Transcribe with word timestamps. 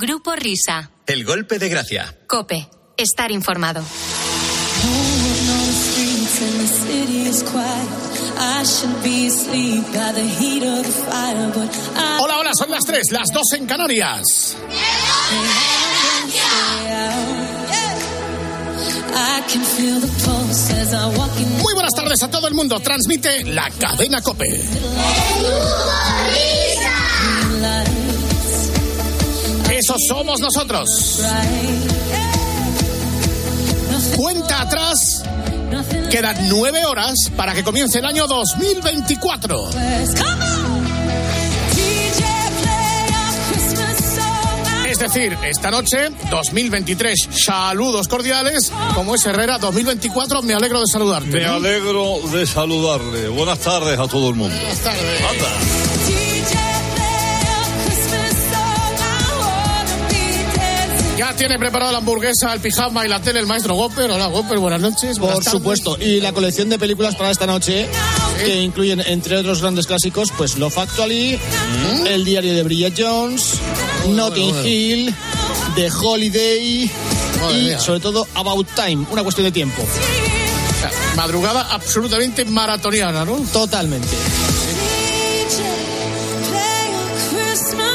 Grupo 0.00 0.36
Risa. 0.36 0.92
El 1.08 1.24
golpe 1.24 1.58
de 1.58 1.68
gracia. 1.68 2.16
Cope. 2.28 2.68
Estar 2.96 3.32
informado. 3.32 3.82
Hola, 12.20 12.38
hola, 12.38 12.50
son 12.54 12.70
las 12.70 12.84
tres, 12.84 13.10
las 13.10 13.32
dos 13.32 13.52
en 13.54 13.66
Canarias. 13.66 14.56
Muy 21.60 21.74
buenas 21.74 21.94
tardes 21.96 22.22
a 22.22 22.30
todo 22.30 22.46
el 22.46 22.54
mundo. 22.54 22.78
Transmite 22.78 23.42
la 23.46 23.68
cadena 23.70 24.22
Cope. 24.22 24.62
Eso 29.88 29.96
somos 30.06 30.38
nosotros. 30.38 31.22
Cuenta 34.16 34.60
atrás. 34.60 35.22
Quedan 36.10 36.36
nueve 36.50 36.84
horas 36.84 37.14
para 37.34 37.54
que 37.54 37.64
comience 37.64 37.98
el 38.00 38.04
año 38.04 38.26
2024. 38.26 39.70
Es 44.90 44.98
decir, 44.98 45.38
esta 45.42 45.70
noche, 45.70 46.10
2023, 46.28 47.28
saludos 47.46 48.08
cordiales. 48.08 48.70
Como 48.94 49.14
es 49.14 49.24
Herrera, 49.24 49.56
2024, 49.56 50.42
me 50.42 50.52
alegro 50.52 50.80
de 50.80 50.86
saludarte. 50.86 51.28
Me 51.28 51.46
alegro 51.46 52.20
de 52.30 52.46
saludarle. 52.46 53.28
Buenas 53.28 53.60
tardes 53.60 53.98
a 53.98 54.06
todo 54.06 54.28
el 54.28 54.34
mundo. 54.34 54.54
Buenas 54.54 54.80
tardes. 54.80 56.27
Ya 61.18 61.34
tiene 61.34 61.58
preparada 61.58 61.90
la 61.90 61.98
hamburguesa, 61.98 62.54
el 62.54 62.60
pijama 62.60 63.04
y 63.04 63.08
la 63.08 63.20
tele 63.20 63.40
el 63.40 63.46
maestro 63.46 63.74
Gopper. 63.74 64.08
Hola 64.08 64.28
Gopper, 64.28 64.58
buenas 64.60 64.80
noches. 64.80 65.18
Por 65.18 65.30
tardes. 65.30 65.50
supuesto. 65.50 65.98
Y 66.00 66.20
la 66.20 66.32
colección 66.32 66.68
de 66.68 66.78
películas 66.78 67.16
para 67.16 67.32
esta 67.32 67.44
noche, 67.44 67.88
que 68.38 68.62
incluyen, 68.62 69.00
entre 69.04 69.36
otros 69.36 69.60
grandes 69.60 69.88
clásicos, 69.88 70.28
pues 70.38 70.56
Love 70.58 70.78
Actually, 70.78 71.36
El 72.06 72.24
diario 72.24 72.54
de 72.54 72.62
Bridget 72.62 72.94
Jones, 72.96 73.54
Notting 74.10 74.50
bueno. 74.50 74.68
Hill, 74.68 75.14
The 75.74 75.90
Holiday 75.90 76.88
Madre 77.40 77.58
y, 77.58 77.64
mía. 77.64 77.80
sobre 77.80 77.98
todo, 77.98 78.24
About 78.34 78.68
Time, 78.76 79.04
una 79.10 79.24
cuestión 79.24 79.46
de 79.46 79.50
tiempo. 79.50 79.82
O 79.82 80.80
sea, 80.80 80.92
Madrugada 81.16 81.66
absolutamente 81.72 82.44
maratoniana, 82.44 83.24
¿no? 83.24 83.38
Totalmente. 83.52 84.06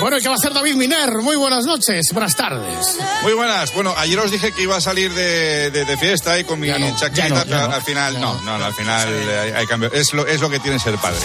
Bueno, 0.04 0.18
¿y 0.18 0.22
qué 0.22 0.28
va 0.28 0.34
a 0.36 0.38
hacer 0.38 0.54
David 0.54 0.76
Miner? 0.76 1.20
Muy 1.20 1.38
buenas 1.38 1.64
noches, 1.64 2.10
buenas 2.12 2.36
tardes. 2.36 2.98
Muy 3.22 3.32
buenas. 3.32 3.74
Bueno, 3.74 3.94
ayer 3.98 4.20
os 4.20 4.32
dije 4.32 4.52
que 4.52 4.64
iba 4.64 4.76
a 4.76 4.82
salir 4.82 5.14
de, 5.14 5.72
de- 5.72 5.86
de 5.86 5.98
fiesta 5.98 6.38
y 6.38 6.44
con 6.44 6.60
mi 6.60 6.68
no, 6.68 6.94
chaqueta, 6.98 7.30
no, 7.30 7.44
pero 7.46 7.72
al 7.72 7.82
final 7.84 8.20
no, 8.20 8.34
no, 8.42 8.58
no, 8.60 8.66
al 8.66 8.74
final 8.74 9.08
eh, 9.10 9.40
hay, 9.40 9.52
hay 9.62 9.66
cambio. 9.66 9.90
Es 9.94 10.12
lo, 10.12 10.28
es 10.28 10.42
lo 10.42 10.50
que 10.50 10.60
tiene 10.60 10.78
ser 10.78 10.98
padre. 10.98 11.22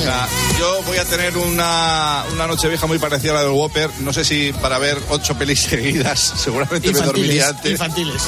O 0.00 0.02
sea, 0.02 0.26
yo 0.58 0.82
voy 0.86 0.98
a 0.98 1.04
tener 1.04 1.36
una, 1.36 2.24
una 2.32 2.48
noche 2.48 2.66
vieja 2.66 2.88
muy 2.88 2.98
parecida 2.98 3.30
a 3.30 3.34
la 3.34 3.40
del 3.42 3.50
Whopper. 3.52 3.88
No 4.00 4.12
sé 4.12 4.24
si 4.24 4.52
para 4.54 4.78
ver 4.78 4.98
ocho 5.10 5.38
pelis 5.38 5.60
seguidas, 5.70 6.18
seguramente 6.36 6.90
me 6.92 6.98
dormiría 6.98 7.50
Infantiles. 7.50 7.54
antes. 7.54 7.70
Infantiles. 7.70 8.22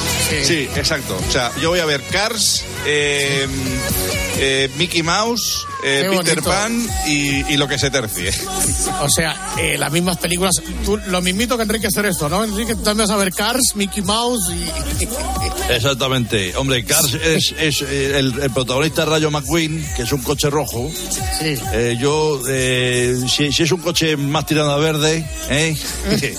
Sí, 0.47 0.69
exacto. 0.77 1.19
O 1.27 1.31
sea, 1.31 1.51
yo 1.59 1.71
voy 1.71 1.79
a 1.81 1.85
ver 1.85 2.01
Cars, 2.07 2.63
eh, 2.85 3.49
eh, 4.37 4.71
Mickey 4.77 5.03
Mouse, 5.03 5.67
eh, 5.83 6.09
Peter. 6.17 6.41
Pan 6.41 6.87
y, 7.07 7.53
y 7.53 7.57
lo 7.57 7.67
que 7.67 7.77
se 7.77 7.89
tercie. 7.89 8.31
O 9.01 9.09
sea, 9.09 9.53
eh, 9.57 9.77
las 9.77 9.91
mismas 9.91 10.17
películas. 10.17 10.53
Tú, 10.85 10.97
lo 11.07 11.21
mismito 11.21 11.57
que 11.57 11.63
Enrique 11.63 11.87
hacer 11.87 12.05
esto, 12.05 12.29
¿no? 12.29 12.43
Enrique, 12.43 12.75
tú 12.75 12.83
también 12.83 13.07
vas 13.07 13.15
a 13.15 13.17
ver 13.17 13.33
Cars, 13.33 13.75
Mickey 13.75 14.03
Mouse 14.03 14.51
y. 14.51 15.71
Exactamente. 15.71 16.55
Hombre, 16.55 16.83
Cars 16.83 17.13
es, 17.13 17.53
es, 17.57 17.81
eh, 17.81 18.17
el, 18.19 18.39
el 18.41 18.51
protagonista 18.51 19.05
Rayo 19.05 19.31
McQueen, 19.31 19.85
que 19.95 20.03
es 20.03 20.11
un 20.11 20.21
coche 20.21 20.49
rojo. 20.49 20.91
Sí. 21.39 21.55
Eh, 21.73 21.97
yo, 21.99 22.41
eh, 22.49 23.15
si, 23.27 23.51
si 23.51 23.63
es 23.63 23.71
un 23.71 23.81
coche 23.81 24.15
más 24.17 24.45
tirado 24.45 24.71
a 24.71 24.77
verde, 24.77 25.25
¿eh? 25.49 25.77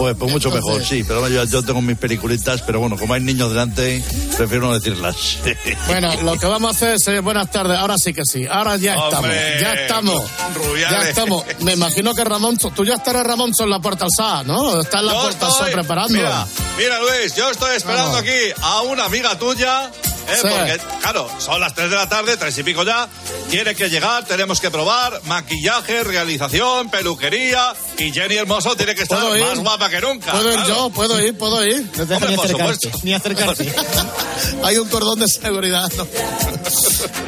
pues, 0.00 0.16
pues 0.16 0.32
mucho 0.32 0.50
mejor, 0.50 0.82
sí. 0.82 1.04
Pero 1.04 1.28
yo, 1.28 1.44
yo 1.44 1.62
tengo 1.62 1.82
mis 1.82 1.98
peliculitas, 1.98 2.62
pero 2.62 2.80
bueno, 2.80 2.96
como 2.96 3.12
hay 3.12 3.20
niños 3.20 3.50
delante, 3.50 4.02
prefiero 4.36 4.68
no 4.68 4.74
decirlas. 4.74 5.38
Bueno, 5.86 6.14
lo 6.22 6.38
que 6.38 6.46
vamos 6.46 6.68
a 6.68 6.76
hacer 6.76 6.94
es. 6.94 7.08
eh, 7.08 7.20
buenas 7.20 7.50
tardes, 7.50 7.76
ahora 7.76 7.96
sí 8.02 8.14
que 8.14 8.22
sí. 8.24 8.46
Ahora 8.46 8.76
ya 8.76 8.94
estamos. 8.94 9.30
Ya 9.60 9.72
estamos. 9.74 10.30
Rubiales. 10.54 11.02
Ya 11.02 11.08
estamos. 11.08 11.44
Me 11.60 11.72
imagino 11.72 12.14
que 12.14 12.24
Ramón. 12.24 12.56
Tú 12.56 12.84
ya 12.84 12.94
estarás 12.94 13.26
Ramón 13.26 13.52
en 13.58 13.70
la 13.70 13.80
puerta 13.80 14.06
alzada, 14.06 14.42
¿no? 14.44 14.80
Está 14.80 15.00
en 15.00 15.06
la 15.06 15.12
Yo 15.12 15.22
puerta 15.22 15.46
alzada 15.46 15.70
preparando. 15.70 16.14
Mira, 16.14 16.46
mira 16.78 16.98
Luis, 17.00 17.34
yo 17.34 17.50
estoy 17.50 17.76
esperando 17.76 18.16
aquí 18.18 18.38
a 18.62 18.82
una 18.82 19.04
amiga 19.04 19.38
tuya. 19.38 19.90
¿Eh? 20.30 20.36
Sí. 20.40 20.48
Porque, 20.48 20.80
claro, 21.00 21.28
son 21.38 21.60
las 21.60 21.74
3 21.74 21.90
de 21.90 21.96
la 21.96 22.08
tarde, 22.08 22.36
tres 22.36 22.56
y 22.58 22.62
pico 22.62 22.82
ya. 22.84 23.08
Tiene 23.50 23.74
que 23.74 23.88
llegar, 23.90 24.24
tenemos 24.24 24.60
que 24.60 24.70
probar 24.70 25.20
maquillaje, 25.24 26.04
realización, 26.04 26.90
peluquería. 26.90 27.74
Y 27.98 28.12
Jenny 28.12 28.36
Hermoso 28.36 28.74
tiene 28.76 28.94
que 28.94 29.02
estar 29.02 29.18
más 29.18 29.58
guapa 29.58 29.90
que 29.90 30.00
nunca. 30.00 30.32
¿Puedo 30.32 30.52
ir 30.52 30.60
yo? 30.66 30.90
¿Puedo 30.90 31.20
ir? 31.20 31.36
¿Puedo 31.36 31.66
ir? 31.66 31.88
No 31.96 32.06
te 32.06 32.14
Hombre, 32.14 32.28
ni 32.30 32.34
acercarte. 32.36 32.74
supuesto. 32.74 32.90
Ni 33.02 33.14
acercarte. 33.14 33.72
Hay 34.64 34.76
un 34.76 34.88
cordón 34.88 35.18
de 35.20 35.28
seguridad. 35.28 35.90
¿no? 35.96 36.06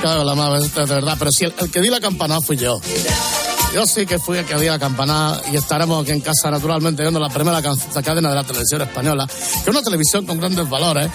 Claro, 0.01 0.25
la 0.25 0.35
madre, 0.35 0.69
de 0.69 0.85
verdad. 0.87 1.17
Pero 1.19 1.31
si 1.31 1.45
el, 1.45 1.55
el 1.59 1.71
que 1.71 1.81
di 1.81 1.89
la 1.89 2.01
campanada 2.01 2.41
fui 2.41 2.57
yo. 2.57 2.81
Yo 3.75 3.87
sí 3.87 4.05
que 4.05 4.19
fui 4.19 4.37
el 4.37 4.45
que 4.45 4.55
di 4.57 4.67
la 4.67 4.79
campanada 4.79 5.41
y 5.51 5.57
estaremos 5.57 6.03
aquí 6.03 6.13
en 6.13 6.21
casa 6.21 6.51
naturalmente 6.51 7.03
viendo 7.03 7.19
la 7.19 7.31
primera 7.31 7.63
cadena 7.63 8.29
de 8.29 8.35
la 8.35 8.45
televisión 8.45 8.83
española, 8.83 9.27
que 9.27 9.61
es 9.61 9.69
una 9.69 9.83
televisión 9.83 10.27
con 10.27 10.39
grandes 10.39 10.69
valores, 10.69 11.09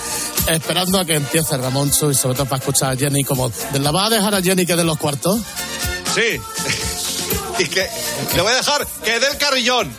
esperando 0.47 1.00
a 1.00 1.06
que 1.06 1.16
empiece 1.16 1.56
Ramoncho 1.56 2.09
y 2.09 2.16
sobre 2.16 2.35
todo 2.35 2.45
para 2.45 2.59
escuchar 2.59 2.94
a 2.94 2.95
Jenny 2.95 3.23
como... 3.23 3.51
¿La 3.79 3.91
va 3.91 4.07
a 4.07 4.09
dejar 4.09 4.34
a 4.34 4.41
Jenny 4.41 4.66
que 4.66 4.75
dé 4.75 4.84
los 4.84 4.97
cuartos? 4.97 5.40
Sí. 6.16 6.41
Y 7.59 7.66
que 7.68 7.90
le 8.35 8.41
voy 8.41 8.51
a 8.51 8.56
dejar 8.57 8.85
que 9.03 9.19
dé 9.19 9.28
el 9.28 9.38
carrillón. 9.38 9.95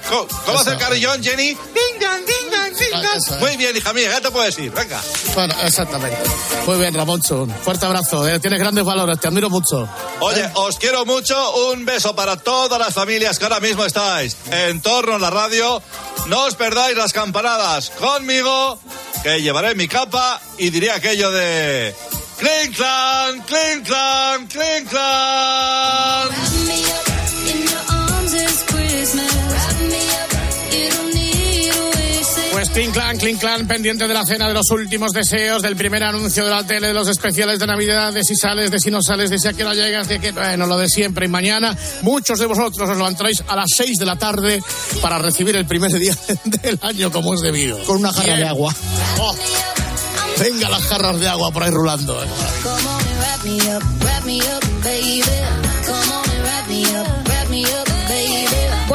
¿Cómo 0.47 0.59
hace 0.59 0.71
el 0.71 0.79
carrillón, 0.79 1.23
Jenny? 1.23 1.49
Ding, 1.49 1.57
dong, 2.01 2.25
ding, 2.25 2.51
dong, 2.51 2.77
ding, 2.79 2.89
Ah, 2.95 3.03
eh. 3.17 3.37
Muy 3.41 3.57
bien, 3.57 3.77
hija 3.77 3.93
mía, 3.93 4.11
ya 4.11 4.21
te 4.21 4.31
puedes 4.31 4.57
ir. 4.59 4.71
Venga. 4.71 5.01
Bueno, 5.35 5.55
exactamente. 5.65 6.19
Muy 6.67 6.79
bien, 6.79 6.95
Ramoncho. 6.95 7.43
Un 7.43 7.55
fuerte 7.55 7.87
abrazo. 7.87 8.27
eh. 8.29 8.39
Tienes 8.39 8.59
grandes 8.61 8.85
valores, 8.85 9.19
te 9.19 9.27
admiro 9.29 9.51
mucho. 9.51 9.89
Oye, 10.21 10.49
os 10.55 10.79
quiero 10.79 11.05
mucho. 11.05 11.71
Un 11.73 11.85
beso 11.85 12.15
para 12.15 12.37
todas 12.37 12.79
las 12.79 12.95
familias 12.95 13.39
que 13.39 13.45
ahora 13.45 13.61
mismo 13.61 13.85
estáis 13.85 14.37
en 14.51 14.81
torno 14.81 15.17
a 15.17 15.19
la 15.19 15.31
radio. 15.31 15.83
No 16.27 16.45
os 16.45 16.55
perdáis 16.55 16.97
las 16.97 17.13
campanadas 17.13 17.91
conmigo, 17.91 18.79
que 19.23 19.41
llevaré 19.43 19.75
mi 19.75 19.89
capa 19.89 20.41
y 20.59 20.71
diré 20.71 20.93
aquello 20.93 21.31
de. 21.31 21.95
¡Clink, 22.39 22.77
clan! 22.77 23.43
¡Clink, 23.43 23.85
clan! 23.87 24.47
¡Clink, 24.47 24.89
clan! 24.91 26.29
Clean 32.79 32.93
Clan, 32.93 33.17
Clean 33.19 33.37
Clan, 33.39 33.67
pendiente 33.67 34.07
de 34.07 34.15
la 34.15 34.25
cena 34.25 34.47
de 34.47 34.55
los 34.55 34.71
últimos 34.71 35.11
deseos, 35.11 35.63
del 35.63 35.75
primer 35.75 36.05
anuncio 36.05 36.45
de 36.45 36.51
la 36.51 36.63
tele, 36.63 36.87
de 36.87 36.95
los 36.95 37.09
especiales 37.09 37.59
de 37.59 37.67
Navidad, 37.67 38.13
de 38.13 38.23
si 38.23 38.37
sales, 38.37 38.71
de 38.71 38.79
si 38.79 38.89
no 38.89 39.03
sales, 39.03 39.31
de 39.31 39.39
si 39.41 39.49
a 39.49 39.53
qué 39.53 39.65
hora 39.65 39.75
llegas, 39.75 40.07
de 40.07 40.21
que, 40.21 40.31
bueno, 40.31 40.65
lo 40.65 40.79
de 40.79 40.87
siempre. 40.87 41.27
Y 41.27 41.29
mañana, 41.29 41.77
muchos 42.03 42.39
de 42.39 42.47
vosotros 42.47 42.89
os 42.89 42.97
levantaréis 42.97 43.43
a 43.49 43.57
las 43.57 43.67
6 43.77 43.99
de 43.99 44.07
la 44.07 44.15
tarde 44.15 44.63
para 45.03 45.19
recibir 45.19 45.57
el 45.57 45.67
primer 45.67 45.91
día 45.99 46.17
del 46.45 46.79
año 46.81 47.11
como 47.11 47.35
es 47.35 47.41
debido. 47.41 47.83
Con 47.83 47.97
una 47.97 48.13
jarra 48.13 48.27
Bien. 48.27 48.39
de 48.39 48.47
agua. 48.47 48.73
Oh, 49.19 49.35
venga 50.39 50.69
las 50.69 50.83
jarras 50.85 51.19
de 51.19 51.27
agua 51.27 51.51
por 51.51 51.65
ahí 51.65 51.71
rulando. 51.71 52.17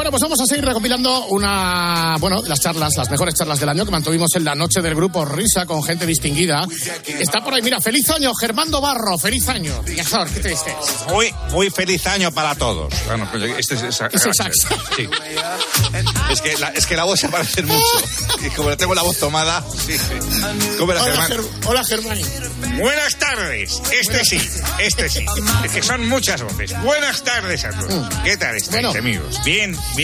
Bueno, 0.04 0.18
pues 0.18 0.22
vamos 0.22 0.40
a 0.42 0.44
seguir 0.46 0.62
recopilando 0.66 1.28
una, 1.28 2.16
bueno, 2.20 2.42
las 2.46 2.60
charlas, 2.60 2.92
las 2.94 3.08
mejores 3.10 3.34
charlas 3.36 3.58
del 3.58 3.70
año 3.70 3.86
que 3.86 3.90
mantuvimos 3.90 4.28
en 4.36 4.44
la 4.44 4.54
noche 4.54 4.82
del 4.82 4.94
grupo 4.94 5.24
Risa 5.24 5.64
con 5.64 5.82
gente 5.82 6.04
distinguida. 6.04 6.66
Está 7.06 7.42
por 7.42 7.54
ahí, 7.54 7.62
mira, 7.62 7.80
feliz 7.80 8.10
año, 8.10 8.34
Germando 8.38 8.82
Barro, 8.82 9.16
feliz 9.16 9.48
año. 9.48 9.82
Mejor, 9.96 10.28
¿qué 10.28 10.40
te 10.40 10.48
dices? 10.50 10.74
Muy, 11.08 11.34
muy 11.52 11.70
feliz 11.70 12.06
año 12.06 12.30
para 12.32 12.54
todos. 12.54 12.92
Bueno, 13.06 13.26
pues 13.30 13.44
este 13.58 13.76
es, 13.76 13.82
es 13.82 13.96
sax. 13.96 14.66
Sí. 14.94 15.08
Es 16.28 16.40
que, 16.42 16.58
la, 16.58 16.68
es 16.68 16.84
que 16.84 16.96
la 16.96 17.04
voz 17.04 17.20
se 17.20 17.30
parece 17.30 17.62
mucho. 17.62 17.82
Y 18.44 18.50
como 18.50 18.68
le 18.68 18.76
tengo 18.76 18.94
la 18.94 19.00
voz 19.02 19.16
tomada, 19.18 19.64
sí. 19.86 19.96
¿Cómo 20.78 20.92
era, 20.92 21.02
Hola, 21.02 21.12
Germán? 21.14 21.30
Ger- 21.30 21.66
hola, 21.66 21.82
Germán. 21.84 22.18
Buenas 22.78 23.16
tardes. 23.18 23.80
Este 23.90 24.22
sí, 24.26 24.38
este 24.80 25.08
sí. 25.08 25.24
Es 25.64 25.72
que 25.72 25.82
son 25.82 26.06
muchas 26.10 26.42
voces. 26.42 26.78
Buenas 26.82 27.22
tardes 27.24 27.64
a 27.64 27.70
todos. 27.70 28.06
¿Qué 28.22 28.36
tal 28.36 28.54
estáis, 28.54 28.68
Mm. 28.68 28.70
Bueno. 28.72 28.90
amigos? 28.98 29.40
Bien, 29.44 29.74
bien. 29.96 30.03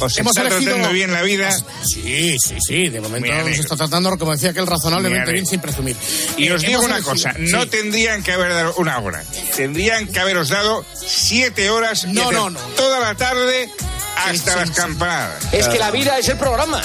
¿Os 0.00 0.16
Hemos 0.18 0.36
está 0.36 0.48
elegido- 0.48 0.72
tratando 0.74 0.92
bien 0.92 1.12
la 1.12 1.22
vida? 1.22 1.50
Sí, 1.84 2.36
sí, 2.38 2.56
sí, 2.66 2.88
de 2.88 3.00
momento 3.00 3.32
alegro. 3.32 3.60
está 3.60 3.76
tratando, 3.76 4.16
como 4.18 4.32
decía 4.32 4.50
aquel, 4.50 4.66
razonablemente 4.66 5.26
Me 5.26 5.32
bien 5.32 5.46
sin 5.46 5.60
presumir. 5.60 5.96
Y 6.36 6.46
Eh, 6.48 6.52
os 6.52 6.62
digo 6.62 6.80
una 6.80 6.96
elegido- 6.96 7.12
cosa, 7.12 7.34
no 7.38 7.62
sí. 7.62 7.68
tendrían 7.68 8.22
que 8.22 8.32
haber 8.32 8.52
dado 8.52 8.74
una 8.76 8.98
hora, 8.98 9.24
tendrían 9.56 10.06
que 10.08 10.18
haberos 10.20 10.48
dado 10.48 10.84
siete 11.06 11.70
horas 11.70 12.04
No, 12.06 12.30
no, 12.32 12.50
no. 12.50 12.58
toda 12.76 13.00
la 13.00 13.14
tarde 13.14 13.70
hasta 14.16 14.56
las 14.56 14.70
campanadas. 14.72 15.44
Es 15.52 15.68
que 15.68 15.78
la 15.78 15.90
vida 15.90 16.18
es 16.18 16.28
el 16.28 16.36
programa. 16.38 16.82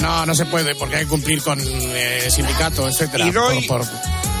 No, 0.00 0.26
no 0.26 0.34
se 0.34 0.44
puede, 0.46 0.74
porque 0.74 0.96
hay 0.96 1.02
que 1.04 1.08
cumplir 1.08 1.42
con 1.42 1.60
eh, 1.64 2.28
sindicato, 2.30 2.88
etcétera. 2.88 3.26
Y 3.26 3.30
doy, 3.30 3.66
Por- 3.68 3.86
por- 3.86 3.88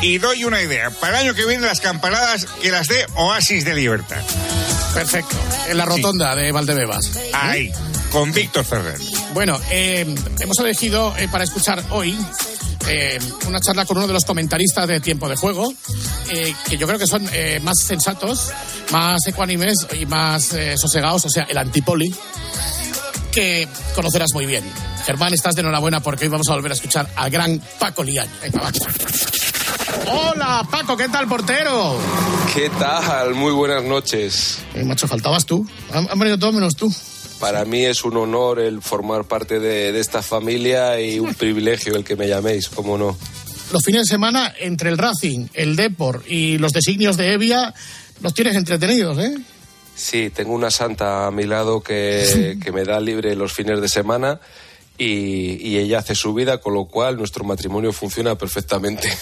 y 0.02 0.18
doy 0.18 0.44
una 0.44 0.60
idea. 0.60 0.90
Para 0.90 1.20
el 1.20 1.26
año 1.26 1.34
que 1.34 1.46
viene 1.46 1.64
las 1.66 1.80
campanadas 1.80 2.46
que 2.60 2.70
las 2.72 2.88
dé 2.88 3.06
Oasis 3.14 3.64
de 3.64 3.74
Libertad. 3.74 4.20
Perfecto. 4.94 5.36
En 5.68 5.76
la 5.76 5.84
rotonda 5.84 6.34
de 6.34 6.52
Valdebebas. 6.52 7.10
Ahí, 7.32 7.70
con 8.10 8.32
Víctor 8.32 8.64
Ferrer. 8.64 8.98
Bueno, 9.32 9.58
eh, 9.70 10.06
hemos 10.40 10.58
elegido 10.58 11.14
eh, 11.16 11.28
para 11.30 11.44
escuchar 11.44 11.82
hoy 11.90 12.16
eh, 12.88 13.18
una 13.46 13.60
charla 13.60 13.84
con 13.86 13.96
uno 13.96 14.06
de 14.06 14.12
los 14.12 14.24
comentaristas 14.24 14.86
de 14.88 15.00
Tiempo 15.00 15.28
de 15.28 15.36
Juego, 15.36 15.72
eh, 16.30 16.54
que 16.68 16.76
yo 16.76 16.86
creo 16.86 16.98
que 16.98 17.06
son 17.06 17.28
eh, 17.32 17.60
más 17.62 17.78
sensatos, 17.78 18.52
más 18.90 19.26
ecuánimes 19.26 19.86
y 19.98 20.06
más 20.06 20.52
eh, 20.52 20.76
sosegados, 20.76 21.24
o 21.24 21.30
sea, 21.30 21.44
el 21.44 21.58
antipoli, 21.58 22.14
que 23.30 23.68
conocerás 23.94 24.28
muy 24.34 24.46
bien. 24.46 24.64
Germán, 25.06 25.32
estás 25.32 25.54
de 25.54 25.62
enhorabuena 25.62 26.00
porque 26.00 26.24
hoy 26.24 26.30
vamos 26.30 26.48
a 26.48 26.54
volver 26.54 26.72
a 26.72 26.74
escuchar 26.74 27.08
al 27.16 27.30
gran 27.30 27.60
Paco 27.78 28.04
Lián. 28.04 28.28
Venga, 28.42 28.60
va. 28.60 28.72
Hola, 30.10 30.66
Paco, 30.70 30.96
¿qué 30.96 31.08
tal, 31.08 31.28
portero? 31.28 31.96
¿Qué 32.54 32.68
tal? 32.70 33.34
Muy 33.34 33.52
buenas 33.52 33.84
noches. 33.84 34.58
Eh, 34.74 34.84
macho, 34.84 35.06
faltabas 35.06 35.46
tú. 35.46 35.66
Han, 35.92 36.08
han 36.10 36.18
venido 36.18 36.38
todos 36.38 36.54
menos 36.54 36.74
tú. 36.76 36.92
Para 37.38 37.64
mí 37.64 37.84
es 37.84 38.04
un 38.04 38.16
honor 38.16 38.60
el 38.60 38.82
formar 38.82 39.24
parte 39.24 39.58
de, 39.58 39.92
de 39.92 40.00
esta 40.00 40.22
familia 40.22 41.00
y 41.00 41.18
un 41.18 41.34
privilegio 41.38 41.96
el 41.96 42.04
que 42.04 42.16
me 42.16 42.28
llaméis, 42.28 42.68
cómo 42.68 42.98
no. 42.98 43.16
Los 43.72 43.84
fines 43.84 44.02
de 44.02 44.06
semana, 44.06 44.52
entre 44.58 44.90
el 44.90 44.98
Racing, 44.98 45.46
el 45.54 45.76
Depor 45.76 46.22
y 46.26 46.58
los 46.58 46.72
designios 46.72 47.16
de 47.16 47.32
Evia, 47.32 47.72
los 48.20 48.34
tienes 48.34 48.56
entretenidos, 48.56 49.18
¿eh? 49.18 49.34
Sí, 49.94 50.30
tengo 50.30 50.52
una 50.52 50.70
santa 50.70 51.26
a 51.26 51.30
mi 51.30 51.44
lado 51.44 51.82
que, 51.82 52.58
que 52.62 52.72
me 52.72 52.84
da 52.84 53.00
libre 53.00 53.34
los 53.34 53.52
fines 53.52 53.80
de 53.80 53.88
semana 53.88 54.40
y, 55.02 55.68
y 55.68 55.78
ella 55.78 55.98
hace 55.98 56.14
su 56.14 56.32
vida, 56.34 56.58
con 56.58 56.74
lo 56.74 56.86
cual 56.86 57.16
nuestro 57.16 57.44
matrimonio 57.44 57.92
funciona 57.92 58.36
perfectamente. 58.36 59.08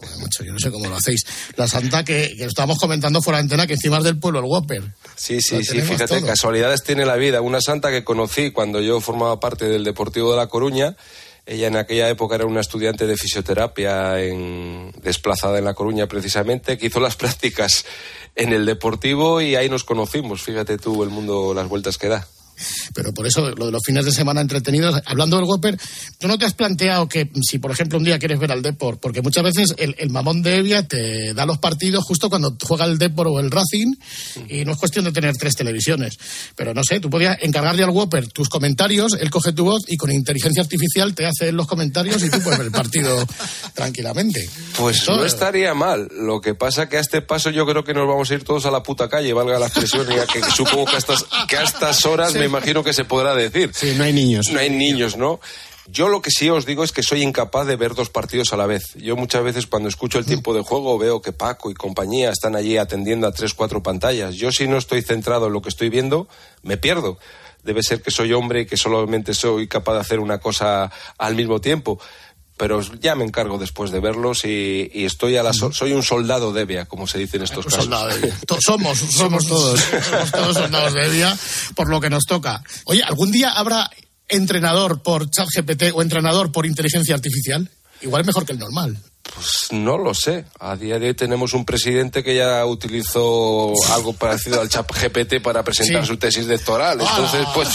Bueno, 0.00 0.18
macho, 0.18 0.44
yo 0.44 0.52
no 0.52 0.58
sé 0.58 0.70
cómo 0.70 0.88
lo 0.88 0.96
hacéis. 0.96 1.26
La 1.56 1.68
santa 1.68 2.04
que, 2.04 2.34
que 2.36 2.44
estábamos 2.44 2.78
comentando 2.78 3.20
fuera 3.20 3.38
de 3.38 3.42
antena, 3.42 3.66
que 3.66 3.74
encima 3.74 3.98
es 3.98 4.04
del 4.04 4.18
pueblo, 4.18 4.38
el 4.38 4.46
Whopper. 4.46 4.82
Sí, 5.14 5.40
sí, 5.40 5.62
sí, 5.62 5.80
fíjate, 5.80 6.18
todo. 6.18 6.26
casualidades 6.26 6.82
tiene 6.82 7.04
la 7.04 7.16
vida. 7.16 7.40
Una 7.40 7.60
santa 7.60 7.90
que 7.90 8.02
conocí 8.02 8.50
cuando 8.50 8.80
yo 8.80 9.00
formaba 9.00 9.40
parte 9.40 9.66
del 9.66 9.84
Deportivo 9.84 10.30
de 10.30 10.38
La 10.38 10.46
Coruña. 10.46 10.96
Ella 11.46 11.66
en 11.66 11.76
aquella 11.76 12.08
época 12.08 12.36
era 12.36 12.46
una 12.46 12.60
estudiante 12.60 13.06
de 13.06 13.16
fisioterapia 13.16 14.20
en, 14.22 14.92
desplazada 15.02 15.58
en 15.58 15.64
La 15.64 15.74
Coruña 15.74 16.06
precisamente, 16.06 16.78
que 16.78 16.86
hizo 16.86 17.00
las 17.00 17.16
prácticas 17.16 17.84
en 18.36 18.52
el 18.52 18.64
Deportivo 18.64 19.40
y 19.40 19.56
ahí 19.56 19.68
nos 19.68 19.84
conocimos. 19.84 20.42
Fíjate 20.42 20.78
tú 20.78 21.02
el 21.02 21.10
mundo, 21.10 21.52
las 21.54 21.68
vueltas 21.68 21.98
que 21.98 22.08
da. 22.08 22.26
Pero 22.94 23.12
por 23.12 23.26
eso, 23.26 23.50
lo 23.50 23.66
de 23.66 23.72
los 23.72 23.82
fines 23.84 24.04
de 24.04 24.12
semana 24.12 24.40
entretenidos, 24.40 25.00
hablando 25.06 25.36
del 25.36 25.46
Whopper, 25.46 25.78
¿tú 26.18 26.28
no 26.28 26.38
te 26.38 26.44
has 26.44 26.54
planteado 26.54 27.08
que 27.08 27.30
si, 27.42 27.58
por 27.58 27.70
ejemplo, 27.70 27.98
un 27.98 28.04
día 28.04 28.18
quieres 28.18 28.38
ver 28.38 28.52
al 28.52 28.62
Depor, 28.62 28.98
porque 28.98 29.22
muchas 29.22 29.44
veces 29.44 29.74
el, 29.78 29.94
el 29.98 30.10
mamón 30.10 30.42
de 30.42 30.56
Evia 30.56 30.86
te 30.86 31.34
da 31.34 31.46
los 31.46 31.58
partidos 31.58 32.04
justo 32.04 32.28
cuando 32.28 32.56
juega 32.62 32.84
el 32.84 32.98
Depor 32.98 33.28
o 33.28 33.40
el 33.40 33.50
Racing, 33.50 33.94
y 34.48 34.64
no 34.64 34.72
es 34.72 34.78
cuestión 34.78 35.04
de 35.04 35.12
tener 35.12 35.36
tres 35.36 35.56
televisiones. 35.56 36.18
Pero 36.56 36.74
no 36.74 36.82
sé, 36.84 37.00
tú 37.00 37.10
podías 37.10 37.38
encargarle 37.40 37.82
al 37.82 37.90
Whopper 37.90 38.28
tus 38.28 38.48
comentarios, 38.48 39.14
él 39.20 39.30
coge 39.30 39.52
tu 39.52 39.64
voz 39.64 39.82
y 39.86 39.96
con 39.96 40.10
inteligencia 40.12 40.62
artificial 40.62 41.14
te 41.14 41.26
hace 41.26 41.52
los 41.52 41.66
comentarios 41.66 42.22
y 42.22 42.30
tú 42.30 42.40
puedes 42.40 42.58
ver 42.58 42.66
el 42.66 42.72
partido 42.72 43.26
tranquilamente. 43.74 44.48
Pues 44.76 45.02
Eso, 45.02 45.16
no 45.16 45.24
estaría 45.24 45.74
mal. 45.74 46.08
Lo 46.12 46.40
que 46.40 46.54
pasa 46.54 46.88
que 46.88 46.96
a 46.96 47.00
este 47.00 47.22
paso 47.22 47.50
yo 47.50 47.66
creo 47.66 47.84
que 47.84 47.94
nos 47.94 48.06
vamos 48.06 48.30
a 48.30 48.34
ir 48.34 48.44
todos 48.44 48.66
a 48.66 48.70
la 48.70 48.82
puta 48.82 49.08
calle, 49.08 49.32
valga 49.32 49.58
la 49.58 49.66
expresión, 49.66 50.06
ya 50.08 50.26
que 50.26 50.42
supongo 50.50 50.86
que 50.86 50.96
a 50.96 50.98
estas, 50.98 51.24
que 51.48 51.56
a 51.56 51.62
estas 51.62 52.04
horas 52.06 52.34
me 52.40 52.48
imagino 52.50 52.84
que 52.84 52.92
se 52.92 53.04
podrá 53.04 53.34
decir. 53.34 53.70
Sí, 53.72 53.94
no 53.96 54.04
hay 54.04 54.12
niños. 54.12 54.48
No 54.52 54.58
hay 54.58 54.70
niños, 54.70 55.16
¿no? 55.16 55.40
Yo 55.86 56.08
lo 56.08 56.22
que 56.22 56.30
sí 56.30 56.48
os 56.48 56.66
digo 56.66 56.84
es 56.84 56.92
que 56.92 57.02
soy 57.02 57.22
incapaz 57.22 57.66
de 57.66 57.74
ver 57.74 57.94
dos 57.94 58.10
partidos 58.10 58.52
a 58.52 58.56
la 58.56 58.66
vez. 58.66 58.94
Yo 58.94 59.16
muchas 59.16 59.42
veces 59.42 59.66
cuando 59.66 59.88
escucho 59.88 60.18
el 60.18 60.26
tiempo 60.26 60.54
de 60.54 60.62
juego 60.62 60.98
veo 60.98 61.20
que 61.20 61.32
Paco 61.32 61.70
y 61.70 61.74
compañía 61.74 62.30
están 62.30 62.54
allí 62.54 62.76
atendiendo 62.76 63.26
a 63.26 63.32
tres, 63.32 63.54
cuatro 63.54 63.82
pantallas. 63.82 64.36
Yo 64.36 64.52
si 64.52 64.68
no 64.68 64.76
estoy 64.76 65.02
centrado 65.02 65.48
en 65.48 65.52
lo 65.52 65.62
que 65.62 65.68
estoy 65.68 65.88
viendo, 65.88 66.28
me 66.62 66.76
pierdo. 66.76 67.18
Debe 67.64 67.82
ser 67.82 68.02
que 68.02 68.12
soy 68.12 68.32
hombre 68.32 68.60
y 68.60 68.66
que 68.66 68.76
solamente 68.76 69.34
soy 69.34 69.66
capaz 69.66 69.94
de 69.94 70.00
hacer 70.00 70.20
una 70.20 70.38
cosa 70.38 70.92
al 71.18 71.34
mismo 71.34 71.60
tiempo. 71.60 71.98
Pero 72.60 72.80
ya 73.00 73.14
me 73.14 73.24
encargo 73.24 73.56
después 73.58 73.90
de 73.90 74.00
verlos 74.00 74.44
y, 74.44 74.90
y 74.92 75.06
estoy 75.06 75.36
a 75.38 75.42
la 75.42 75.54
so- 75.54 75.72
soy 75.72 75.92
un 75.94 76.02
soldado 76.02 76.52
de 76.52 76.60
Evia, 76.60 76.84
como 76.84 77.06
se 77.06 77.16
dice 77.18 77.38
en 77.38 77.44
estos 77.44 77.64
casos. 77.64 77.84
soldado 77.84 78.08
de 78.08 78.30
Somos, 78.64 78.98
somos 78.98 79.46
todos. 79.46 79.80
Somos 79.80 80.30
todos 80.30 80.56
soldados 80.58 80.92
de 80.92 81.06
Evia, 81.06 81.34
por 81.74 81.88
lo 81.88 82.00
que 82.02 82.10
nos 82.10 82.24
toca. 82.26 82.62
Oye, 82.84 83.02
¿algún 83.02 83.32
día 83.32 83.50
habrá 83.50 83.88
entrenador 84.28 85.02
por 85.02 85.30
ChatGPT 85.30 85.84
o 85.94 86.02
entrenador 86.02 86.52
por 86.52 86.66
inteligencia 86.66 87.14
artificial? 87.14 87.68
Igual 88.02 88.20
es 88.20 88.26
mejor 88.26 88.44
que 88.44 88.52
el 88.52 88.58
normal. 88.58 88.98
Pues 89.34 89.48
no 89.72 89.96
lo 89.96 90.12
sé. 90.12 90.44
A 90.58 90.76
día 90.76 90.98
de 90.98 91.08
hoy 91.08 91.14
tenemos 91.14 91.54
un 91.54 91.64
presidente 91.64 92.22
que 92.24 92.34
ya 92.34 92.66
utilizó 92.66 93.72
algo 93.92 94.12
parecido 94.12 94.60
al 94.60 94.68
chat 94.68 94.90
GPT 94.90 95.40
para 95.40 95.62
presentar 95.62 96.02
Sí. 96.02 96.08
su 96.08 96.16
tesis 96.16 96.46
doctoral. 96.48 97.00
Entonces, 97.00 97.46
pues, 97.54 97.68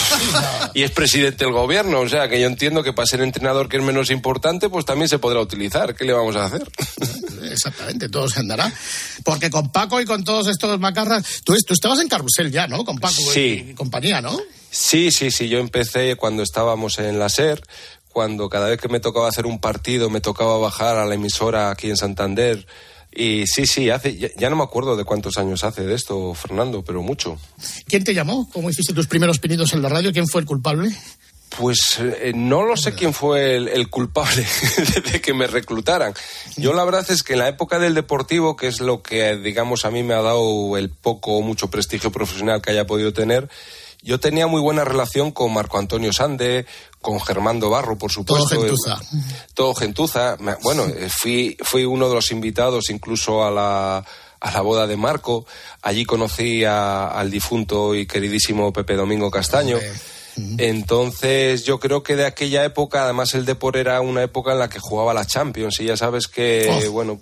y 0.74 0.84
es 0.84 0.92
presidente 0.92 1.46
del 1.46 1.54
gobierno. 1.54 2.02
O 2.02 2.10
sea, 2.10 2.28
que 2.28 2.40
yo 2.40 2.48
entiendo 2.48 2.84
que 2.84 2.94
para 2.94 3.06
ser 3.06 3.22
entrenador 3.22 3.70
que 3.70 3.78
es 3.78 3.84
menos 3.84 4.10
importante, 4.12 4.70
pues 4.70 4.86
también 4.86 5.08
se 5.08 5.18
podrá 5.20 5.40
utilizar. 5.40 5.96
¿Qué 5.96 6.04
le 6.04 6.14
vamos 6.14 6.36
a 6.36 6.46
hacer? 6.46 6.68
Exactamente, 7.52 8.10
todo 8.10 8.28
se 8.28 8.40
andará. 8.40 8.72
Porque 9.24 9.50
con 9.50 9.72
Paco 9.72 10.02
y 10.02 10.06
con 10.06 10.24
todos 10.24 10.48
estos 10.48 10.80
macarras. 10.80 11.24
Tú, 11.44 11.56
tú 11.66 11.74
estabas 11.74 12.00
en 12.00 12.10
Carrusel 12.10 12.52
ya, 12.52 12.68
¿no? 12.68 12.84
Con 12.84 12.98
Paco 12.98 13.16
Sí. 13.34 13.68
y 13.70 13.74
compañía, 13.74 14.22
¿no? 14.22 14.38
Sí, 14.72 15.10
sí, 15.12 15.32
sí. 15.32 15.48
Yo 15.48 15.60
empecé 15.60 16.16
cuando 16.18 16.44
estábamos 16.44 17.00
en 17.00 17.18
la 17.18 17.30
SER, 17.30 17.62
cuando 18.16 18.48
cada 18.48 18.70
vez 18.70 18.80
que 18.80 18.88
me 18.88 19.02
tocaba 19.02 19.28
hacer 19.28 19.46
un 19.46 19.60
partido 19.60 20.10
me 20.10 20.22
tocaba 20.22 20.58
bajar 20.58 20.96
a 20.96 21.06
la 21.06 21.16
emisora 21.16 21.70
aquí 21.70 21.90
en 21.90 21.98
Santander. 21.98 22.66
Y 23.14 23.46
sí, 23.46 23.68
sí, 23.68 23.90
hace, 23.90 24.16
ya, 24.16 24.30
ya 24.38 24.50
no 24.50 24.56
me 24.56 24.64
acuerdo 24.64 24.96
de 24.96 25.04
cuántos 25.04 25.36
años 25.36 25.66
hace 25.66 25.86
de 25.86 25.96
esto, 25.96 26.34
Fernando, 26.34 26.82
pero 26.82 27.04
mucho. 27.04 27.38
¿Quién 27.86 28.06
te 28.06 28.14
llamó? 28.14 28.50
¿Cómo 28.54 28.70
hiciste 28.70 28.94
tus 28.94 29.08
primeros 29.08 29.40
pinitos 29.40 29.74
en 29.74 29.82
la 29.82 29.90
radio? 29.90 30.14
¿Quién 30.14 30.30
fue 30.30 30.40
el 30.40 30.48
culpable? 30.48 30.96
Pues 31.60 32.00
eh, 32.00 32.32
no 32.34 32.64
lo 32.64 32.78
sé 32.78 32.94
quién 32.94 33.14
fue 33.14 33.58
el, 33.58 33.68
el 33.68 33.90
culpable 33.90 34.46
de 35.12 35.20
que 35.20 35.34
me 35.34 35.48
reclutaran. 35.48 36.14
Yo 36.56 36.72
la 36.72 36.86
verdad 36.86 37.06
es 37.12 37.22
que 37.22 37.34
en 37.34 37.40
la 37.40 37.50
época 37.50 37.80
del 37.80 37.96
deportivo, 37.96 38.56
que 38.56 38.68
es 38.68 38.80
lo 38.80 39.02
que 39.04 39.36
digamos 39.36 39.84
a 39.84 39.92
mí 39.92 40.04
me 40.04 40.14
ha 40.14 40.22
dado 40.22 40.78
el 40.78 40.90
poco 40.90 41.34
o 41.34 41.42
mucho 41.42 41.70
prestigio 41.70 42.14
profesional 42.14 42.62
que 42.62 42.72
haya 42.72 42.88
podido 42.88 43.12
tener, 43.12 43.50
yo 44.06 44.20
tenía 44.20 44.48
muy 44.48 44.62
buena 44.62 44.86
relación 44.86 45.32
con 45.32 45.52
Marco 45.54 45.78
Antonio 45.78 46.14
Sande, 46.14 46.66
con 47.02 47.20
Germando 47.20 47.70
Barro, 47.70 47.98
por 47.98 48.12
supuesto. 48.12 48.48
Todo 48.48 48.62
gentuza. 48.62 49.00
Eh, 49.02 49.46
Todo 49.54 49.74
gentuza. 49.76 50.38
Bueno, 50.64 50.86
eh, 50.86 51.10
fui, 51.10 51.58
fui 51.64 51.84
uno 51.86 52.08
de 52.08 52.16
los 52.16 52.32
invitados 52.32 52.90
incluso 52.90 53.44
a 53.46 53.52
la, 53.52 53.98
a 54.40 54.52
la 54.52 54.62
boda 54.62 54.88
de 54.88 54.96
Marco. 54.96 55.46
Allí 55.82 56.06
conocí 56.06 56.64
a- 56.64 57.08
al 57.08 57.30
difunto 57.30 57.94
y 57.96 58.06
queridísimo 58.08 58.72
Pepe 58.72 58.96
Domingo 58.96 59.30
Castaño. 59.30 59.78
Entonces 60.58 61.64
yo 61.64 61.80
creo 61.80 62.04
que 62.04 62.16
de 62.16 62.26
aquella 62.26 62.66
época, 62.66 63.04
además 63.06 63.34
el 63.36 63.46
Depor 63.46 63.78
era 63.78 64.02
una 64.02 64.22
época 64.24 64.52
en 64.52 64.60
la 64.60 64.70
que 64.70 64.80
jugaba 64.80 65.14
la 65.14 65.26
Champions 65.26 65.80
y 65.80 65.86
ya 65.86 65.96
sabes 65.98 66.28
que, 66.28 66.70
Oh. 66.88 66.92
bueno, 66.92 67.18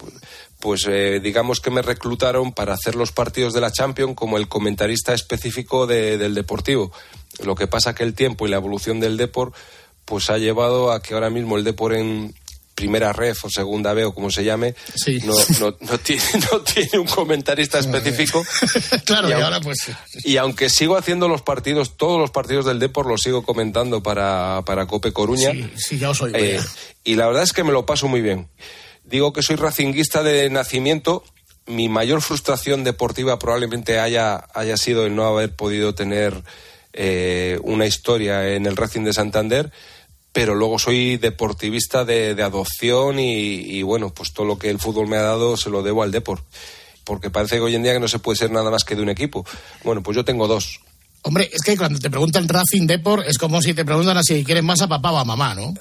pues, 0.64 0.86
eh, 0.88 1.20
digamos 1.22 1.60
que 1.60 1.72
me 1.72 1.82
reclutaron 1.82 2.54
para 2.54 2.74
hacer 2.74 2.96
los 2.96 3.12
partidos 3.12 3.52
de 3.54 3.60
la 3.60 3.70
Champions 3.70 4.16
como 4.16 4.38
el 4.38 4.48
comentarista 4.48 5.14
específico 5.14 5.88
de- 5.88 6.18
del 6.18 6.34
Deportivo. 6.34 6.90
Lo 7.44 7.54
que 7.56 7.68
pasa 7.68 7.94
que 7.94 8.04
el 8.04 8.14
tiempo 8.14 8.48
y 8.48 8.50
la 8.50 8.56
evolución 8.56 9.02
del 9.02 9.18
Depor 9.18 9.52
pues 10.06 10.30
ha 10.30 10.38
llevado 10.38 10.94
a 10.94 11.02
que 11.02 11.16
ahora 11.16 11.30
mismo 11.30 11.58
el 11.58 11.66
Depor 11.66 11.94
en 11.94 12.34
primera 12.76 13.12
ref 13.12 13.44
o 13.44 13.50
segunda 13.50 13.94
B 13.94 14.06
o 14.06 14.14
como 14.16 14.32
se 14.32 14.46
llame 14.46 14.74
Sí. 14.96 15.20
no, 15.26 15.34
no, 15.60 15.76
no 15.82 15.98
tiene, 16.00 16.24
no 16.52 16.62
tiene 16.62 16.98
un 16.98 17.08
comentarista 17.08 17.80
específico 17.80 18.42
claro, 19.06 19.28
y, 19.28 19.32
Y 19.32 19.34
aun- 19.36 19.44
ahora 19.44 19.60
pues. 19.60 19.80
y 20.24 20.38
aunque 20.38 20.70
sigo 20.70 20.96
haciendo 20.96 21.28
los 21.28 21.42
partidos, 21.42 21.98
todos 21.98 22.18
los 22.20 22.32
partidos 22.32 22.64
del 22.66 22.80
Depor 22.80 23.06
los 23.06 23.20
sigo 23.22 23.44
comentando 23.44 24.02
para, 24.02 24.62
para 24.66 24.88
Cope 24.88 25.12
Coruña. 25.12 25.52
Sí, 25.52 25.70
sí, 25.76 25.98
ya 26.00 26.10
os 26.12 26.22
oigo. 26.22 26.38
Eh, 26.38 26.58
ya. 26.64 26.66
y 27.04 27.16
la 27.16 27.28
verdad 27.28 27.44
es 27.44 27.52
que 27.52 27.66
me 27.66 27.74
lo 27.74 27.86
paso 27.86 28.08
muy 28.08 28.22
bien. 28.22 28.48
Digo 29.04 29.34
que 29.34 29.42
soy 29.42 29.56
racinguista 29.56 30.24
de 30.24 30.50
nacimiento. 30.50 31.24
Mi 31.66 31.90
mayor 31.90 32.22
frustración 32.22 32.84
deportiva 32.84 33.40
probablemente 33.40 34.00
haya, 34.00 34.48
haya 34.54 34.78
sido 34.78 35.06
el 35.06 35.16
no 35.16 35.26
haber 35.26 35.56
podido 35.56 35.96
tener 35.96 36.44
eh, 36.94 37.60
una 37.64 37.86
historia 37.86 38.54
en 38.54 38.66
el 38.66 38.76
Racing 38.76 39.04
de 39.04 39.14
Santander, 39.14 39.72
pero 40.32 40.56
luego 40.56 40.80
soy 40.80 41.18
deportivista 41.18 42.06
de, 42.06 42.36
de 42.36 42.44
adopción 42.44 43.20
y, 43.20 43.56
y, 43.78 43.82
bueno, 43.82 44.14
pues 44.14 44.34
todo 44.34 44.46
lo 44.46 44.58
que 44.58 44.70
el 44.70 44.80
fútbol 44.80 45.08
me 45.08 45.18
ha 45.18 45.22
dado 45.22 45.58
se 45.58 45.70
lo 45.70 45.84
debo 45.84 46.04
al 46.04 46.12
Depor. 46.12 46.42
Porque 47.04 47.30
parece 47.30 47.56
que 47.56 47.62
hoy 47.62 47.76
en 47.76 47.84
día 47.84 47.94
que 47.94 48.00
no 48.00 48.08
se 48.08 48.20
puede 48.20 48.38
ser 48.38 48.52
nada 48.52 48.72
más 48.72 48.84
que 48.84 48.96
de 48.96 49.02
un 49.02 49.10
equipo. 49.10 49.46
Bueno, 49.84 50.02
pues 50.02 50.16
yo 50.16 50.26
tengo 50.26 50.48
dos. 50.48 50.80
Hombre, 51.24 51.50
es 51.52 51.62
que 51.62 51.78
cuando 51.78 52.00
te 52.00 52.10
preguntan 52.10 52.48
Racing 52.48 52.86
Depor 52.86 53.24
es 53.26 53.38
como 53.38 53.62
si 53.62 53.74
te 53.74 53.86
preguntan 53.86 54.22
si 54.24 54.44
quieren 54.44 54.66
más 54.66 54.82
a 54.82 54.88
papá 54.88 55.12
o 55.12 55.18
a 55.18 55.26
mamá, 55.26 55.56
¿no? 55.56 55.74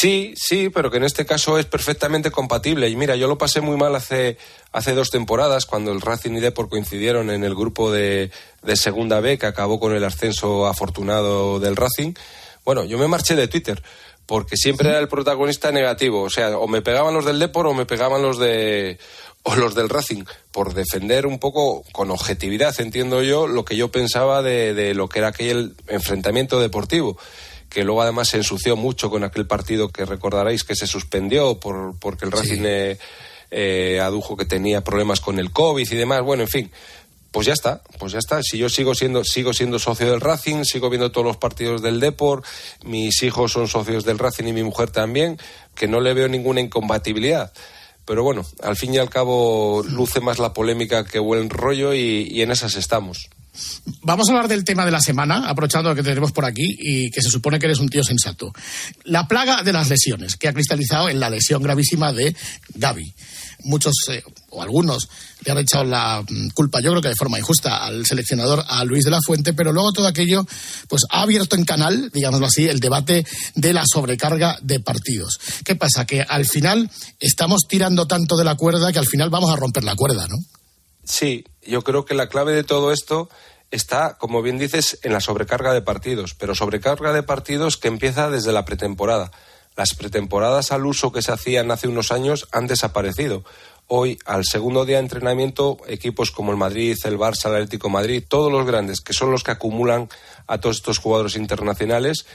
Sí, 0.00 0.32
sí, 0.34 0.70
pero 0.70 0.90
que 0.90 0.96
en 0.96 1.04
este 1.04 1.26
caso 1.26 1.58
es 1.58 1.66
perfectamente 1.66 2.30
compatible. 2.30 2.88
Y 2.88 2.96
mira, 2.96 3.16
yo 3.16 3.28
lo 3.28 3.36
pasé 3.36 3.60
muy 3.60 3.76
mal 3.76 3.94
hace, 3.94 4.38
hace 4.72 4.94
dos 4.94 5.10
temporadas, 5.10 5.66
cuando 5.66 5.92
el 5.92 6.00
Racing 6.00 6.30
y 6.30 6.40
Depor 6.40 6.70
coincidieron 6.70 7.28
en 7.28 7.44
el 7.44 7.54
grupo 7.54 7.92
de, 7.92 8.30
de 8.62 8.76
Segunda 8.76 9.20
B, 9.20 9.36
que 9.36 9.44
acabó 9.44 9.78
con 9.78 9.94
el 9.94 10.02
ascenso 10.02 10.66
afortunado 10.66 11.60
del 11.60 11.76
Racing. 11.76 12.14
Bueno, 12.64 12.84
yo 12.84 12.96
me 12.96 13.08
marché 13.08 13.36
de 13.36 13.46
Twitter, 13.46 13.82
porque 14.24 14.56
siempre 14.56 14.88
era 14.88 15.00
el 15.00 15.08
protagonista 15.08 15.70
negativo. 15.70 16.22
O 16.22 16.30
sea, 16.30 16.56
o 16.56 16.66
me 16.66 16.80
pegaban 16.80 17.12
los 17.12 17.26
del 17.26 17.38
Depor 17.38 17.66
o 17.66 17.74
me 17.74 17.84
pegaban 17.84 18.22
los 18.22 18.38
de 18.38 18.98
o 19.42 19.54
los 19.54 19.74
del 19.74 19.90
Racing, 19.90 20.24
por 20.50 20.72
defender 20.72 21.26
un 21.26 21.38
poco 21.38 21.82
con 21.92 22.10
objetividad, 22.10 22.78
entiendo 22.80 23.22
yo, 23.22 23.46
lo 23.46 23.66
que 23.66 23.76
yo 23.76 23.90
pensaba 23.90 24.42
de, 24.42 24.72
de 24.72 24.94
lo 24.94 25.10
que 25.10 25.18
era 25.18 25.28
aquel 25.28 25.74
enfrentamiento 25.88 26.58
deportivo 26.58 27.18
que 27.70 27.84
luego 27.84 28.02
además 28.02 28.28
se 28.28 28.36
ensució 28.36 28.76
mucho 28.76 29.08
con 29.08 29.22
aquel 29.22 29.46
partido 29.46 29.88
que 29.90 30.04
recordaréis 30.04 30.64
que 30.64 30.74
se 30.74 30.88
suspendió 30.88 31.60
por, 31.60 31.96
porque 31.98 32.24
el 32.24 32.32
Racing 32.32 32.62
eh, 32.64 32.98
eh, 33.52 34.00
adujo 34.02 34.36
que 34.36 34.44
tenía 34.44 34.82
problemas 34.82 35.20
con 35.20 35.38
el 35.38 35.52
COVID 35.52 35.90
y 35.90 35.96
demás. 35.96 36.22
Bueno, 36.22 36.42
en 36.42 36.48
fin, 36.48 36.70
pues 37.30 37.46
ya 37.46 37.52
está, 37.52 37.80
pues 37.98 38.12
ya 38.12 38.18
está. 38.18 38.42
Si 38.42 38.58
yo 38.58 38.68
sigo 38.68 38.94
siendo, 38.94 39.22
sigo 39.24 39.54
siendo 39.54 39.78
socio 39.78 40.10
del 40.10 40.20
Racing, 40.20 40.64
sigo 40.64 40.90
viendo 40.90 41.12
todos 41.12 41.26
los 41.26 41.36
partidos 41.36 41.80
del 41.80 42.00
Deport, 42.00 42.44
mis 42.84 43.22
hijos 43.22 43.52
son 43.52 43.68
socios 43.68 44.04
del 44.04 44.18
Racing 44.18 44.48
y 44.48 44.52
mi 44.52 44.64
mujer 44.64 44.90
también, 44.90 45.38
que 45.76 45.86
no 45.86 46.00
le 46.00 46.12
veo 46.12 46.26
ninguna 46.26 46.60
incompatibilidad. 46.60 47.52
Pero 48.04 48.24
bueno, 48.24 48.44
al 48.62 48.76
fin 48.76 48.94
y 48.94 48.98
al 48.98 49.10
cabo 49.10 49.84
luce 49.84 50.20
más 50.20 50.40
la 50.40 50.52
polémica 50.52 51.04
que 51.04 51.20
buen 51.20 51.50
rollo 51.50 51.94
y, 51.94 52.26
y 52.28 52.42
en 52.42 52.50
esas 52.50 52.74
estamos. 52.74 53.30
Vamos 54.02 54.28
a 54.28 54.32
hablar 54.32 54.48
del 54.48 54.64
tema 54.64 54.84
de 54.84 54.90
la 54.90 55.00
semana, 55.00 55.48
aprovechando 55.48 55.94
que 55.94 56.02
tenemos 56.02 56.32
por 56.32 56.44
aquí 56.44 56.76
y 56.78 57.10
que 57.10 57.22
se 57.22 57.30
supone 57.30 57.58
que 57.58 57.66
eres 57.66 57.78
un 57.78 57.88
tío 57.88 58.04
sensato. 58.04 58.52
La 59.04 59.26
plaga 59.28 59.62
de 59.62 59.72
las 59.72 59.88
lesiones, 59.88 60.36
que 60.36 60.48
ha 60.48 60.52
cristalizado 60.52 61.08
en 61.08 61.20
la 61.20 61.30
lesión 61.30 61.62
gravísima 61.62 62.12
de 62.12 62.34
Gaby. 62.74 63.14
Muchos, 63.64 63.94
eh, 64.08 64.22
o 64.50 64.62
algunos, 64.62 65.08
le 65.44 65.52
han 65.52 65.58
echado 65.58 65.84
la 65.84 66.24
mm, 66.26 66.48
culpa, 66.50 66.80
yo 66.80 66.90
creo 66.90 67.02
que 67.02 67.08
de 67.08 67.14
forma 67.14 67.38
injusta, 67.38 67.84
al 67.84 68.06
seleccionador, 68.06 68.64
a 68.66 68.84
Luis 68.84 69.04
de 69.04 69.10
la 69.10 69.20
Fuente, 69.24 69.52
pero 69.52 69.72
luego 69.72 69.92
todo 69.92 70.06
aquello, 70.06 70.46
pues 70.88 71.02
ha 71.10 71.22
abierto 71.22 71.56
en 71.56 71.64
canal, 71.64 72.10
digámoslo 72.12 72.46
así, 72.46 72.68
el 72.68 72.80
debate 72.80 73.26
de 73.54 73.72
la 73.72 73.82
sobrecarga 73.86 74.58
de 74.62 74.80
partidos. 74.80 75.38
¿Qué 75.64 75.76
pasa? 75.76 76.06
Que 76.06 76.22
al 76.22 76.46
final 76.46 76.90
estamos 77.18 77.62
tirando 77.68 78.06
tanto 78.06 78.36
de 78.36 78.44
la 78.44 78.54
cuerda 78.54 78.92
que 78.92 78.98
al 78.98 79.06
final 79.06 79.28
vamos 79.28 79.50
a 79.50 79.56
romper 79.56 79.84
la 79.84 79.94
cuerda, 79.94 80.26
¿no? 80.26 80.36
Sí, 81.04 81.44
yo 81.66 81.82
creo 81.82 82.04
que 82.04 82.14
la 82.14 82.28
clave 82.28 82.52
de 82.52 82.64
todo 82.64 82.92
esto 82.92 83.28
está, 83.70 84.16
como 84.18 84.42
bien 84.42 84.58
dices, 84.58 84.98
en 85.02 85.12
la 85.12 85.20
sobrecarga 85.20 85.72
de 85.72 85.82
partidos, 85.82 86.34
pero 86.34 86.54
sobrecarga 86.54 87.12
de 87.12 87.22
partidos 87.22 87.76
que 87.76 87.88
empieza 87.88 88.30
desde 88.30 88.52
la 88.52 88.64
pretemporada. 88.64 89.30
Las 89.76 89.94
pretemporadas 89.94 90.72
al 90.72 90.86
uso 90.86 91.12
que 91.12 91.22
se 91.22 91.32
hacían 91.32 91.70
hace 91.70 91.88
unos 91.88 92.12
años 92.12 92.48
han 92.52 92.66
desaparecido. 92.66 93.44
Hoy, 93.86 94.18
al 94.24 94.44
segundo 94.44 94.84
día 94.84 94.96
de 94.96 95.02
entrenamiento, 95.02 95.78
equipos 95.88 96.30
como 96.30 96.52
el 96.52 96.56
Madrid, 96.56 96.96
el 97.04 97.18
Barça, 97.18 97.46
el 97.46 97.56
Atlético 97.56 97.88
Madrid, 97.88 98.24
todos 98.26 98.52
los 98.52 98.66
grandes, 98.66 99.00
que 99.00 99.12
son 99.12 99.30
los 99.30 99.42
que 99.42 99.50
acumulan 99.50 100.08
a 100.46 100.58
todos 100.58 100.76
estos 100.76 100.98
jugadores 100.98 101.36
internacionales, 101.36 102.26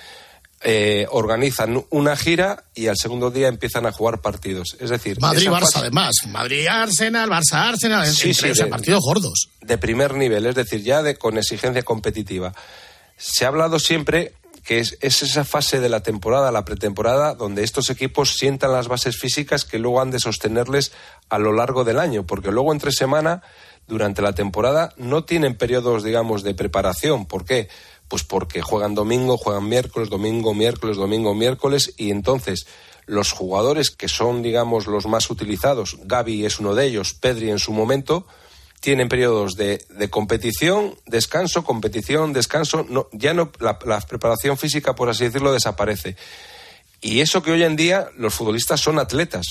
eh, 0.67 1.05
organizan 1.11 1.85
una 1.91 2.15
gira 2.15 2.63
y 2.73 2.87
al 2.87 2.97
segundo 2.97 3.29
día 3.29 3.49
empiezan 3.49 3.85
a 3.85 3.91
jugar 3.91 4.21
partidos. 4.21 4.75
Es 4.79 4.89
decir, 4.89 5.19
Madrid-Barça 5.19 5.75
además, 5.75 6.15
Madrid-Arsenal, 6.27 7.29
Barça-Arsenal, 7.29 8.07
sí, 8.07 8.33
sí, 8.33 8.47
de, 8.47 8.65
partidos 8.65 9.03
gordos. 9.03 9.49
De 9.61 9.77
primer 9.77 10.15
nivel, 10.15 10.47
es 10.47 10.55
decir, 10.55 10.81
ya 10.81 11.03
de, 11.03 11.17
con 11.17 11.37
exigencia 11.37 11.83
competitiva. 11.83 12.51
Se 13.15 13.45
ha 13.45 13.49
hablado 13.49 13.77
siempre 13.77 14.33
que 14.63 14.79
es, 14.79 14.97
es, 15.01 15.21
esa 15.21 15.45
fase 15.45 15.79
de 15.79 15.89
la 15.89 16.01
temporada, 16.01 16.51
la 16.51 16.65
pretemporada, 16.65 17.35
donde 17.35 17.63
estos 17.63 17.91
equipos 17.91 18.33
sientan 18.33 18.71
las 18.71 18.87
bases 18.87 19.19
físicas 19.19 19.65
que 19.65 19.77
luego 19.77 20.01
han 20.01 20.09
de 20.09 20.19
sostenerles 20.19 20.91
a 21.29 21.37
lo 21.37 21.53
largo 21.53 21.83
del 21.83 21.99
año, 21.99 22.25
porque 22.25 22.49
luego 22.49 22.73
entre 22.73 22.91
semana, 22.91 23.43
durante 23.87 24.23
la 24.23 24.33
temporada, 24.33 24.95
no 24.97 25.25
tienen 25.25 25.55
periodos, 25.55 26.03
digamos, 26.03 26.41
de 26.41 26.55
preparación. 26.55 27.27
¿Por 27.27 27.45
qué? 27.45 27.69
Pues 28.07 28.23
porque 28.23 28.61
juegan 28.61 28.95
domingo, 28.95 29.37
juegan 29.37 29.67
miércoles, 29.67 30.09
domingo, 30.09 30.53
miércoles, 30.53 30.97
domingo, 30.97 31.33
miércoles, 31.33 31.93
y 31.97 32.11
entonces 32.11 32.67
los 33.05 33.31
jugadores 33.31 33.91
que 33.91 34.07
son, 34.07 34.41
digamos, 34.41 34.87
los 34.87 35.05
más 35.05 35.29
utilizados, 35.29 35.97
Gaby 36.03 36.45
es 36.45 36.59
uno 36.59 36.75
de 36.75 36.85
ellos, 36.85 37.13
Pedri 37.13 37.49
en 37.49 37.59
su 37.59 37.71
momento, 37.71 38.25
tienen 38.79 39.09
periodos 39.09 39.55
de, 39.55 39.83
de 39.89 40.09
competición, 40.09 40.95
descanso, 41.05 41.63
competición, 41.63 42.33
descanso, 42.33 42.85
no, 42.87 43.07
ya 43.11 43.33
no, 43.33 43.51
la, 43.59 43.79
la, 43.85 43.99
preparación 44.01 44.57
física, 44.57 44.93
por 44.93 45.09
así 45.09 45.23
decirlo, 45.23 45.51
desaparece. 45.51 46.15
Y 47.01 47.21
eso 47.21 47.41
que 47.41 47.51
hoy 47.51 47.63
en 47.63 47.75
día 47.75 48.09
los 48.17 48.33
futbolistas 48.33 48.81
son 48.81 48.99
atletas. 48.99 49.45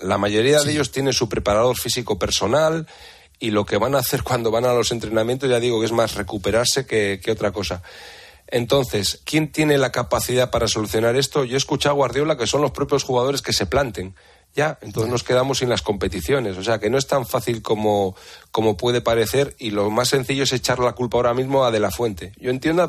La 0.00 0.18
mayoría 0.18 0.58
sí. 0.58 0.66
de 0.66 0.72
ellos 0.72 0.90
tienen 0.90 1.12
su 1.12 1.28
preparador 1.28 1.78
físico 1.78 2.18
personal, 2.18 2.86
y 3.38 3.50
lo 3.50 3.64
que 3.64 3.78
van 3.78 3.94
a 3.94 3.98
hacer 3.98 4.22
cuando 4.22 4.50
van 4.50 4.64
a 4.64 4.72
los 4.72 4.92
entrenamientos, 4.92 5.50
ya 5.50 5.60
digo 5.60 5.80
que 5.80 5.86
es 5.86 5.92
más 5.92 6.14
recuperarse 6.14 6.86
que, 6.86 7.20
que, 7.22 7.30
otra 7.30 7.52
cosa. 7.52 7.82
Entonces, 8.46 9.20
¿quién 9.24 9.50
tiene 9.50 9.78
la 9.78 9.92
capacidad 9.92 10.50
para 10.50 10.68
solucionar 10.68 11.16
esto? 11.16 11.44
Yo 11.44 11.54
he 11.54 11.58
escuchado 11.58 11.94
a 11.94 11.96
Guardiola 11.96 12.36
que 12.36 12.46
son 12.46 12.62
los 12.62 12.70
propios 12.70 13.02
jugadores 13.02 13.42
que 13.42 13.52
se 13.52 13.66
planten. 13.66 14.14
Ya, 14.56 14.78
entonces 14.82 15.10
nos 15.10 15.24
quedamos 15.24 15.58
sin 15.58 15.68
las 15.68 15.82
competiciones. 15.82 16.56
O 16.56 16.62
sea 16.62 16.78
que 16.78 16.88
no 16.88 16.96
es 16.96 17.08
tan 17.08 17.26
fácil 17.26 17.60
como, 17.60 18.14
como 18.52 18.76
puede 18.76 19.00
parecer 19.00 19.56
y 19.58 19.70
lo 19.70 19.90
más 19.90 20.08
sencillo 20.08 20.44
es 20.44 20.52
echar 20.52 20.78
la 20.78 20.92
culpa 20.92 21.16
ahora 21.16 21.34
mismo 21.34 21.64
a 21.64 21.72
De 21.72 21.80
La 21.80 21.90
Fuente. 21.90 22.32
Yo 22.38 22.50
entiendo 22.50 22.88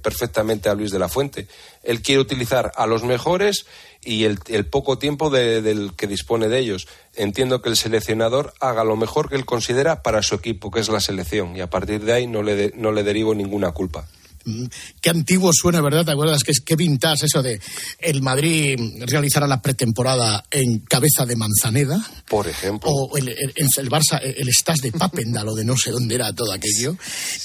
perfectamente 0.00 0.68
a 0.68 0.74
Luis 0.74 0.92
De 0.92 1.00
La 1.00 1.08
Fuente. 1.08 1.48
Él 1.82 2.00
quiere 2.00 2.20
utilizar 2.20 2.70
a 2.76 2.86
los 2.86 3.02
mejores 3.02 3.66
y 4.04 4.24
el, 4.24 4.38
el 4.46 4.66
poco 4.66 4.96
tiempo 4.96 5.30
de, 5.30 5.62
del 5.62 5.94
que 5.96 6.06
dispone 6.06 6.48
de 6.48 6.60
ellos. 6.60 6.86
Entiendo 7.14 7.60
que 7.60 7.70
el 7.70 7.76
seleccionador 7.76 8.54
haga 8.60 8.84
lo 8.84 8.94
mejor 8.94 9.28
que 9.28 9.34
él 9.34 9.46
considera 9.46 10.02
para 10.02 10.22
su 10.22 10.36
equipo, 10.36 10.70
que 10.70 10.78
es 10.78 10.88
la 10.88 11.00
selección, 11.00 11.56
y 11.56 11.60
a 11.60 11.70
partir 11.70 12.04
de 12.04 12.12
ahí 12.12 12.26
no 12.28 12.42
le, 12.42 12.54
de, 12.54 12.72
no 12.76 12.92
le 12.92 13.02
derivo 13.02 13.34
ninguna 13.34 13.72
culpa. 13.72 14.06
Mm, 14.44 14.64
qué 15.00 15.10
antiguo 15.10 15.50
suena, 15.52 15.80
¿verdad? 15.80 16.04
¿Te 16.04 16.12
acuerdas? 16.12 16.42
Que 16.42 16.52
es 16.52 16.60
qué 16.60 16.76
vintage 16.76 17.26
eso 17.26 17.42
de 17.42 17.60
el 17.98 18.22
Madrid 18.22 18.78
realizará 19.06 19.46
la 19.46 19.62
pretemporada 19.62 20.44
en 20.50 20.80
cabeza 20.80 21.24
de 21.26 21.36
Manzaneda. 21.36 22.04
Por 22.28 22.48
ejemplo. 22.48 22.90
O 22.90 23.16
el, 23.16 23.28
el, 23.28 23.52
el 23.54 23.90
Barça, 23.90 24.20
el 24.22 24.48
Stas 24.52 24.80
de 24.80 24.92
Papendal 24.92 25.48
o 25.48 25.54
de 25.54 25.64
no 25.64 25.76
sé 25.76 25.90
dónde 25.90 26.14
era 26.14 26.32
todo 26.32 26.52
aquello. 26.52 26.96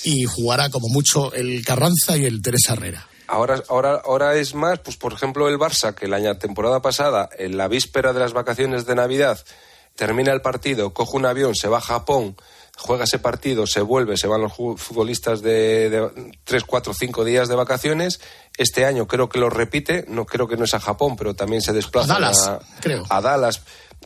Y 0.03 0.25
jugará 0.25 0.69
como 0.69 0.87
mucho 0.89 1.33
el 1.33 1.63
Carranza 1.65 2.17
y 2.17 2.25
el 2.25 2.41
Teresa 2.41 2.73
Herrera. 2.73 3.07
Ahora, 3.27 3.61
ahora, 3.69 4.01
ahora 4.03 4.35
es 4.35 4.55
más, 4.55 4.79
pues 4.79 4.97
por 4.97 5.13
ejemplo 5.13 5.47
el 5.47 5.59
Barça, 5.59 5.93
que 5.93 6.07
la 6.07 6.39
temporada 6.39 6.81
pasada, 6.81 7.29
en 7.37 7.57
la 7.57 7.67
víspera 7.67 8.11
de 8.11 8.19
las 8.19 8.33
vacaciones 8.33 8.87
de 8.87 8.95
Navidad, 8.95 9.39
termina 9.95 10.31
el 10.31 10.41
partido, 10.41 10.93
coge 10.93 11.17
un 11.17 11.25
avión, 11.25 11.53
se 11.53 11.67
va 11.67 11.77
a 11.77 11.81
Japón, 11.81 12.35
juega 12.79 13.03
ese 13.03 13.19
partido, 13.19 13.67
se 13.67 13.81
vuelve, 13.81 14.17
se 14.17 14.27
van 14.27 14.41
los 14.41 14.53
futbolistas 14.53 15.41
de, 15.41 15.89
de 15.89 16.31
3, 16.45 16.63
4, 16.63 16.93
5 16.93 17.25
días 17.25 17.49
de 17.49 17.55
vacaciones. 17.55 18.21
Este 18.57 18.85
año 18.85 19.05
creo 19.05 19.29
que 19.29 19.37
lo 19.37 19.49
repite, 19.49 20.05
no 20.07 20.25
creo 20.25 20.47
que 20.47 20.57
no 20.57 20.63
es 20.63 20.73
a 20.73 20.79
Japón, 20.79 21.15
pero 21.17 21.35
también 21.35 21.61
se 21.61 21.73
desplaza 21.73 22.15
a 22.15 22.19
Dallas. 22.19 22.47
A, 22.47 22.59
creo. 22.79 23.05
a 23.09 23.21
Dallas. 23.21 23.61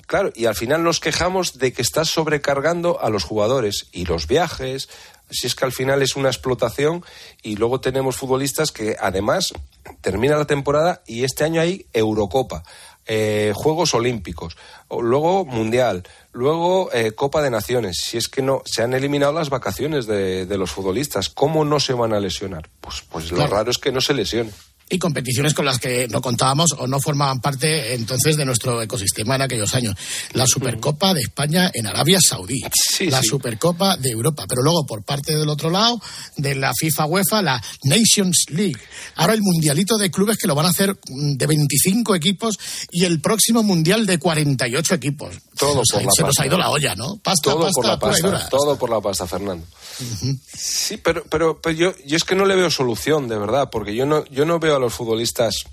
Claro, 0.08 0.32
y 0.36 0.46
al 0.46 0.56
final 0.56 0.84
nos 0.84 1.00
quejamos 1.00 1.60
de 1.60 1.72
que 1.72 1.82
estás 1.84 2.10
sobrecargando 2.10 3.00
a 3.00 3.10
los 3.10 3.24
jugadores 3.24 3.88
y 3.92 4.06
los 4.06 4.28
viajes. 4.28 4.90
Si 5.30 5.48
es 5.48 5.56
que 5.56 5.66
al 5.66 5.72
final 5.72 6.02
es 6.02 6.16
una 6.16 6.30
explotación 6.30 7.06
y 7.42 7.56
luego 7.56 7.80
tenemos 7.80 8.18
futbolistas 8.18 8.72
que 8.72 8.98
además 9.00 9.54
termina 10.02 10.38
la 10.38 10.46
temporada 10.46 11.02
y 11.06 11.24
este 11.24 11.44
año 11.44 11.62
hay 11.62 11.86
Eurocopa, 11.94 12.64
eh, 13.06 13.52
Juegos 13.56 13.94
Olímpicos, 13.94 14.58
luego 14.90 15.46
Mundial, 15.46 16.04
luego 16.32 16.90
eh, 16.94 17.12
Copa 17.12 17.42
de 17.42 17.50
Naciones. 17.50 17.98
Si 17.98 18.18
es 18.18 18.28
que 18.28 18.42
no 18.42 18.62
se 18.66 18.84
han 18.84 18.94
eliminado 18.94 19.34
las 19.34 19.50
vacaciones 19.50 20.08
de, 20.08 20.46
de 20.46 20.58
los 20.58 20.72
futbolistas, 20.72 21.30
¿cómo 21.30 21.66
no 21.66 21.80
se 21.80 21.94
van 21.94 22.14
a 22.14 22.20
lesionar? 22.20 22.70
Pues, 22.82 23.04
pues 23.10 23.30
claro. 23.30 23.44
lo 23.44 23.56
raro 23.56 23.72
es 23.72 23.78
que 23.78 23.92
no 23.92 24.02
se 24.02 24.14
lesionen 24.14 24.54
y 24.90 25.00
competiciones 25.00 25.54
con 25.54 25.66
las 25.66 25.80
que 25.80 26.08
no 26.08 26.22
contábamos 26.22 26.74
o 26.78 26.88
no 26.88 27.00
formaban 27.00 27.42
parte 27.42 27.94
entonces 27.94 28.38
de 28.38 28.46
nuestro 28.46 28.82
ecosistema 28.82 29.36
en 29.36 29.42
aquellos 29.44 29.74
años. 29.76 29.96
La 30.34 30.46
Supercopa 30.48 31.14
de 31.14 31.22
España 31.22 31.72
en 31.74 31.88
Arabia 31.88 32.20
Saudí, 32.22 32.62
sí, 32.74 33.10
la 33.10 33.22
sí. 33.22 33.28
Supercopa 33.28 33.98
de 33.98 34.10
Europa, 34.10 34.46
pero 34.48 34.62
luego 34.62 34.86
por 34.86 35.04
parte 35.04 35.36
del 35.36 35.50
otro 35.50 35.70
lado 35.70 36.00
de 36.38 36.56
la 36.56 36.72
FIFA 36.78 37.06
UEFA, 37.06 37.42
la 37.42 37.64
Nations 37.84 38.46
League. 38.50 38.78
Ahora 39.16 39.34
el 39.34 39.42
mundialito 39.42 39.98
de 39.98 40.12
clubes 40.12 40.38
que 40.38 40.48
lo 40.48 40.56
van 40.56 40.66
a 40.66 40.70
hacer 40.70 40.96
de 41.08 41.48
25 41.48 42.16
equipos 42.16 42.58
y 42.92 43.06
el 43.06 43.22
próximo 43.22 43.64
mundial 43.64 44.06
de 44.06 44.20
48 44.20 44.96
equipos. 44.96 45.36
Todo 45.58 45.82
se, 45.86 45.94
por 45.94 46.04
nos, 46.04 46.06
la 46.06 46.12
se 46.16 46.22
pasta. 46.24 46.26
nos 46.26 46.40
ha 46.40 46.46
ido 46.48 46.58
la 46.58 46.70
olla, 46.70 46.96
¿no? 46.96 47.18
Pasta, 47.18 47.52
todo 47.52 47.62
pasta, 47.62 47.74
por 47.74 47.86
la 47.86 48.00
pasta, 48.00 48.28
dura. 48.28 48.50
todo 48.50 48.78
por 48.78 48.90
la 48.90 49.02
pasta, 49.02 49.28
Fernando. 49.28 49.66
Uh 50.00 50.04
-huh. 50.04 50.40
Sí, 50.56 50.98
pero, 50.98 51.24
pero, 51.30 51.62
pero 51.62 51.76
yo, 51.76 51.94
yo 52.06 52.18
es 52.18 52.24
que 52.24 52.36
no 52.36 52.46
le 52.46 52.56
veo 52.56 52.70
solución, 52.70 53.28
de 53.28 53.38
verdad, 53.38 53.70
porque 53.72 53.96
yo 53.96 54.06
no, 54.06 54.26
yo 54.26 54.46
no 54.46 54.60
veo 54.60 54.73
a 54.76 54.80
los 54.80 54.94
futbolistas 54.94 55.66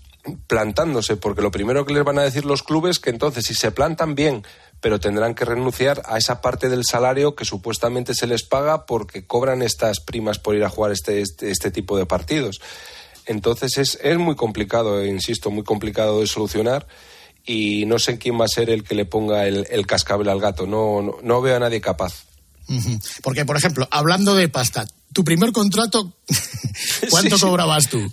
plantándose, 0.47 1.17
porque 1.17 1.43
lo 1.43 1.51
primero 1.51 1.87
que 1.87 1.95
les 1.95 2.05
van 2.05 2.19
a 2.19 2.23
decir 2.23 2.45
los 2.45 2.63
clubes 2.63 2.99
que 2.99 3.11
entonces 3.11 3.47
si 3.47 3.55
se 3.55 3.71
plantan 3.71 4.15
bien, 4.15 4.45
pero 4.81 5.01
tendrán 5.01 5.35
que 5.35 5.45
renunciar 5.45 6.03
a 6.07 6.19
esa 6.19 6.41
parte 6.41 6.69
del 6.69 6.85
salario 6.85 7.35
que 7.35 7.45
supuestamente 7.45 8.15
se 8.15 8.27
les 8.27 8.43
paga 8.43 8.87
porque 8.87 9.27
cobran 9.27 9.63
estas 9.63 10.01
primas 10.01 10.39
por 10.39 10.55
ir 10.55 10.65
a 10.65 10.71
jugar 10.71 10.93
este, 10.93 11.21
este, 11.21 11.51
este 11.51 11.71
tipo 11.71 11.97
de 11.97 12.07
partidos. 12.07 12.61
Entonces 13.27 13.79
es, 13.79 13.99
es 14.03 14.19
muy 14.19 14.37
complicado, 14.37 15.01
eh, 15.01 15.09
insisto, 15.09 15.51
muy 15.51 15.65
complicado 15.65 16.21
de 16.21 16.27
solucionar 16.27 16.87
y 17.47 17.87
no 17.87 17.99
sé 17.99 18.19
quién 18.19 18.39
va 18.39 18.45
a 18.45 18.49
ser 18.49 18.71
el 18.71 18.85
que 18.85 18.95
le 18.95 19.05
ponga 19.07 19.47
el, 19.47 19.67
el 19.71 19.87
cascabel 19.87 20.29
al 20.29 20.41
gato. 20.41 20.67
No, 20.67 21.03
no, 21.03 21.17
no 21.23 21.41
veo 21.41 21.57
a 21.57 21.61
nadie 21.61 21.81
capaz. 21.81 22.25
Porque, 23.23 23.45
por 23.45 23.57
ejemplo, 23.57 23.89
hablando 23.91 24.35
de 24.35 24.49
pasta, 24.49 24.87
tu 25.13 25.25
primer 25.25 25.53
contrato, 25.53 26.13
¿cuánto 27.11 27.37
sí. 27.39 27.45
cobrabas 27.45 27.89
tú? 27.89 28.13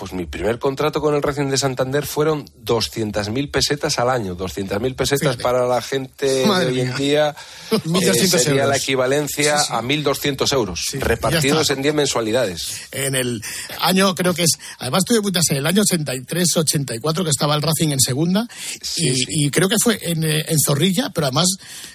Pues 0.00 0.14
mi 0.14 0.24
primer 0.24 0.58
contrato 0.58 1.02
con 1.02 1.14
el 1.14 1.20
Racing 1.22 1.50
de 1.50 1.58
Santander 1.58 2.06
fueron 2.06 2.46
200.000 2.64 3.50
pesetas 3.50 3.98
al 3.98 4.08
año. 4.08 4.34
200.000 4.34 4.96
pesetas 4.96 5.20
Fíjate. 5.36 5.42
para 5.42 5.66
la 5.66 5.82
gente 5.82 6.46
Madre 6.46 6.66
de 6.66 6.72
hoy 6.72 6.80
en 6.80 6.96
día 6.96 7.36
eh, 7.70 7.76
1.200 7.84 8.26
sería 8.38 8.50
euros. 8.62 8.68
la 8.70 8.76
equivalencia 8.78 9.58
Sí, 9.58 9.66
sí. 9.66 9.72
a 9.74 9.82
1.200 9.82 10.52
euros, 10.54 10.86
Sí, 10.90 10.98
repartidos 10.98 11.68
en 11.68 11.82
10 11.82 11.94
mensualidades. 11.94 12.80
En 12.92 13.14
el 13.14 13.42
año, 13.80 14.14
creo 14.14 14.32
que 14.32 14.44
es, 14.44 14.58
además 14.78 15.04
tú 15.04 15.12
debutas 15.12 15.44
en 15.50 15.58
el 15.58 15.66
año 15.66 15.82
83-84 15.82 17.22
que 17.24 17.28
estaba 17.30 17.54
el 17.54 17.60
Racing 17.60 17.88
en 17.90 18.00
segunda 18.00 18.46
Sí, 18.80 19.12
y, 19.28 19.46
y 19.46 19.50
creo 19.50 19.68
que 19.68 19.76
fue 19.82 19.98
en, 20.00 20.24
eh, 20.24 20.46
en 20.48 20.56
Zorrilla, 20.64 21.10
pero 21.14 21.26
además 21.26 21.48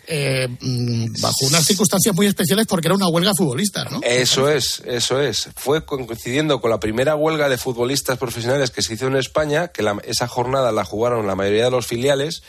eh, 0.07 0.47
mm, 0.61 1.21
bajo 1.21 1.45
unas 1.47 1.65
circunstancias 1.65 2.13
muy 2.13 2.27
especiales 2.27 2.67
porque 2.67 2.87
era 2.87 2.95
una 2.95 3.07
huelga 3.07 3.31
futbolista, 3.35 3.85
¿no? 3.85 3.99
Eso 4.03 4.47
es, 4.47 4.83
eso 4.85 5.19
es. 5.19 5.49
Fue 5.55 5.83
coincidiendo 5.85 6.61
con 6.61 6.69
la 6.69 6.79
primera 6.79 7.15
huelga 7.15 7.49
de 7.49 7.57
futbolistas 7.57 7.94
profesionales 8.17 8.71
que 8.71 8.81
se 8.81 8.93
hizo 8.93 9.07
en 9.07 9.15
España, 9.15 9.69
que 9.69 9.83
la- 9.83 9.97
esa 10.05 10.27
jornada 10.27 10.71
la 10.71 10.83
jugaron 10.85 11.27
la 11.27 11.35
mayoría 11.35 11.65
de 11.65 11.71
los 11.71 11.87
filiales, 11.87 12.43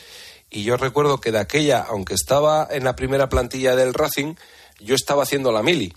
y 0.51 0.63
yo 0.63 0.77
recuerdo 0.77 1.21
que 1.21 1.33
de 1.33 1.39
aquella, 1.41 1.81
aunque 1.89 2.15
estaba 2.15 2.67
en 2.71 2.85
la 2.85 2.95
primera 2.97 3.29
plantilla 3.29 3.75
del 3.77 3.95
Racing, 3.95 4.35
yo 4.81 4.95
estaba 4.95 5.23
haciendo 5.25 5.53
la 5.53 5.63
mili. 5.63 5.93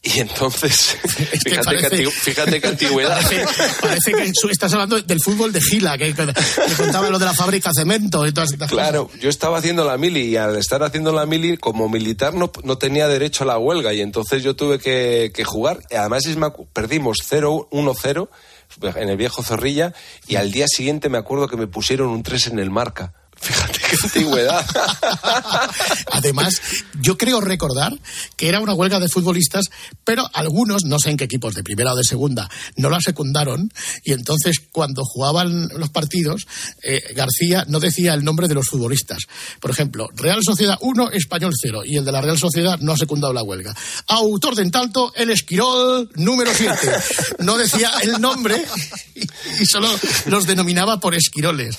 Y 0.00 0.20
entonces, 0.20 0.96
Es 1.32 1.42
que 1.42 1.50
fíjate, 1.50 1.64
parece- 1.64 1.88
qué 1.90 1.96
antigu- 2.06 2.10
fíjate 2.12 2.60
qué 2.60 2.68
antigüedad. 2.68 3.20
Parece, 3.20 3.44
parece 3.80 4.12
que 4.12 4.30
su- 4.32 4.48
estás 4.48 4.72
hablando 4.72 5.00
del 5.02 5.18
fútbol 5.20 5.52
de 5.52 5.60
Gila, 5.60 5.98
que, 5.98 6.14
que- 6.14 6.26
que 6.26 6.74
contaba 6.76 7.10
lo 7.10 7.18
de 7.18 7.24
la 7.24 7.34
fábrica 7.34 7.70
cemento 7.76 8.24
y 8.24 8.32
todas 8.32 8.52
estas 8.52 8.70
Claro, 8.70 9.10
yo 9.20 9.28
estaba 9.28 9.58
haciendo 9.58 9.84
la 9.84 9.96
mili 9.98 10.20
y 10.26 10.36
al 10.36 10.56
estar 10.56 10.84
haciendo 10.84 11.10
la 11.12 11.26
mili 11.26 11.56
como 11.56 11.88
militar 11.88 12.32
no, 12.34 12.52
no 12.62 12.78
tenía 12.78 13.08
derecho 13.08 13.42
a 13.42 13.48
la 13.48 13.58
huelga 13.58 13.92
y 13.92 14.00
entonces 14.00 14.44
yo 14.44 14.54
tuve 14.54 14.78
que, 14.78 15.32
que 15.34 15.42
jugar. 15.44 15.80
Además 15.90 16.22
perdimos 16.72 17.18
0-1-0 17.28 18.28
en 18.82 19.08
el 19.08 19.16
viejo 19.16 19.42
Zorrilla 19.42 19.94
y 20.26 20.36
al 20.36 20.50
día 20.50 20.66
siguiente 20.68 21.08
me 21.08 21.18
acuerdo 21.18 21.48
que 21.48 21.56
me 21.56 21.66
pusieron 21.66 22.08
un 22.08 22.22
3 22.22 22.48
en 22.48 22.58
el 22.58 22.70
marca. 22.70 23.14
Fíjate 23.40 23.78
qué 23.78 23.96
antigüedad. 24.02 24.66
Además, 26.12 26.60
yo 27.00 27.16
creo 27.16 27.40
recordar 27.40 27.92
que 28.36 28.48
era 28.48 28.60
una 28.60 28.74
huelga 28.74 29.00
de 29.00 29.08
futbolistas, 29.08 29.66
pero 30.04 30.28
algunos, 30.34 30.84
no 30.84 30.98
sé 30.98 31.10
en 31.10 31.16
qué 31.16 31.24
equipos, 31.24 31.54
de 31.54 31.62
primera 31.62 31.92
o 31.92 31.96
de 31.96 32.04
segunda, 32.04 32.48
no 32.76 32.90
la 32.90 33.00
secundaron 33.00 33.72
y 34.04 34.12
entonces 34.12 34.60
cuando 34.70 35.04
jugaban 35.04 35.68
los 35.76 35.90
partidos, 35.90 36.46
eh, 36.82 37.02
García 37.14 37.64
no 37.68 37.80
decía 37.80 38.14
el 38.14 38.24
nombre 38.24 38.48
de 38.48 38.54
los 38.54 38.66
futbolistas. 38.66 39.24
Por 39.60 39.70
ejemplo, 39.70 40.08
Real 40.14 40.42
Sociedad 40.42 40.78
1, 40.80 41.10
Español 41.12 41.52
0 41.60 41.82
y 41.84 41.96
el 41.96 42.04
de 42.04 42.12
la 42.12 42.20
Real 42.20 42.38
Sociedad 42.38 42.78
no 42.80 42.92
ha 42.92 42.96
secundado 42.96 43.32
la 43.32 43.42
huelga. 43.42 43.74
Autor 44.06 44.54
de 44.54 44.68
en 44.68 44.70
tanto, 44.70 45.12
el 45.14 45.30
Esquirol 45.30 46.10
número 46.16 46.50
7. 46.54 46.76
No 47.38 47.56
decía 47.56 47.90
el 48.02 48.20
nombre 48.20 48.62
y 49.60 49.64
solo 49.64 49.88
los 50.26 50.46
denominaba 50.46 51.00
por 51.00 51.14
esquiroles. 51.14 51.78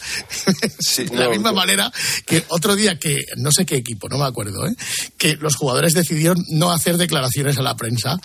Sí, 0.79 1.03
de 1.03 1.15
la 1.15 1.25
no, 1.25 1.31
misma 1.31 1.48
no. 1.51 1.57
manera 1.57 1.91
que 2.25 2.43
otro 2.49 2.75
día 2.75 2.97
que, 2.99 3.17
no 3.37 3.51
sé 3.51 3.65
qué 3.65 3.75
equipo, 3.75 4.07
no 4.09 4.17
me 4.17 4.25
acuerdo, 4.25 4.67
¿eh? 4.67 4.75
que 5.17 5.35
los 5.37 5.55
jugadores 5.55 5.93
decidieron 5.93 6.37
no 6.49 6.71
hacer 6.71 6.97
declaraciones 6.97 7.57
a 7.57 7.61
la 7.61 7.75
prensa. 7.75 8.17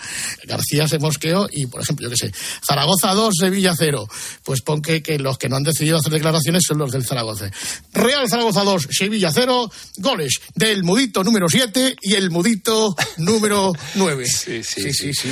García 0.45 0.89
se 0.89 0.99
mosqueó 0.99 1.49
y, 1.51 1.67
por 1.67 1.83
ejemplo, 1.83 2.05
yo 2.09 2.11
qué 2.11 2.17
sé, 2.29 2.33
Zaragoza 2.67 3.13
2, 3.15 3.35
Sevilla 3.39 3.75
0. 3.77 4.09
Pues 4.43 4.61
pon 4.63 4.83
que, 4.83 5.03
que 5.03 5.19
los 5.19 5.39
que 5.39 5.49
no 5.49 5.57
han 5.57 5.63
decidido 5.63 5.99
hacer 5.99 6.13
declaraciones 6.13 6.63
son 6.67 6.79
los 6.79 6.93
del 6.93 7.05
Zaragoza. 7.05 7.51
Real 7.93 8.29
Zaragoza 8.29 8.63
2, 8.65 8.89
Sevilla 8.91 9.31
0, 9.33 9.71
goles 9.99 10.41
del 10.55 10.85
mudito 10.85 11.25
número 11.25 11.49
7 11.49 11.97
y 12.01 12.15
el 12.15 12.31
mudito 12.31 12.95
número 13.19 13.73
9. 13.95 14.25
Sí, 14.45 14.63
sí, 14.63 14.93
sí. 14.93 15.13
sí, 15.15 15.29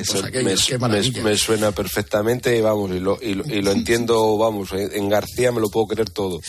Eso 0.00 0.22
me, 1.22 1.36
suena 1.36 1.72
perfectamente 1.72 2.56
y 2.56 2.60
vamos, 2.60 2.90
y 2.92 3.00
lo, 3.00 3.18
y 3.20 3.34
lo- 3.34 3.44
y 3.46 3.62
lo 3.62 3.72
entiendo, 3.78 4.36
vamos, 4.38 4.68
en 4.72 5.08
García 5.08 5.50
me 5.52 5.60
lo 5.60 5.68
puedo 5.68 5.86
creer 5.88 6.10
todo. 6.10 6.40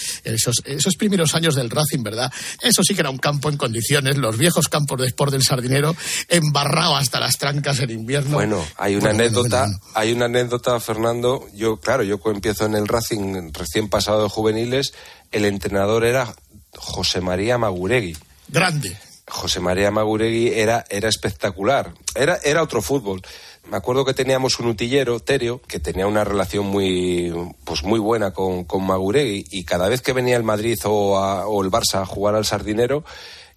Esos, 0.59 0.77
esos 0.79 0.95
primeros 0.95 1.35
años 1.35 1.55
del 1.55 1.69
Racing, 1.69 2.03
¿verdad? 2.03 2.31
Eso 2.61 2.83
sí 2.83 2.93
que 2.93 3.01
era 3.01 3.09
un 3.09 3.17
campo 3.17 3.49
en 3.49 3.57
condiciones, 3.57 4.17
los 4.17 4.37
viejos 4.37 4.67
campos 4.67 4.99
de 4.99 5.07
Sport 5.07 5.31
del 5.31 5.43
Sardinero, 5.43 5.95
embarrado 6.27 6.95
hasta 6.95 7.19
las 7.19 7.37
trancas 7.37 7.79
en 7.79 7.91
invierno. 7.91 8.31
Bueno, 8.31 8.65
hay 8.77 8.95
una 8.95 9.09
Bueno, 9.09 9.23
anécdota, 9.23 9.67
hay 9.93 10.11
una 10.11 10.25
anécdota, 10.25 10.79
Fernando. 10.79 11.47
Yo, 11.53 11.77
claro, 11.77 12.03
yo 12.03 12.19
empiezo 12.25 12.65
en 12.65 12.75
el 12.75 12.87
Racing 12.87 13.51
recién 13.53 13.89
pasado 13.89 14.23
de 14.23 14.29
juveniles. 14.29 14.93
El 15.31 15.45
entrenador 15.45 16.05
era 16.05 16.33
José 16.75 17.21
María 17.21 17.57
Maguregui. 17.57 18.17
Grande. 18.47 18.97
José 19.27 19.59
María 19.59 19.91
Maguregui 19.91 20.49
era, 20.49 20.85
era 20.89 21.07
espectacular. 21.07 21.93
Era, 22.15 22.39
era 22.43 22.63
otro 22.63 22.81
fútbol. 22.81 23.21
Me 23.69 23.77
acuerdo 23.77 24.03
que 24.03 24.13
teníamos 24.15 24.59
un 24.59 24.67
utillero, 24.67 25.19
Terio, 25.19 25.61
que 25.67 25.79
tenía 25.79 26.07
una 26.07 26.23
relación 26.23 26.65
muy, 26.65 27.31
pues 27.65 27.83
muy 27.83 27.99
buena 27.99 28.31
con, 28.33 28.63
con 28.63 28.83
Maguregui 28.85 29.45
y 29.51 29.63
cada 29.63 29.87
vez 29.89 30.01
que 30.01 30.11
venía 30.13 30.35
el 30.37 30.43
Madrid 30.43 30.79
o, 30.85 31.17
a- 31.17 31.47
o 31.47 31.63
el 31.63 31.69
Barça 31.69 32.01
a 32.01 32.05
jugar 32.05 32.33
al 32.35 32.45
Sardinero, 32.45 33.03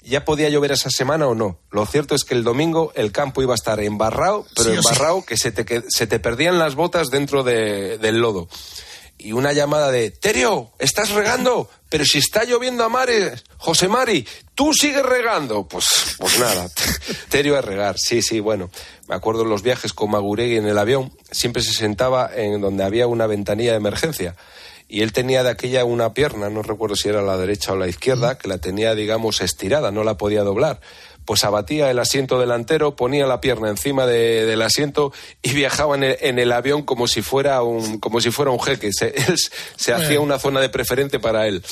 ya 0.04 0.24
podía 0.24 0.48
llover 0.50 0.72
esa 0.72 0.90
semana 0.90 1.28
o 1.28 1.34
no. 1.34 1.56
Lo 1.70 1.86
cierto 1.86 2.14
es 2.14 2.24
que 2.24 2.34
el 2.34 2.44
domingo 2.44 2.92
el 2.94 3.10
campo 3.12 3.40
iba 3.40 3.54
a 3.54 3.54
estar 3.54 3.80
embarrado, 3.80 4.44
pero 4.54 4.70
Sí 4.72 4.76
o 4.76 4.82
sí. 4.82 4.88
embarrado 4.88 5.24
que 5.24 5.36
se 5.38 5.50
te, 5.52 5.64
que- 5.64 5.82
se 5.88 6.06
te 6.06 6.18
perdían 6.18 6.58
las 6.58 6.74
botas 6.74 7.08
dentro 7.08 7.42
de- 7.42 7.96
del 7.98 8.18
lodo. 8.18 8.48
Y 9.24 9.32
una 9.32 9.52
llamada 9.52 9.92
de, 9.92 10.10
Terio, 10.10 10.72
¿estás 10.80 11.10
regando? 11.10 11.70
Pero 11.88 12.04
si 12.04 12.18
está 12.18 12.44
lloviendo 12.44 12.82
a 12.82 12.88
mares, 12.88 13.44
José 13.56 13.86
Mari, 13.86 14.26
tú 14.56 14.72
sigues 14.74 15.04
regando. 15.04 15.68
Pues, 15.68 16.16
pues 16.18 16.40
nada, 16.40 16.68
Terio 17.28 17.56
a 17.56 17.60
regar. 17.60 17.96
Sí, 17.98 18.20
sí, 18.20 18.40
bueno. 18.40 18.68
Me 19.06 19.14
acuerdo 19.14 19.42
en 19.42 19.50
los 19.50 19.62
viajes 19.62 19.92
con 19.92 20.10
Maguregui 20.10 20.56
en 20.56 20.66
el 20.66 20.76
avión, 20.76 21.12
siempre 21.30 21.62
se 21.62 21.72
sentaba 21.72 22.30
en 22.34 22.60
donde 22.60 22.82
había 22.82 23.06
una 23.06 23.28
ventanilla 23.28 23.72
de 23.72 23.76
emergencia. 23.76 24.34
Y 24.88 25.02
él 25.02 25.12
tenía 25.12 25.42
de 25.44 25.50
aquella 25.50 25.84
una 25.84 26.14
pierna, 26.14 26.50
no 26.50 26.62
recuerdo 26.62 26.96
si 26.96 27.08
era 27.08 27.22
la 27.22 27.36
derecha 27.36 27.72
o 27.72 27.76
la 27.76 27.88
izquierda, 27.88 28.36
que 28.36 28.48
la 28.48 28.58
tenía, 28.58 28.94
digamos, 28.94 29.40
estirada, 29.40 29.90
no 29.90 30.02
la 30.02 30.16
podía 30.16 30.42
doblar. 30.42 30.80
Pues 31.24 31.44
abatía 31.44 31.90
el 31.90 31.98
asiento 31.98 32.38
delantero, 32.40 32.96
ponía 32.96 33.26
la 33.26 33.40
pierna 33.40 33.68
encima 33.68 34.06
de- 34.06 34.44
del 34.46 34.62
asiento 34.62 35.12
y 35.42 35.52
viajaba 35.52 35.94
en 35.96 36.04
el, 36.04 36.16
en 36.20 36.38
el 36.38 36.50
avión 36.52 36.82
como 36.82 37.06
si 37.06 37.22
fuera 37.22 37.62
un, 37.62 37.98
como 38.00 38.20
si 38.20 38.30
fuera 38.30 38.50
un 38.50 38.60
jeque. 38.60 38.90
Se, 38.92 39.14
se 39.76 39.92
hacía 39.92 40.20
una 40.20 40.38
zona 40.38 40.60
de 40.60 40.68
preferente 40.68 41.18
para 41.20 41.46
él. 41.46 41.62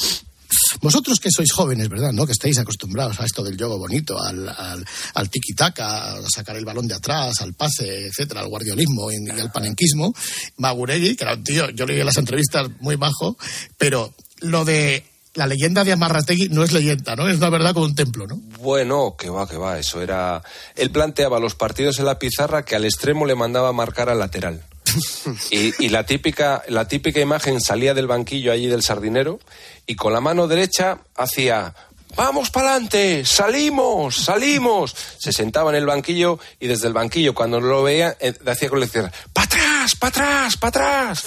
Vosotros 0.83 1.19
que 1.21 1.31
sois 1.31 1.53
jóvenes, 1.53 1.89
¿verdad? 1.89 2.13
¿No? 2.13 2.27
Que 2.27 2.33
estáis 2.33 2.59
acostumbrados 2.59 3.21
a 3.21 3.25
esto 3.25 3.43
del 3.45 3.57
juego 3.57 3.79
bonito, 3.79 4.21
al, 4.21 4.49
al, 4.49 4.85
al 5.15 5.31
tiki-taka, 5.31 6.15
a 6.15 6.23
sacar 6.29 6.57
el 6.57 6.65
balón 6.65 6.89
de 6.89 6.95
atrás, 6.95 7.41
al 7.41 7.55
pase, 7.55 8.07
etcétera, 8.07 8.41
al 8.41 8.49
guardiolismo 8.49 9.13
y, 9.13 9.17
y 9.27 9.31
al 9.41 9.53
panenquismo. 9.53 10.13
Maguregui, 10.57 11.15
que 11.17 11.25
era 11.25 11.35
un 11.35 11.45
tío, 11.45 11.71
yo 11.71 11.87
leí 11.87 12.03
las 12.03 12.17
entrevistas 12.17 12.69
muy 12.81 12.97
bajo, 12.97 13.37
pero 13.79 14.13
lo 14.41 14.65
de 14.65 15.05
la 15.35 15.47
leyenda 15.47 15.85
de 15.85 15.93
Amarrategui 15.93 16.49
no 16.49 16.65
es 16.65 16.73
leyenda, 16.73 17.15
¿no? 17.15 17.29
Es 17.29 17.37
una 17.37 17.51
verdad 17.51 17.73
como 17.73 17.87
un 17.87 17.95
templo, 17.95 18.27
¿no? 18.27 18.37
Bueno, 18.59 19.15
que 19.17 19.31
va, 19.31 19.49
que 19.49 19.57
va, 19.57 19.79
eso 19.79 20.03
era... 20.03 20.43
Él 20.75 20.91
planteaba 20.91 21.39
los 21.39 21.55
partidos 21.55 21.99
en 21.99 22.07
la 22.07 22.19
pizarra 22.19 22.65
que 22.65 22.77
al 22.77 22.85
extremo 22.85 23.27
le 23.27 23.35
mandaba 23.35 23.69
a 23.69 23.73
marcar 23.73 24.09
al 24.09 24.19
lateral. 24.19 24.65
Y, 25.51 25.85
y 25.85 25.89
la, 25.91 26.05
típica, 26.05 26.63
la 26.69 26.89
típica 26.89 27.21
imagen 27.21 27.61
salía 27.61 27.95
del 27.95 28.07
banquillo 28.07 28.53
allí 28.53 28.67
del 28.67 28.83
sardinero 28.83 29.39
y 29.87 29.95
con 29.95 30.13
la 30.13 30.21
mano 30.21 30.49
derecha 30.49 30.99
hacía... 31.17 31.75
Vamos 32.17 32.51
para 32.51 32.73
adelante, 32.73 33.25
salimos, 33.25 34.17
salimos. 34.17 34.97
Se 35.17 35.33
sentaba 35.33 35.71
en 35.71 35.77
el 35.77 35.87
banquillo 35.87 36.41
y 36.59 36.67
desde 36.67 36.89
el 36.89 36.93
banquillo, 36.93 37.37
cuando 37.37 37.61
lo 37.61 37.85
veía, 37.85 38.17
eh, 38.19 38.35
hacía 38.47 38.69
con 38.69 38.81
la 38.81 38.87
izquierda, 38.87 39.13
¡para 39.33 39.45
atrás, 39.45 39.80
para 39.97 40.11
atrás, 40.11 40.57
para 40.57 40.69
atrás! 40.69 41.25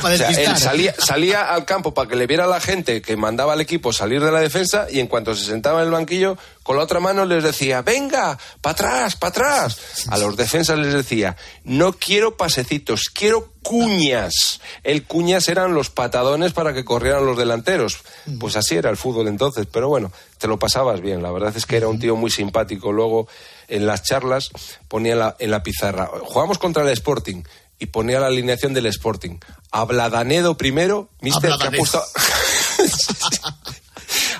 Para 0.00 0.14
O 0.14 0.16
sea, 0.16 0.28
despistar, 0.28 0.54
él 0.54 0.60
salía, 0.60 0.94
salía 0.98 1.52
al 1.52 1.64
campo 1.64 1.94
para 1.94 2.08
que 2.08 2.16
le 2.16 2.26
viera 2.26 2.46
la 2.46 2.60
gente 2.60 3.02
que 3.02 3.16
mandaba 3.16 3.52
al 3.52 3.60
equipo 3.60 3.92
salir 3.92 4.22
de 4.22 4.32
la 4.32 4.40
defensa 4.40 4.86
y 4.90 5.00
en 5.00 5.06
cuanto 5.06 5.34
se 5.34 5.44
sentaba 5.44 5.80
en 5.80 5.86
el 5.86 5.92
banquillo, 5.92 6.36
con 6.62 6.76
la 6.76 6.82
otra 6.82 7.00
mano 7.00 7.24
les 7.24 7.42
decía, 7.42 7.82
venga, 7.82 8.38
para 8.60 8.72
atrás, 8.72 9.16
para 9.16 9.30
atrás. 9.30 9.78
A 10.08 10.18
los 10.18 10.36
defensas 10.36 10.78
les 10.78 10.92
decía, 10.92 11.36
no 11.64 11.94
quiero 11.94 12.36
pasecitos, 12.36 13.04
quiero 13.12 13.52
cuñas. 13.62 14.60
El 14.82 15.04
cuñas 15.04 15.48
eran 15.48 15.74
los 15.74 15.90
patadones 15.90 16.52
para 16.52 16.72
que 16.72 16.84
corrieran 16.84 17.26
los 17.26 17.36
delanteros. 17.36 17.98
Pues 18.38 18.56
así 18.56 18.76
era 18.76 18.90
el 18.90 18.96
fútbol 18.96 19.28
entonces, 19.28 19.66
pero 19.70 19.88
bueno, 19.88 20.12
te 20.38 20.46
lo 20.46 20.58
pasabas 20.58 21.00
bien. 21.00 21.22
La 21.22 21.30
verdad 21.30 21.56
es 21.56 21.66
que 21.66 21.76
era 21.76 21.88
un 21.88 21.98
tío 21.98 22.16
muy 22.16 22.30
simpático. 22.30 22.92
Luego, 22.92 23.28
en 23.68 23.86
las 23.86 24.02
charlas, 24.02 24.50
ponía 24.88 25.16
la, 25.16 25.36
en 25.38 25.50
la 25.50 25.62
pizarra, 25.62 26.10
jugamos 26.22 26.58
contra 26.58 26.82
el 26.82 26.88
Sporting. 26.90 27.42
Y 27.78 27.86
ponía 27.86 28.18
la 28.20 28.26
alineación 28.26 28.74
del 28.74 28.86
Sporting. 28.86 29.38
Abladanedo 29.70 30.56
primero, 30.56 31.10
mister, 31.20 31.52
que 31.60 31.66
ha 31.68 31.70
puesto... 31.70 32.02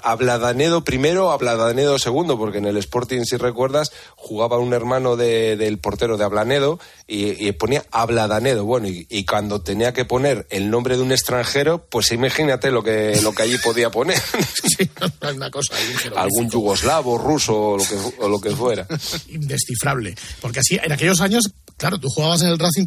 Abladanedo 0.02 0.84
primero, 0.84 1.30
Abladanedo 1.32 1.98
segundo, 1.98 2.38
porque 2.38 2.58
en 2.58 2.66
el 2.66 2.76
Sporting, 2.78 3.24
si 3.24 3.36
recuerdas, 3.36 3.90
jugaba 4.16 4.56
un 4.58 4.72
hermano 4.72 5.16
de- 5.16 5.56
del 5.56 5.78
portero 5.78 6.16
de 6.16 6.24
Ablanedo 6.24 6.78
y, 7.06 7.46
y 7.46 7.52
ponía 7.52 7.84
Abladanedo. 7.90 8.64
Bueno, 8.64 8.88
y, 8.88 9.06
y 9.10 9.24
cuando 9.24 9.60
tenía 9.60 9.92
que 9.92 10.04
poner 10.04 10.46
el 10.50 10.70
nombre 10.70 10.96
de 10.96 11.02
un 11.02 11.12
extranjero, 11.12 11.84
pues 11.90 12.12
imagínate 12.12 12.70
lo 12.70 12.82
que, 12.82 13.20
lo 13.22 13.32
que 13.32 13.42
allí 13.42 13.58
podía 13.58 13.90
poner. 13.90 14.20
Sí, 14.78 14.88
una 15.34 15.50
cosa. 15.50 15.74
Algún 16.14 16.48
yugoslavo, 16.48 17.18
ruso 17.18 17.56
o 17.72 17.76
lo 17.78 17.84
que, 17.84 17.96
o 18.20 18.28
lo 18.28 18.40
que 18.40 18.50
fuera. 18.50 18.86
indescifrable. 19.28 20.14
Porque 20.40 20.60
así, 20.60 20.78
en 20.82 20.92
aquellos 20.92 21.20
años, 21.20 21.50
claro, 21.76 21.98
tú 21.98 22.08
jugabas 22.08 22.42
en 22.42 22.48
el 22.50 22.58
Racing, 22.58 22.86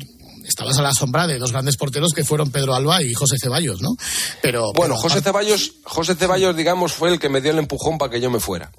estabas 0.51 0.77
a 0.77 0.81
la 0.83 0.93
sombra 0.93 1.25
de 1.27 1.39
dos 1.39 1.51
grandes 1.51 1.75
porteros 1.77 2.13
que 2.13 2.23
fueron 2.23 2.51
Pedro 2.51 2.75
Alba 2.75 3.01
y 3.01 3.13
José 3.13 3.37
Ceballos, 3.41 3.81
¿no? 3.81 3.95
Pero. 4.41 4.71
Bueno, 4.73 4.95
pero- 4.95 4.97
José 4.97 5.21
Ceballos, 5.21 5.73
José 5.83 6.15
Ceballos, 6.15 6.55
digamos, 6.55 6.93
fue 6.93 7.09
el 7.09 7.19
que 7.19 7.29
me 7.29 7.41
dio 7.41 7.51
el 7.51 7.59
empujón 7.59 7.97
para 7.97 8.11
que 8.11 8.21
yo 8.21 8.29
me 8.29 8.39
fuera. 8.39 8.71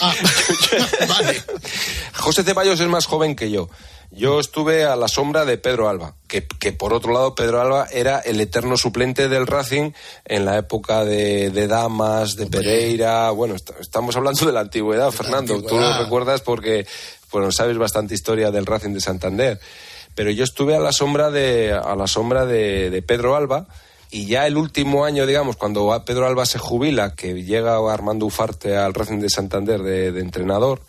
Ah, 0.00 0.14
vale. 1.08 1.42
José 2.16 2.42
Ceballos 2.42 2.80
es 2.80 2.88
más 2.88 3.06
joven 3.06 3.34
que 3.36 3.50
yo. 3.50 3.68
Yo 4.12 4.40
estuve 4.40 4.84
a 4.84 4.96
la 4.96 5.06
sombra 5.06 5.44
de 5.44 5.56
Pedro 5.56 5.88
Alba, 5.88 6.16
que, 6.26 6.44
que 6.44 6.72
por 6.72 6.92
otro 6.92 7.12
lado 7.12 7.36
Pedro 7.36 7.60
Alba 7.60 7.86
era 7.92 8.18
el 8.18 8.40
eterno 8.40 8.76
suplente 8.76 9.28
del 9.28 9.46
Racing 9.46 9.92
en 10.24 10.44
la 10.44 10.58
época 10.58 11.04
de, 11.04 11.50
de 11.50 11.68
Damas, 11.68 12.34
de 12.34 12.46
Pereira. 12.46 13.30
Bueno, 13.30 13.54
est- 13.54 13.70
estamos 13.78 14.16
hablando 14.16 14.44
de 14.46 14.52
la 14.52 14.60
antigüedad, 14.60 15.12
Fernando. 15.12 15.54
Tú 15.54 15.60
antigüedad. 15.60 15.96
lo 15.98 16.02
recuerdas 16.04 16.40
porque 16.40 16.88
bueno, 17.30 17.52
sabes 17.52 17.78
bastante 17.78 18.14
historia 18.14 18.50
del 18.50 18.66
Racing 18.66 18.94
de 18.94 19.00
Santander. 19.00 19.60
Pero 20.14 20.30
yo 20.30 20.44
estuve 20.44 20.76
a 20.76 20.80
la 20.80 20.92
sombra 20.92 21.30
de, 21.30 21.72
a 21.72 21.94
la 21.96 22.06
sombra 22.06 22.46
de, 22.46 22.90
de 22.90 23.02
Pedro 23.02 23.36
Alba. 23.36 23.66
Y 24.12 24.26
ya 24.26 24.46
el 24.48 24.56
último 24.56 25.04
año, 25.04 25.24
digamos, 25.24 25.54
cuando 25.56 26.02
Pedro 26.04 26.26
Alba 26.26 26.44
se 26.44 26.58
jubila, 26.58 27.14
que 27.14 27.44
llega 27.44 27.76
Armando 27.92 28.26
Ufarte 28.26 28.76
al 28.76 28.92
Racing 28.92 29.20
de 29.20 29.30
Santander 29.30 29.82
de, 29.82 30.10
de 30.10 30.20
entrenador, 30.20 30.80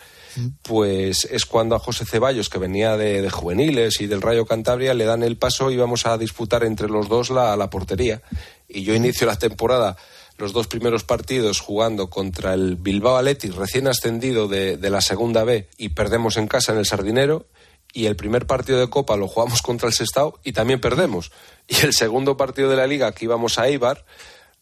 pues 0.64 1.26
es 1.26 1.46
cuando 1.46 1.76
a 1.76 1.80
José 1.80 2.06
Ceballos, 2.06 2.50
que 2.50 2.58
venía 2.58 2.98
de, 2.98 3.22
de 3.22 3.30
juveniles 3.30 4.02
y 4.02 4.08
del 4.08 4.24
Rayo 4.24 4.48
Cantabria, 4.48 4.96
le 4.96 5.06
dan 5.06 5.22
el 5.22 5.38
paso 5.38 5.70
y 5.70 5.78
vamos 5.78 6.08
a 6.08 6.18
disputar 6.18 6.64
entre 6.64 6.88
los 6.88 7.10
dos 7.10 7.30
la, 7.30 7.56
la 7.56 7.70
portería. 7.70 8.24
Y 8.68 8.82
yo 8.82 8.96
inicio 8.96 9.28
la 9.28 9.38
temporada, 9.38 9.98
los 10.38 10.52
dos 10.52 10.66
primeros 10.66 11.04
partidos 11.04 11.60
jugando 11.60 12.10
contra 12.10 12.56
el 12.56 12.76
Bilbao 12.76 13.18
Athletic, 13.18 13.54
recién 13.54 13.88
ascendido 13.88 14.48
de, 14.48 14.78
de 14.78 14.90
la 14.90 15.02
segunda 15.02 15.44
B, 15.44 15.68
y 15.78 15.90
perdemos 15.90 16.38
en 16.38 16.48
casa 16.48 16.72
en 16.72 16.80
el 16.80 16.88
Sardinero. 16.88 17.46
Y 17.94 18.06
el 18.06 18.16
primer 18.16 18.48
partido 18.48 18.80
de 18.80 18.90
Copa 18.90 19.18
lo 19.18 19.28
jugamos 19.28 19.62
contra 19.62 19.88
el 19.88 19.94
Sestao 19.94 20.40
y 20.44 20.54
también 20.54 20.80
perdemos. 20.80 21.32
Y 21.68 21.86
el 21.86 21.94
segundo 21.94 22.38
partido 22.38 22.70
de 22.70 22.76
la 22.76 22.88
Liga, 22.88 23.12
que 23.12 23.26
íbamos 23.26 23.58
a 23.58 23.68
Eibar, 23.68 24.06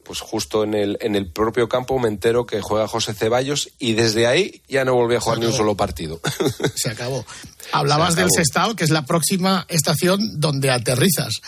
pues 0.04 0.22
justo 0.22 0.63
en 0.63 0.74
el, 0.74 0.98
en 1.02 1.15
el 1.15 1.32
propio 1.32 1.70
campo 1.70 2.00
me 2.00 2.08
entero 2.08 2.46
que 2.46 2.62
juega 2.62 2.88
José 2.88 3.13
Ceballos 3.13 3.70
y 3.78 3.94
desde 3.94 4.26
ahí 4.26 4.63
ya 4.68 4.84
no 4.86 4.96
volví 4.96 5.15
a 5.15 5.20
jugar 5.20 5.39
ni 5.39 5.46
un 5.46 5.54
solo 5.54 5.76
partido. 5.78 6.20
Se 6.76 6.89
acabó. 6.89 7.26
Hablabas 7.72 8.13
Se 8.15 8.22
acabó. 8.22 8.30
del 8.30 8.32
Sestao, 8.32 8.76
que 8.76 8.84
es 8.84 8.89
la 8.89 9.06
próxima 9.06 9.65
estación 9.70 10.39
donde 10.39 10.72
aterrizas. 10.72 11.42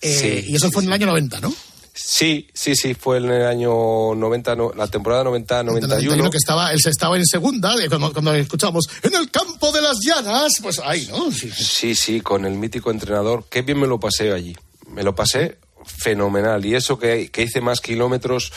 Eh, 0.00 0.42
Sí, 0.42 0.50
y 0.50 0.56
eso 0.56 0.66
sí, 0.66 0.72
fue 0.72 0.82
en 0.82 0.88
el 0.88 0.94
año 0.94 1.06
90, 1.06 1.40
¿no? 1.40 1.54
Sí, 1.94 2.48
sí, 2.54 2.74
sí, 2.74 2.94
fue 2.94 3.18
en 3.18 3.30
el 3.30 3.46
año 3.46 4.14
90, 4.14 4.56
no- 4.56 4.72
la 4.74 4.86
temporada 4.88 5.24
90-91. 5.24 5.64
91, 5.64 6.30
que 6.30 6.36
estaba 6.36 6.72
el 6.72 6.80
Sestao 6.80 7.14
en 7.16 7.24
segunda, 7.26 7.76
de 7.76 7.88
cuando, 7.88 8.12
cuando 8.12 8.34
escuchábamos 8.34 8.84
en 9.02 9.14
el 9.14 9.30
campo 9.30 9.70
de 9.72 9.80
las 9.82 9.98
llanas, 10.04 10.52
pues 10.62 10.78
ahí, 10.84 11.06
¿no? 11.10 11.30
Sí. 11.30 11.50
Sí, 11.50 11.94
sí, 11.94 12.20
con 12.20 12.44
el 12.44 12.54
mítico 12.54 12.90
entrenador. 12.90 13.44
Qué 13.50 13.62
bien 13.62 13.78
me 13.80 13.86
lo 13.86 14.00
pasé 14.00 14.32
allí. 14.32 14.56
Me 14.88 15.02
lo 15.02 15.14
pasé 15.14 15.58
fenomenal. 15.84 16.64
Y 16.64 16.74
eso 16.74 16.98
que, 16.98 17.30
que 17.30 17.42
hice 17.42 17.60
más 17.60 17.80
kilómetros 17.80 18.52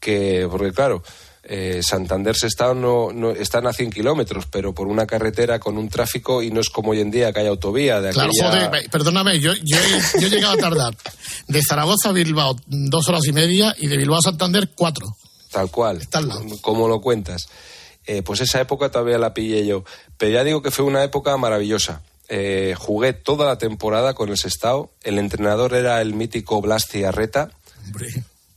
que. 0.00 0.46
Porque, 0.50 0.72
claro, 0.72 1.02
eh, 1.48 1.80
Santander 1.82 2.36
Sestao 2.36 2.74
no, 2.74 3.10
no 3.12 3.30
están 3.30 3.66
a 3.66 3.72
100 3.72 3.90
kilómetros, 3.90 4.46
pero 4.50 4.74
por 4.74 4.86
una 4.86 5.06
carretera 5.06 5.58
con 5.58 5.78
un 5.78 5.88
tráfico 5.88 6.42
y 6.42 6.50
no 6.50 6.60
es 6.60 6.68
como 6.68 6.90
hoy 6.90 7.00
en 7.00 7.10
día 7.10 7.32
que 7.32 7.40
hay 7.40 7.46
autovía. 7.46 8.00
De 8.00 8.10
Claro, 8.10 8.30
aquella- 8.30 8.66
joder, 8.68 8.90
perdóname, 8.90 9.40
yo, 9.40 9.52
yo, 9.64 9.76
he- 9.78 10.20
yo 10.20 10.26
he 10.26 10.30
llegado 10.30 10.52
a 10.54 10.56
tardar 10.58 10.96
de 11.48 11.60
Zaragoza 11.66 12.10
a 12.10 12.12
Bilbao 12.12 12.56
dos 12.66 13.08
horas 13.08 13.22
y 13.26 13.32
media 13.32 13.74
y 13.78 13.86
de 13.86 13.96
Bilbao 13.96 14.18
a 14.18 14.22
Santander 14.22 14.70
cuatro. 14.74 15.06
Tal 15.50 15.70
cual, 15.70 15.96
Está 16.02 16.18
al 16.18 16.28
lado. 16.28 16.44
como 16.60 16.86
lo 16.88 17.00
cuentas. 17.00 17.48
Eh, 18.06 18.22
pues 18.22 18.40
esa 18.40 18.60
época 18.60 18.90
todavía 18.90 19.18
la 19.18 19.32
pillé 19.34 19.66
yo. 19.66 19.84
Pero 20.16 20.32
ya 20.32 20.44
digo 20.44 20.62
que 20.62 20.70
fue 20.70 20.84
una 20.84 21.02
época 21.04 21.36
maravillosa. 21.38 22.02
Eh, 22.28 22.74
jugué 22.78 23.14
toda 23.14 23.46
la 23.46 23.56
temporada 23.58 24.12
con 24.14 24.28
el 24.28 24.36
Sestao. 24.36 24.90
El 25.02 25.18
entrenador 25.18 25.72
era 25.74 26.00
el 26.02 26.12
mítico 26.14 26.60
Blas 26.60 26.84
Ciarreta. 26.90 27.50
Hombre. 27.86 28.08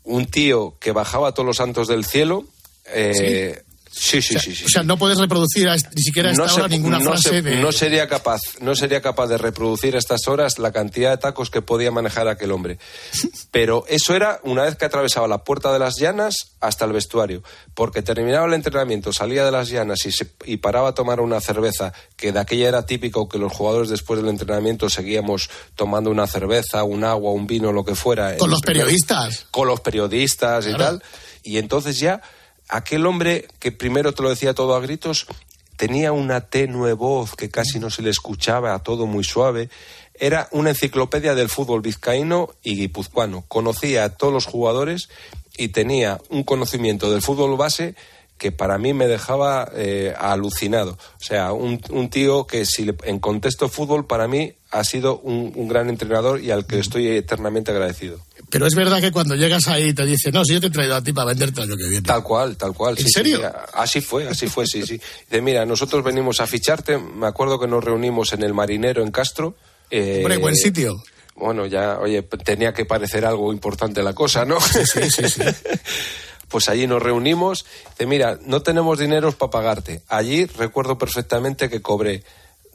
un 0.03 0.25
tío 0.25 0.75
que 0.79 0.91
bajaba 0.91 1.31
todos 1.33 1.45
los 1.45 1.57
santos 1.57 1.87
del 1.87 2.03
cielo. 2.05 2.43
Eh, 2.85 3.63
sí, 3.93 4.21
sí, 4.21 4.35
o 4.35 4.39
sea, 4.39 4.41
sí, 4.41 4.55
sí. 4.55 4.63
o 4.65 4.69
sea, 4.69 4.83
no 4.83 4.97
puedes 4.97 5.17
reproducir 5.17 5.67
a- 5.67 5.75
ni 5.75 6.01
siquiera 6.01 6.29
a 6.29 6.31
esta 6.31 6.45
No 6.45 6.53
hora 6.53 6.63
se- 6.63 6.69
ninguna 6.69 6.99
no 6.99 7.11
frase 7.11 7.29
se- 7.29 7.41
de... 7.41 7.55
no 7.57 7.71
sería 7.73 8.07
capaz 8.07 8.39
no 8.61 8.73
sería 8.75 9.01
capaz 9.01 9.27
de 9.27 9.37
reproducir 9.37 9.95
a 9.95 9.99
estas 9.99 10.27
horas 10.27 10.59
la 10.59 10.71
cantidad 10.71 11.11
de 11.11 11.17
tacos 11.17 11.49
que 11.49 11.61
podía 11.61 11.91
manejar 11.91 12.27
aquel 12.29 12.51
hombre 12.53 12.79
pero 13.51 13.83
eso 13.89 14.15
era 14.15 14.39
una 14.43 14.63
vez 14.63 14.75
que 14.77 14.85
atravesaba 14.85 15.27
la 15.27 15.43
puerta 15.43 15.73
de 15.73 15.79
las 15.79 15.95
llanas 15.99 16.35
hasta 16.61 16.85
el 16.85 16.93
vestuario 16.93 17.43
porque 17.73 18.01
terminaba 18.01 18.45
el 18.47 18.53
entrenamiento 18.53 19.11
salía 19.13 19.43
de 19.45 19.51
las 19.51 19.67
llanas 19.69 20.05
y, 20.05 20.11
se- 20.13 20.31
y 20.45 20.57
paraba 20.57 20.89
a 20.89 20.93
tomar 20.93 21.19
una 21.19 21.41
cerveza 21.41 21.93
que 22.15 22.31
de 22.31 22.39
aquella 22.39 22.69
era 22.69 22.85
típico 22.85 23.27
que 23.27 23.37
los 23.39 23.51
jugadores 23.51 23.89
después 23.89 24.21
del 24.21 24.29
entrenamiento 24.29 24.89
seguíamos 24.89 25.49
tomando 25.75 26.09
una 26.09 26.27
cerveza 26.27 26.83
un 26.83 27.03
agua 27.03 27.31
un 27.33 27.45
vino 27.45 27.71
lo 27.73 27.83
que 27.83 27.95
fuera 27.95 28.37
Con 28.37 28.49
los 28.49 28.61
primer- 28.61 28.83
periodistas. 28.83 29.47
con 29.51 29.67
los 29.67 29.81
periodistas 29.81 30.65
y 30.65 30.69
Claro. 30.73 30.83
tal. 30.99 31.03
Y 31.43 31.57
entonces 31.57 31.99
ya 31.99 32.21
aquel 32.71 33.05
hombre 33.05 33.47
que 33.59 33.71
primero 33.71 34.13
te 34.13 34.23
lo 34.23 34.29
decía 34.29 34.55
todo 34.55 34.75
a 34.75 34.79
gritos 34.79 35.27
tenía 35.75 36.11
una 36.11 36.41
tenue 36.41 36.93
voz 36.93 37.35
que 37.35 37.49
casi 37.49 37.79
no 37.79 37.89
se 37.89 38.03
le 38.03 38.11
escuchaba, 38.11 38.77
todo 38.79 39.07
muy 39.07 39.23
suave. 39.23 39.69
Era 40.13 40.47
una 40.51 40.69
enciclopedia 40.69 41.33
del 41.33 41.49
fútbol 41.49 41.81
vizcaíno 41.81 42.51
y 42.61 42.75
guipuzcoano. 42.75 43.43
Conocía 43.47 44.03
a 44.03 44.09
todos 44.09 44.31
los 44.31 44.45
jugadores 44.45 45.09
y 45.57 45.69
tenía 45.69 46.21
un 46.29 46.43
conocimiento 46.43 47.11
del 47.11 47.23
fútbol 47.23 47.57
base 47.57 47.95
que 48.37 48.51
para 48.51 48.77
mí 48.77 48.93
me 48.93 49.07
dejaba 49.07 49.71
eh, 49.73 50.13
alucinado. 50.17 50.91
O 50.91 51.23
sea, 51.23 51.51
un, 51.51 51.81
un 51.89 52.09
tío 52.09 52.45
que 52.45 52.65
si 52.65 52.87
en 53.03 53.19
contexto 53.19 53.67
fútbol 53.67 54.05
para 54.05 54.27
mí 54.27 54.53
ha 54.71 54.83
sido 54.83 55.19
un, 55.19 55.51
un 55.55 55.67
gran 55.67 55.89
entrenador 55.89 56.41
y 56.41 56.49
al 56.51 56.65
que 56.65 56.79
estoy 56.79 57.07
eternamente 57.07 57.71
agradecido. 57.71 58.19
Pero 58.49 58.65
es 58.65 58.75
verdad 58.75 58.99
que 59.01 59.11
cuando 59.11 59.35
llegas 59.35 59.67
ahí 59.67 59.93
te 59.93 60.05
dice, 60.05 60.31
no, 60.31 60.43
si 60.43 60.53
yo 60.53 60.61
te 60.61 60.67
he 60.67 60.71
traído 60.71 60.95
a 60.95 61.01
ti 61.03 61.13
para 61.13 61.27
venderte 61.27 61.61
el 61.61 61.67
año 61.69 61.77
que 61.77 61.87
viene. 61.89 62.05
Tal 62.05 62.23
cual, 62.23 62.57
tal 62.57 62.73
cual. 62.73 62.95
¿En 62.97 63.05
sí, 63.05 63.11
serio? 63.11 63.37
sí. 63.39 63.45
Así 63.73 64.01
fue, 64.01 64.27
así 64.27 64.47
fue, 64.47 64.65
sí, 64.67 64.83
sí. 64.85 64.99
Dice, 65.29 65.41
mira, 65.41 65.65
nosotros 65.65 66.03
venimos 66.03 66.39
a 66.41 66.47
ficharte. 66.47 66.97
Me 66.97 67.27
acuerdo 67.27 67.59
que 67.59 67.67
nos 67.67 67.83
reunimos 67.83 68.33
en 68.33 68.43
el 68.43 68.53
Marinero 68.53 69.03
en 69.03 69.11
Castro. 69.11 69.55
eh, 69.89 70.17
Hombre, 70.19 70.37
buen 70.37 70.55
sitio. 70.55 71.01
Bueno, 71.35 71.65
ya, 71.65 71.97
oye, 71.99 72.21
tenía 72.23 72.73
que 72.73 72.85
parecer 72.85 73.25
algo 73.25 73.51
importante 73.53 74.03
la 74.03 74.13
cosa, 74.13 74.43
¿no? 74.45 74.59
sí, 74.59 75.09
sí, 75.09 75.29
sí. 75.29 75.41
Pues 76.49 76.67
allí 76.67 76.85
nos 76.85 77.01
reunimos. 77.01 77.65
Dice, 77.91 78.05
mira, 78.05 78.37
no 78.45 78.61
tenemos 78.61 78.99
dineros 78.99 79.35
para 79.35 79.51
pagarte. 79.51 80.01
Allí 80.09 80.45
recuerdo 80.45 80.97
perfectamente 80.97 81.69
que 81.69 81.81
cobré 81.81 82.23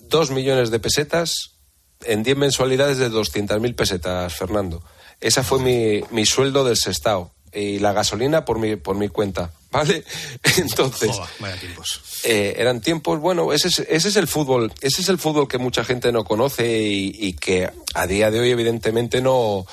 dos 0.08 0.30
millones 0.30 0.70
de 0.70 0.78
pesetas 0.80 1.55
en 2.04 2.22
10 2.22 2.36
mensualidades 2.36 2.98
de 2.98 3.10
200.000 3.10 3.74
pesetas, 3.74 4.34
Fernando. 4.34 4.82
Esa 5.20 5.42
fue 5.42 5.58
mi, 5.60 6.02
mi 6.10 6.26
sueldo 6.26 6.64
del 6.64 6.76
sestao. 6.76 7.32
Y 7.52 7.78
la 7.78 7.92
gasolina 7.94 8.44
por 8.44 8.58
mi, 8.58 8.76
por 8.76 8.96
mi 8.96 9.08
cuenta, 9.08 9.50
¿vale? 9.70 10.04
Entonces, 10.58 11.10
Joder, 11.10 11.30
vaya 11.38 11.56
tiempos. 11.58 12.00
eh, 12.24 12.54
eran 12.58 12.82
tiempos, 12.82 13.18
bueno, 13.18 13.50
ese 13.54 13.68
es, 13.68 13.78
ese 13.78 14.08
es 14.08 14.16
el 14.16 14.26
fútbol, 14.28 14.72
ese 14.82 15.00
es 15.00 15.08
el 15.08 15.16
fútbol 15.16 15.48
que 15.48 15.56
mucha 15.56 15.82
gente 15.82 16.12
no 16.12 16.24
conoce 16.24 16.82
y, 16.82 17.16
y 17.18 17.32
que 17.32 17.70
a 17.94 18.06
día 18.06 18.30
de 18.30 18.40
hoy 18.40 18.50
evidentemente 18.50 19.22
no, 19.22 19.64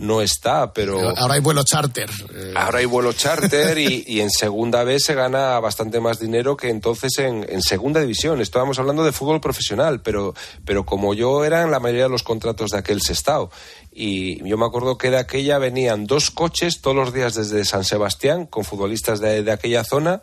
no 0.00 0.22
está, 0.22 0.72
pero... 0.72 1.16
Ahora 1.16 1.34
hay 1.34 1.40
vuelo 1.40 1.62
charter. 1.62 2.10
eh, 2.34 2.52
Ahora 2.56 2.78
hay 2.78 2.86
vuelo 2.86 3.12
charter 3.12 3.78
y, 3.78 4.04
y 4.06 4.20
en 4.20 4.30
segunda 4.30 4.82
vez 4.84 5.04
se 5.04 5.14
gana 5.14 5.60
bastante 5.60 6.00
más 6.00 6.18
dinero 6.18 6.56
que 6.56 6.68
entonces 6.70 7.18
en, 7.18 7.46
en 7.48 7.62
segunda 7.62 8.00
división. 8.00 8.40
Estábamos 8.40 8.78
hablando 8.78 9.04
de 9.04 9.12
fútbol 9.12 9.40
profesional, 9.40 10.00
pero, 10.02 10.34
pero 10.64 10.84
como 10.84 11.14
yo 11.14 11.44
era 11.44 11.62
en 11.62 11.70
la 11.70 11.80
mayoría 11.80 12.04
de 12.04 12.10
los 12.10 12.22
contratos 12.22 12.70
de 12.70 12.78
aquel 12.78 13.02
sestao. 13.02 13.50
Y 13.92 14.42
yo 14.48 14.56
me 14.56 14.66
acuerdo 14.66 14.96
que 14.98 15.10
de 15.10 15.18
aquella 15.18 15.58
venían 15.58 16.06
dos 16.06 16.30
coches 16.30 16.80
todos 16.80 16.96
los 16.96 17.12
días 17.12 17.34
desde 17.34 17.64
San 17.64 17.84
Sebastián 17.84 18.46
con 18.46 18.64
futbolistas 18.64 19.20
de, 19.20 19.42
de 19.42 19.52
aquella 19.52 19.84
zona 19.84 20.22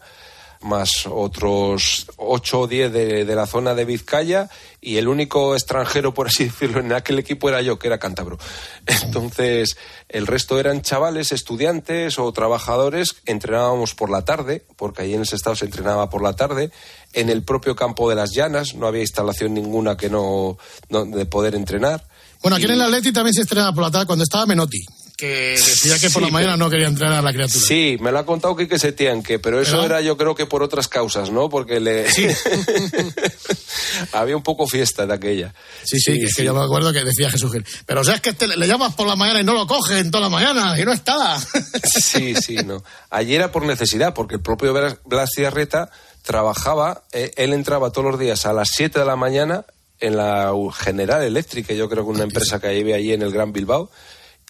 más 0.62 0.90
otros 1.10 2.08
ocho 2.18 2.62
o 2.62 2.68
diez 2.68 2.92
de, 2.92 3.26
de 3.26 3.36
la 3.36 3.46
zona 3.46 3.76
de 3.76 3.86
Vizcaya 3.86 4.50
y 4.82 4.98
el 4.98 5.08
único 5.08 5.54
extranjero, 5.56 6.14
por 6.14 6.28
así 6.28 6.46
decirlo, 6.46 6.80
en 6.80 6.94
aquel 6.94 7.20
equipo 7.20 7.50
era 7.50 7.62
yo, 7.62 7.78
que 7.80 7.88
era 7.88 7.98
cántabro. 8.00 8.38
Entonces, 8.86 9.78
el 10.10 10.28
resto 10.28 10.60
eran 10.60 10.82
chavales, 10.82 11.32
estudiantes 11.32 12.20
o 12.20 12.32
trabajadores, 12.32 13.16
entrenábamos 13.26 13.94
por 13.96 14.10
la 14.10 14.24
tarde, 14.24 14.66
porque 14.76 15.04
allí 15.04 15.14
en 15.14 15.22
ese 15.24 15.36
estado 15.36 15.56
se 15.56 15.66
entrenaba 15.66 16.10
por 16.10 16.22
la 16.22 16.34
tarde, 16.34 16.72
en 17.14 17.30
el 17.30 17.44
propio 17.44 17.76
campo 17.76 18.10
de 18.10 18.16
las 18.16 18.32
llanas, 18.34 18.76
no 18.76 18.88
había 18.88 19.02
instalación 19.02 19.54
ninguna 19.54 19.98
que 19.98 20.10
no, 20.10 20.58
no- 20.90 21.06
de 21.06 21.26
poder 21.26 21.56
entrenar. 21.56 22.08
Bueno, 22.42 22.58
aquí 22.58 22.66
en 22.66 22.72
el 22.72 22.82
Atleti 22.82 23.12
también 23.12 23.34
se 23.34 23.42
estrenaba 23.42 23.74
por 23.74 23.84
la 23.84 23.92
tarde 23.92 24.06
cuando 24.06 24.24
estaba 24.24 24.46
Menotti. 24.46 24.80
Que 25.18 25.56
decía 25.58 25.98
que 25.98 26.12
por 26.12 26.22
la 26.22 26.30
mañana 26.30 26.56
no 26.58 26.70
quería 26.70 26.88
entrenar 26.88 27.18
a 27.18 27.22
la 27.24 27.34
criatura. 27.34 27.66
Sí, 27.68 27.98
me 28.00 28.12
lo 28.12 28.20
ha 28.20 28.26
contado 28.26 28.56
Quique 28.56 28.78
Setién, 28.78 29.24
que, 29.24 29.40
pero 29.40 29.60
eso 29.60 29.72
¿Pero? 29.72 29.86
era 29.86 30.02
yo 30.02 30.16
creo 30.16 30.36
que 30.36 30.46
por 30.46 30.62
otras 30.62 30.88
causas, 30.88 31.32
¿no? 31.32 31.50
Porque 31.50 31.80
le... 31.80 32.06
Había 34.14 34.38
un 34.38 34.44
poco 34.44 34.68
fiesta 34.68 35.08
de 35.08 35.14
aquella. 35.16 35.54
Sí, 35.84 36.00
sí, 36.00 36.22
es 36.24 36.36
que 36.36 36.44
yo 36.44 36.54
me 36.54 36.64
acuerdo 36.64 36.94
que 36.94 37.04
decía 37.04 37.32
Jesús 37.32 37.52
Gil. 37.52 37.66
Pero 37.88 38.02
o 38.02 38.04
sea, 38.04 38.16
es 38.16 38.22
que 38.22 38.30
este 38.30 38.46
le, 38.48 38.68
llamas 38.68 38.94
por 38.94 39.08
la 39.08 39.16
mañana 39.16 39.42
y 39.42 39.44
no 39.44 39.54
lo 39.54 39.66
coge 39.66 40.00
en 40.00 40.12
toda 40.12 40.26
la 40.26 40.30
mañana 40.30 40.80
y 40.80 40.86
no 40.86 40.94
está. 40.94 41.38
Sí, 41.84 42.36
sí, 42.36 42.56
no. 42.66 42.84
Allí 43.10 43.34
era 43.36 43.52
por 43.52 43.66
necesidad, 43.66 44.14
porque 44.14 44.36
el 44.36 44.42
propio 44.42 44.74
Blas- 44.74 45.30
Ciarreta 45.34 45.90
trabajaba, 46.22 47.04
eh, 47.12 47.32
él 47.38 47.54
entraba 47.54 47.92
todos 47.92 48.12
los 48.12 48.20
días 48.20 48.46
a 48.46 48.54
las 48.54 48.70
7 48.76 49.00
de 49.00 49.06
la 49.06 49.16
mañana 49.16 49.66
en 50.00 50.16
la 50.16 50.52
General 50.78 51.24
Eléctrica, 51.24 51.74
yo 51.74 51.90
creo 51.90 52.04
que 52.04 52.12
una 52.12 52.24
empresa 52.24 52.60
que 52.60 52.68
había 52.68 52.98
allí 52.98 53.14
en 53.14 53.24
el 53.24 53.32
Gran 53.32 53.52
Bilbao, 53.52 53.90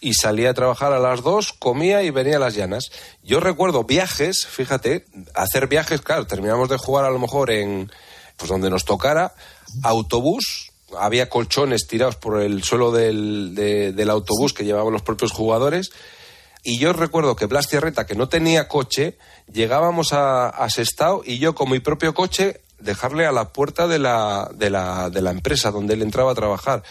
y 0.00 0.14
salía 0.14 0.50
a 0.50 0.54
trabajar 0.54 0.92
a 0.92 0.98
las 1.00 1.22
2, 1.22 1.54
comía 1.54 2.02
y 2.02 2.10
venía 2.10 2.36
a 2.36 2.40
las 2.40 2.54
llanas. 2.54 2.90
Yo 3.22 3.40
recuerdo 3.40 3.84
viajes, 3.84 4.46
fíjate, 4.46 5.06
hacer 5.34 5.66
viajes, 5.66 6.00
claro, 6.02 6.26
terminamos 6.26 6.68
de 6.68 6.76
jugar 6.76 7.04
a 7.04 7.10
lo 7.10 7.18
mejor 7.18 7.50
en, 7.50 7.90
pues 8.36 8.48
donde 8.48 8.70
nos 8.70 8.84
tocara, 8.84 9.34
autobús, 9.82 10.70
había 10.98 11.28
colchones 11.28 11.86
tirados 11.86 12.16
por 12.16 12.40
el 12.40 12.62
suelo 12.62 12.92
del, 12.92 13.54
de- 13.54 13.92
del 13.92 14.10
autobús 14.10 14.52
que 14.52 14.64
llevaban 14.64 14.92
los 14.92 15.02
propios 15.02 15.32
jugadores, 15.32 15.90
y 16.62 16.78
yo 16.78 16.92
recuerdo 16.92 17.36
que 17.36 17.46
Blas 17.46 17.68
Tierreta, 17.68 18.04
que 18.06 18.14
no 18.14 18.28
tenía 18.28 18.68
coche, 18.68 19.16
llegábamos 19.52 20.12
a, 20.12 20.48
a 20.48 20.68
Sestao 20.70 21.22
y 21.24 21.38
yo 21.38 21.54
con 21.54 21.70
mi 21.70 21.78
propio 21.80 22.14
coche 22.14 22.60
dejarle 22.78 23.26
a 23.26 23.32
la 23.32 23.52
puerta 23.52 23.86
de 23.88 23.98
la, 23.98 24.50
de 24.54 24.68
la, 24.70 25.08
de 25.10 25.20
la 25.22 25.30
empresa 25.30 25.70
donde 25.70 25.94
él 25.94 26.02
entraba 26.02 26.32
a 26.32 26.34
trabajar 26.34 26.82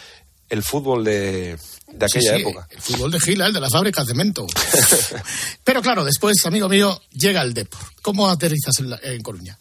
el 0.48 0.62
fútbol 0.62 1.04
de, 1.04 1.58
de 1.92 2.06
aquella 2.06 2.32
Sí, 2.36 2.36
sí, 2.36 2.40
época. 2.48 2.66
El 2.70 2.80
fútbol 2.80 3.10
de 3.10 3.20
Gila, 3.20 3.46
el 3.46 3.52
de 3.52 3.60
la 3.60 3.68
fábrica 3.70 4.02
de 4.02 4.08
cemento. 4.08 4.46
Pero 5.64 5.82
claro, 5.82 6.04
después, 6.04 6.44
amigo 6.46 6.68
mío, 6.68 7.00
llega 7.12 7.42
el 7.42 7.54
Depor. 7.54 7.80
¿Cómo 8.02 8.28
aterrizas 8.28 8.78
en, 8.78 8.90
la- 8.90 9.00
en 9.02 9.22
Coruña? 9.22 9.58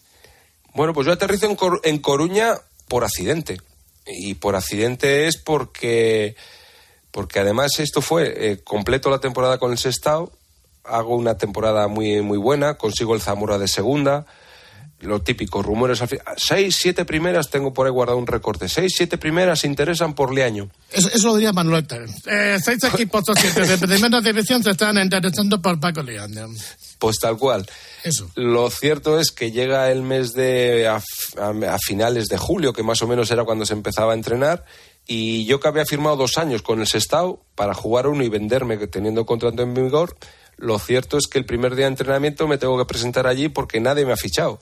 Bueno, 0.74 0.94
pues 0.94 1.08
yo 1.08 1.14
aterrizo 1.14 1.46
en, 1.48 1.56
Cor- 1.56 1.82
en 1.84 2.00
Coruña 2.00 2.54
por 2.88 3.04
accidente. 3.04 3.58
Y 4.06 4.36
por 4.36 4.56
accidente 4.56 5.28
es 5.28 5.38
porque, 5.38 6.36
porque 7.12 7.40
además 7.40 7.72
esto 7.80 8.02
fue, 8.02 8.52
eh, 8.52 8.64
completo 8.64 9.10
la 9.10 9.20
temporada 9.20 9.58
con 9.58 9.72
el 9.72 9.78
Sestao, 9.78 10.32
hago 10.86 11.18
una 11.18 11.36
temporada 11.38 11.90
muy, 11.90 12.22
muy 12.22 12.38
buena, 12.38 12.76
consigo 12.76 13.14
el 13.16 13.22
Zamora 13.22 13.58
de 13.58 13.68
segunda, 13.68 14.26
lo 15.00 15.22
típico, 15.22 15.62
rumores 15.62 16.02
Seis, 16.38 16.76
siete 16.80 17.06
primeras, 17.06 17.50
tengo 17.50 17.72
por 17.74 17.86
ahí 17.86 17.92
guardado 17.92 18.18
un 18.18 18.26
recorte. 18.28 18.68
Seis, 18.68 18.94
siete 18.96 19.18
primeras 19.18 19.60
se 19.60 19.68
interesan 19.68 20.16
por 20.16 20.34
Leaño. 20.34 20.70
Eso, 20.92 21.10
eso 21.14 21.28
lo 21.28 21.36
diría 21.36 21.54
Manuel. 21.54 21.86
Eh, 22.26 22.58
seis 22.64 22.84
equipos 22.94 23.24
de 23.26 23.78
primera 23.78 24.22
división 24.22 24.64
se 24.64 24.72
están 24.72 24.98
interesando 24.98 25.62
por 25.62 25.80
Paco 25.80 26.02
León. 26.02 26.34
Pues 26.98 27.20
tal 27.20 27.38
cual. 27.38 27.68
Eso. 28.04 28.30
Lo 28.36 28.72
cierto 28.72 29.20
es 29.20 29.30
que 29.32 29.52
llega 29.52 29.92
el 29.92 30.02
mes 30.02 30.34
de 30.34 30.88
a, 30.88 30.96
a- 31.40 31.74
a 31.76 31.78
finales 31.78 32.26
de 32.28 32.38
julio, 32.38 32.74
que 32.74 32.82
más 32.82 33.02
o 33.04 33.08
menos 33.08 33.30
era 33.30 33.44
cuando 33.44 33.66
se 33.68 33.74
empezaba 33.74 34.14
a 34.14 34.16
entrenar, 34.16 34.66
y 35.06 35.46
yo 35.46 35.60
que 35.60 35.68
había 35.68 35.86
firmado 35.86 36.16
dos 36.16 36.40
años 36.40 36.64
con 36.64 36.82
el 36.82 36.88
Sestao 36.88 37.44
para 37.54 37.76
jugar 37.76 38.08
uno 38.08 38.24
y 38.24 38.30
venderme 38.30 38.78
teniendo 38.88 39.28
contrato 39.28 39.62
en 39.62 39.76
vigor, 39.76 40.18
lo 40.58 40.80
cierto 40.80 41.18
es 41.20 41.28
que 41.28 41.38
el 41.38 41.46
primer 41.46 41.76
día 41.76 41.86
de 41.86 41.92
entrenamiento 41.92 42.48
me 42.48 42.58
tengo 42.58 42.80
que 42.80 42.86
presentar 42.86 43.28
allí 43.28 43.48
porque 43.48 43.80
nadie 43.80 44.06
me 44.08 44.14
ha 44.14 44.18
fichado. 44.18 44.60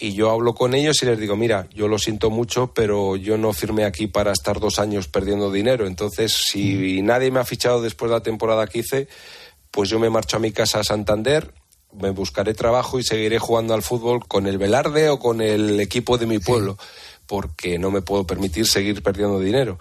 Y 0.00 0.12
yo 0.12 0.30
hablo 0.30 0.54
con 0.54 0.74
ellos 0.74 1.02
y 1.02 1.06
les 1.06 1.18
digo, 1.18 1.36
mira, 1.36 1.68
yo 1.74 1.88
lo 1.88 1.98
siento 1.98 2.30
mucho, 2.30 2.72
pero 2.72 3.16
yo 3.16 3.36
no 3.36 3.52
firmé 3.52 3.84
aquí 3.84 4.06
para 4.06 4.32
estar 4.32 4.60
dos 4.60 4.78
años 4.78 5.08
perdiendo 5.08 5.50
dinero. 5.50 5.88
Entonces, 5.88 6.32
si 6.32 7.02
nadie 7.02 7.32
me 7.32 7.40
ha 7.40 7.44
fichado 7.44 7.82
después 7.82 8.08
de 8.10 8.16
la 8.16 8.22
temporada 8.22 8.68
que 8.68 8.78
hice, 8.78 9.08
pues 9.72 9.88
yo 9.88 9.98
me 9.98 10.08
marcho 10.08 10.36
a 10.36 10.40
mi 10.40 10.52
casa 10.52 10.78
a 10.80 10.84
Santander, 10.84 11.52
me 11.92 12.10
buscaré 12.10 12.54
trabajo 12.54 13.00
y 13.00 13.02
seguiré 13.02 13.40
jugando 13.40 13.74
al 13.74 13.82
fútbol 13.82 14.26
con 14.26 14.46
el 14.46 14.56
Velarde 14.56 15.08
o 15.08 15.18
con 15.18 15.40
el 15.40 15.80
equipo 15.80 16.16
de 16.16 16.26
mi 16.26 16.38
pueblo, 16.38 16.78
porque 17.26 17.78
no 17.80 17.90
me 17.90 18.02
puedo 18.02 18.24
permitir 18.24 18.68
seguir 18.68 19.02
perdiendo 19.02 19.40
dinero. 19.40 19.80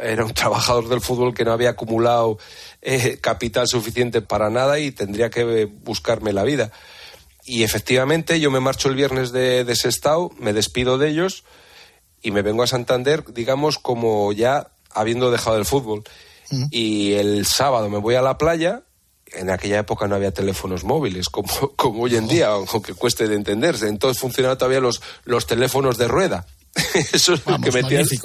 Era 0.00 0.24
un 0.24 0.32
trabajador 0.32 0.88
del 0.88 1.02
fútbol 1.02 1.34
que 1.34 1.44
no 1.44 1.52
había 1.52 1.70
acumulado 1.70 2.38
eh, 2.80 3.18
capital 3.20 3.66
suficiente 3.66 4.22
para 4.22 4.48
nada 4.48 4.78
y 4.78 4.90
tendría 4.90 5.28
que 5.28 5.66
buscarme 5.66 6.32
la 6.32 6.44
vida. 6.44 6.70
Y 7.44 7.62
efectivamente 7.62 8.40
yo 8.40 8.50
me 8.50 8.60
marcho 8.60 8.88
el 8.88 8.94
viernes 8.94 9.32
de, 9.32 9.64
de 9.64 9.76
Sestao, 9.76 10.30
me 10.38 10.52
despido 10.52 10.98
de 10.98 11.08
ellos 11.08 11.44
y 12.22 12.30
me 12.30 12.42
vengo 12.42 12.62
a 12.62 12.66
Santander, 12.66 13.24
digamos, 13.32 13.78
como 13.78 14.32
ya 14.32 14.72
habiendo 14.90 15.30
dejado 15.30 15.56
el 15.56 15.64
fútbol. 15.64 16.04
Y 16.70 17.12
el 17.12 17.46
sábado 17.46 17.88
me 17.88 17.98
voy 17.98 18.16
a 18.16 18.22
la 18.22 18.36
playa. 18.36 18.82
En 19.32 19.50
aquella 19.50 19.78
época 19.78 20.08
no 20.08 20.16
había 20.16 20.32
teléfonos 20.32 20.82
móviles 20.82 21.28
como, 21.28 21.48
como 21.76 22.02
hoy 22.02 22.16
en 22.16 22.26
día, 22.26 22.48
aunque 22.48 22.94
cueste 22.94 23.28
de 23.28 23.36
entenderse. 23.36 23.86
Entonces 23.88 24.20
funcionaban 24.20 24.58
todavía 24.58 24.80
los, 24.80 25.00
los 25.24 25.46
teléfonos 25.46 25.96
de 25.96 26.08
rueda. 26.08 26.46
Eso 27.12 27.34
es 27.34 27.46
lo 27.46 27.60
que 27.60 27.70
metían. 27.70 28.06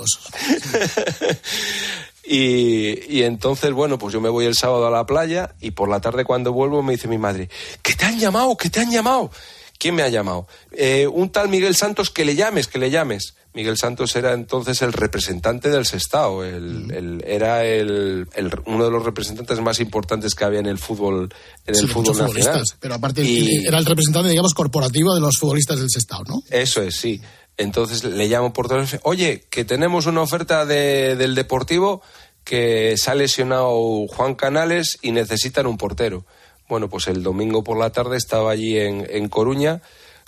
Y, 2.27 2.99
y 3.17 3.23
entonces, 3.23 3.71
bueno, 3.71 3.97
pues 3.97 4.13
yo 4.13 4.21
me 4.21 4.29
voy 4.29 4.45
el 4.45 4.55
sábado 4.55 4.87
a 4.87 4.91
la 4.91 5.05
playa 5.05 5.55
y 5.61 5.71
por 5.71 5.89
la 5.89 6.01
tarde 6.01 6.25
cuando 6.25 6.51
vuelvo 6.53 6.81
me 6.81 6.93
dice 6.93 7.07
mi 7.07 7.17
madre, 7.17 7.49
¿que 7.81 7.93
te 7.93 8.05
han 8.05 8.19
llamado? 8.19 8.57
¿Que 8.57 8.69
te 8.69 8.79
han 8.79 8.91
llamado? 8.91 9.29
¿Quién 9.77 9.93
me 9.95 10.03
ha 10.03 10.09
llamado? 10.09 10.47
"Eh, 10.71 11.05
un 11.05 11.29
tal 11.29 11.49
Miguel 11.49 11.75
Santos 11.75 12.09
que 12.09 12.25
le 12.25 12.35
llames, 12.35 12.67
que 12.67 12.79
le 12.79 12.89
llames. 12.89 13.35
Miguel 13.53 13.77
Santos 13.77 14.15
era 14.15 14.33
entonces 14.33 14.81
el 14.81 14.91
representante 14.91 15.69
del 15.69 15.85
Sestao, 15.85 16.43
el, 16.43 16.91
el- 16.93 17.23
era 17.25 17.63
el, 17.63 18.27
uno 18.65 18.85
de 18.85 18.91
los 18.91 19.03
representantes 19.03 19.59
más 19.61 19.79
importantes 19.79 20.33
que 20.35 20.43
había 20.45 20.59
en 20.59 20.65
el 20.65 20.77
fútbol, 20.77 21.29
en 21.65 21.75
Sí, 21.75 21.85
el 21.85 21.89
fútbol 21.89 22.17
nacional. 22.17 22.63
Pero 22.79 22.95
aparte 22.95 23.21
Y- 23.23 23.65
era 23.65 23.77
el 23.77 23.85
representante, 23.85 24.29
digamos, 24.29 24.53
corporativo 24.53 25.13
de 25.13 25.21
los 25.21 25.37
futbolistas 25.39 25.79
del 25.79 25.89
Sestao, 25.89 26.23
¿no? 26.25 26.41
eso 26.49 26.81
es, 26.81 26.95
sí. 26.95 27.21
Entonces 27.57 28.03
le 28.03 28.27
llamo 28.27 28.51
por 28.53 28.67
teléfono. 28.67 29.01
Oye, 29.05 29.45
que 29.49 29.63
tenemos 29.65 30.05
una 30.07 30.21
oferta 30.21 30.65
de- 30.65 31.15
del 31.15 31.35
Deportivo 31.35 32.01
que 32.43 32.95
se 32.97 33.09
ha 33.11 33.15
lesionado 33.15 34.05
Juan 34.07 34.35
Canales 34.35 34.97
y 35.01 35.11
necesitan 35.11 35.65
un 35.67 35.77
portero. 35.77 36.25
Bueno, 36.67 36.89
pues 36.89 37.07
el 37.07 37.23
domingo 37.23 37.63
por 37.63 37.77
la 37.79 37.91
tarde 37.91 38.17
estaba 38.17 38.51
allí 38.51 38.77
en, 38.77 39.07
en 39.09 39.29
Coruña 39.29 39.81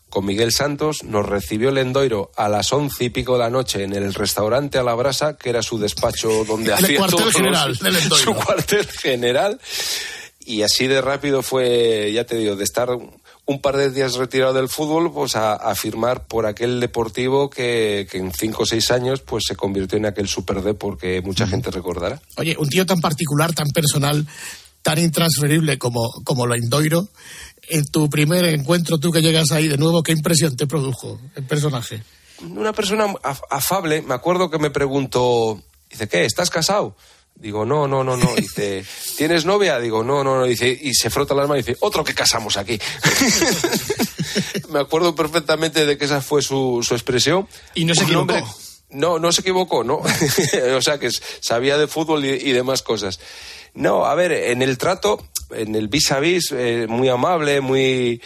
con 0.09 0.25
Miguel 0.25 0.51
Santos. 0.53 1.03
Nos 1.03 1.25
recibió 1.25 1.69
el 1.69 1.77
Endoiro 1.79 2.31
a 2.37 2.47
las 2.47 2.71
once 2.71 3.03
y 3.03 3.09
pico 3.09 3.33
de 3.33 3.39
la 3.39 3.49
noche 3.49 3.83
en 3.83 3.93
el 3.93 4.13
restaurante 4.13 4.77
a 4.77 4.83
la 4.83 4.93
brasa, 4.95 5.35
que 5.37 5.49
era 5.49 5.61
su 5.61 5.77
despacho 5.79 6.45
donde 6.47 6.71
El 6.71 6.85
hacía 6.85 6.97
cuartel 6.97 7.31
general 7.33 7.71
Endoiro. 7.85 8.15
Su 8.15 8.33
cuartel 8.33 8.87
general. 8.87 9.59
Y 10.39 10.61
así 10.61 10.87
de 10.87 11.01
rápido 11.01 11.41
fue, 11.43 12.11
ya 12.13 12.23
te 12.25 12.35
digo, 12.37 12.55
de 12.55 12.63
estar 12.63 12.87
un 13.47 13.61
par 13.61 13.77
de 13.77 13.89
días 13.91 14.15
retirado 14.15 14.53
del 14.53 14.67
fútbol, 14.69 15.11
pues 15.11 15.35
a, 15.35 15.53
a 15.53 15.73
firmar 15.73 16.27
por 16.27 16.45
aquel 16.45 16.79
deportivo 16.79 17.49
que, 17.49 18.05
que 18.11 18.17
en 18.17 18.31
cinco 18.33 18.63
o 18.63 18.65
seis 18.65 18.91
años 18.91 19.21
pues 19.21 19.45
se 19.47 19.55
convirtió 19.55 19.97
en 19.97 20.05
aquel 20.05 20.27
super 20.27 20.61
porque 20.77 21.21
mucha 21.21 21.47
gente 21.47 21.71
recordará. 21.71 22.21
Oye, 22.35 22.55
un 22.59 22.67
tío 22.67 22.85
tan 22.85 22.99
particular, 22.99 23.53
tan 23.53 23.69
personal, 23.69 24.27
tan 24.81 24.99
intransferible 24.99 25.77
como, 25.77 26.11
como 26.25 26.45
lo 26.45 26.55
Indoiro, 26.55 27.07
en 27.69 27.85
tu 27.85 28.09
primer 28.09 28.45
encuentro, 28.45 28.97
tú 28.97 29.11
que 29.11 29.21
llegas 29.21 29.51
ahí 29.51 29.67
de 29.67 29.77
nuevo, 29.77 30.03
¿qué 30.03 30.11
impresión 30.11 30.55
te 30.55 30.67
produjo 30.67 31.19
el 31.35 31.43
personaje? 31.45 32.03
Una 32.41 32.73
persona 32.73 33.05
af- 33.07 33.41
afable, 33.49 34.01
me 34.01 34.13
acuerdo 34.13 34.49
que 34.49 34.59
me 34.59 34.69
preguntó, 34.69 35.61
dice, 35.89 36.07
¿qué? 36.07 36.25
¿Estás 36.25 36.49
casado? 36.49 36.95
Digo, 37.39 37.65
no, 37.65 37.87
no, 37.87 38.03
no, 38.03 38.17
no. 38.17 38.33
Dice, 38.35 38.83
¿tienes 39.15 39.45
novia? 39.45 39.79
Digo, 39.79 40.03
no, 40.03 40.23
no, 40.23 40.37
no. 40.37 40.43
Dice, 40.45 40.69
y 40.81 40.93
se 40.93 41.09
frota 41.09 41.33
las 41.35 41.47
manos 41.47 41.63
y 41.63 41.67
dice, 41.67 41.77
otro 41.81 42.03
que 42.03 42.13
casamos 42.15 42.57
aquí. 42.57 42.79
me 44.69 44.79
acuerdo 44.79 45.15
perfectamente 45.15 45.85
de 45.85 45.97
que 45.97 46.05
esa 46.05 46.21
fue 46.21 46.41
su, 46.41 46.83
su 46.87 46.93
expresión. 46.93 47.47
Y 47.75 47.85
no 47.85 47.93
se 47.93 48.01
Un 48.01 48.05
equivocó. 48.07 48.33
hombre- 48.33 48.43
no, 48.89 49.19
no 49.19 49.31
se 49.31 49.41
equivocó, 49.41 49.83
¿no? 49.83 50.01
o 50.77 50.81
sea, 50.81 50.97
que 50.99 51.09
sabía 51.11 51.77
de 51.77 51.87
fútbol 51.87 52.23
y, 52.25 52.29
y 52.29 52.51
demás 52.53 52.81
cosas. 52.83 53.19
No, 53.73 54.05
a 54.05 54.15
ver, 54.15 54.31
en 54.31 54.61
el 54.61 54.77
trato, 54.77 55.23
en 55.51 55.75
el 55.75 55.87
vis 55.89 56.11
a 56.11 56.19
vis, 56.19 56.51
eh, 56.51 56.85
muy 56.89 57.09
amable, 57.09 57.61
muy... 57.61 58.21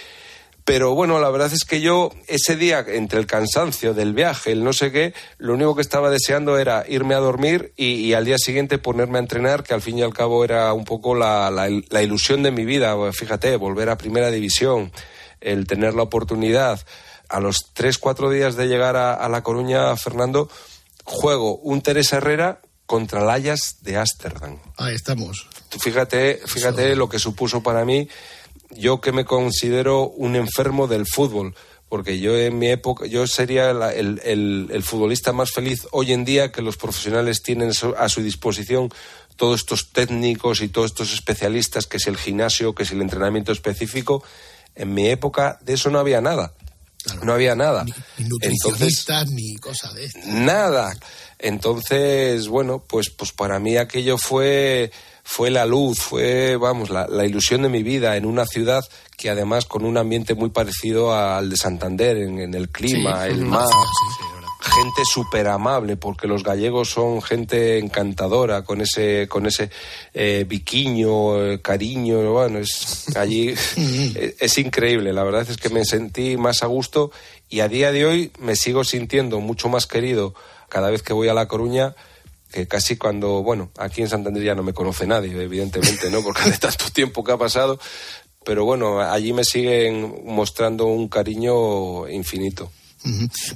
Pero 0.64 0.94
bueno, 0.94 1.20
la 1.20 1.30
verdad 1.32 1.52
es 1.52 1.66
que 1.66 1.82
yo 1.82 2.12
ese 2.28 2.56
día, 2.56 2.86
entre 2.88 3.20
el 3.20 3.26
cansancio 3.26 3.94
del 3.94 4.14
viaje, 4.14 4.52
el 4.52 4.64
no 4.64 4.74
sé 4.74 4.92
qué, 4.92 5.14
lo 5.38 5.54
único 5.56 5.76
que 5.76 5.82
estaba 5.82 6.10
deseando 6.10 6.58
era 6.60 6.86
irme 6.88 7.16
a 7.16 7.20
dormir 7.20 7.74
y, 7.76 7.94
y 7.96 8.14
al 8.14 8.26
día 8.26 8.38
siguiente 8.38 8.78
ponerme 8.78 9.18
a 9.18 9.22
entrenar, 9.22 9.64
que 9.64 9.74
al 9.74 9.82
fin 9.82 9.98
y 9.98 10.04
al 10.04 10.14
cabo 10.14 10.44
era 10.46 10.72
un 10.74 10.86
poco 10.86 11.16
la, 11.16 11.50
la- 11.50 11.68
la 11.90 12.02
ilusión 12.04 12.44
de 12.44 12.52
mi 12.52 12.64
vida. 12.64 12.96
Fíjate, 13.12 13.56
volver 13.56 13.90
a 13.90 13.98
primera 13.98 14.30
división, 14.30 14.92
el 15.42 15.66
tener 15.66 15.94
la 15.96 16.04
oportunidad. 16.04 16.80
A 17.28 17.40
los 17.40 17.72
tres, 17.74 17.98
cuatro 17.98 18.30
días 18.30 18.56
de 18.56 18.68
llegar 18.68 18.96
a, 18.98 19.14
a 19.14 19.30
La 19.30 19.42
Coruña, 19.42 19.96
Fernando, 19.96 20.50
juego 21.06 21.58
un 21.58 21.82
Teresa 21.82 22.18
Herrera 22.18 22.62
contra 22.86 23.24
Layas 23.24 23.78
de 23.82 23.98
Ámsterdam. 23.98 24.60
Ahí 24.78 24.94
estamos. 24.96 25.48
Fíjate, 25.80 26.42
fíjate 26.46 26.96
lo 26.98 27.08
que 27.08 27.20
supuso 27.20 27.64
para 27.64 27.86
mí, 27.86 28.10
yo 28.76 29.02
que 29.02 29.12
me 29.12 29.26
considero 29.26 30.08
un 30.10 30.36
enfermo 30.36 30.88
del 30.88 31.06
fútbol, 31.06 31.56
porque 31.90 32.20
yo 32.20 32.38
en 32.38 32.58
mi 32.58 32.68
época, 32.70 33.06
yo 33.06 33.28
sería 33.28 33.74
la- 33.74 33.94
el, 33.94 34.22
el- 34.24 34.70
el 34.72 34.84
futbolista 34.84 35.34
más 35.34 35.52
feliz 35.52 35.88
hoy 35.92 36.14
en 36.14 36.24
día 36.26 36.52
que 36.52 36.62
los 36.62 36.78
profesionales 36.78 37.42
tienen 37.44 37.72
a 37.98 38.10
su 38.10 38.22
disposición 38.24 38.90
todos 39.36 39.62
estos 39.62 39.92
técnicos 39.92 40.62
y 40.62 40.68
todos 40.70 40.92
estos 40.92 41.14
especialistas, 41.14 41.88
que 41.88 41.98
es 41.98 42.08
el 42.08 42.18
gimnasio, 42.18 42.74
que 42.76 42.84
es 42.84 42.92
el 42.92 43.02
entrenamiento 43.02 43.52
específico. 43.52 44.24
En 44.76 44.94
mi 44.94 45.08
época 45.10 45.58
de 45.62 45.74
eso 45.74 45.90
no 45.90 46.00
había 46.00 46.22
nada. 46.22 46.54
No 47.24 47.34
había 47.34 47.56
nada. 47.56 47.84
Ni, 47.84 47.92
ni 47.92 47.98
Entonces, 48.26 48.30
nutricionistas, 48.30 49.28
ni 49.32 49.56
cosa 49.58 49.92
de 49.94 50.06
esto. 50.06 50.20
nada. 50.26 50.94
Entonces, 51.40 52.48
bueno, 52.48 52.84
pues, 52.88 53.10
pues 53.10 53.32
para 53.32 53.60
mí 53.60 53.76
aquello 53.78 54.18
fue, 54.18 54.92
fue 55.34 55.50
la 55.50 55.66
luz, 55.66 56.02
fue, 56.02 56.58
vamos, 56.58 56.90
la, 56.90 57.08
la 57.08 57.26
ilusión 57.26 57.62
de 57.62 57.70
mi 57.70 57.84
vida 57.84 58.18
en 58.18 58.26
una 58.26 58.46
ciudad 58.46 58.84
que 59.16 59.30
además 59.30 59.64
con 59.64 59.86
un 59.86 59.96
ambiente 59.98 60.36
muy 60.36 60.50
parecido 60.50 61.16
al 61.16 61.50
de 61.50 61.56
Santander, 61.56 62.18
en, 62.18 62.38
en 62.38 62.54
el 62.54 62.68
clima, 62.68 63.28
el 63.28 63.46
mar. 63.46 63.70
Gente 64.60 65.06
súper 65.06 65.48
amable, 65.48 65.96
porque 65.96 66.28
los 66.28 66.44
gallegos 66.44 66.90
son 66.90 67.22
gente 67.22 67.80
encantadora, 67.80 68.64
con 68.64 68.82
ese, 68.82 69.30
con 69.30 69.46
ese 69.46 69.70
eh, 70.14 70.46
biquiño, 70.46 71.42
eh, 71.42 71.62
cariño, 71.62 72.34
bueno, 72.34 72.60
es 72.60 73.06
allí 73.16 73.50
es, 73.50 73.78
es 74.38 74.58
increíble. 74.58 75.14
La 75.14 75.24
verdad 75.24 75.50
es 75.50 75.56
que 75.56 75.70
me 75.70 75.86
sentí 75.86 76.36
más 76.36 76.62
a 76.62 76.66
gusto 76.66 77.10
y 77.48 77.62
a 77.62 77.70
día 77.70 77.94
de 77.94 78.06
hoy 78.06 78.32
me 78.38 78.58
sigo 78.58 78.84
sintiendo 78.84 79.40
mucho 79.40 79.70
más 79.70 79.88
querido 79.88 80.36
cada 80.68 80.90
vez 80.90 81.04
que 81.04 81.14
voy 81.14 81.30
a 81.30 81.34
La 81.34 81.48
Coruña 81.48 81.96
que 82.52 82.68
casi 82.68 82.98
cuando, 82.98 83.42
bueno, 83.44 83.72
aquí 83.78 84.02
en 84.02 84.10
Santander 84.10 84.44
ya 84.44 84.56
no 84.56 84.64
me 84.64 84.74
conoce 84.74 85.08
nadie, 85.08 85.32
evidentemente, 85.32 86.10
¿no? 86.10 86.22
Porque 86.22 86.50
de 86.50 86.58
tanto 86.58 86.90
tiempo 86.92 87.24
que 87.24 87.32
ha 87.32 87.38
pasado, 87.38 87.80
pero 88.44 88.66
bueno, 88.66 89.00
allí 89.00 89.34
me 89.34 89.44
siguen 89.44 90.24
mostrando 90.26 90.86
un 90.86 91.08
cariño 91.08 92.08
infinito. 92.10 92.72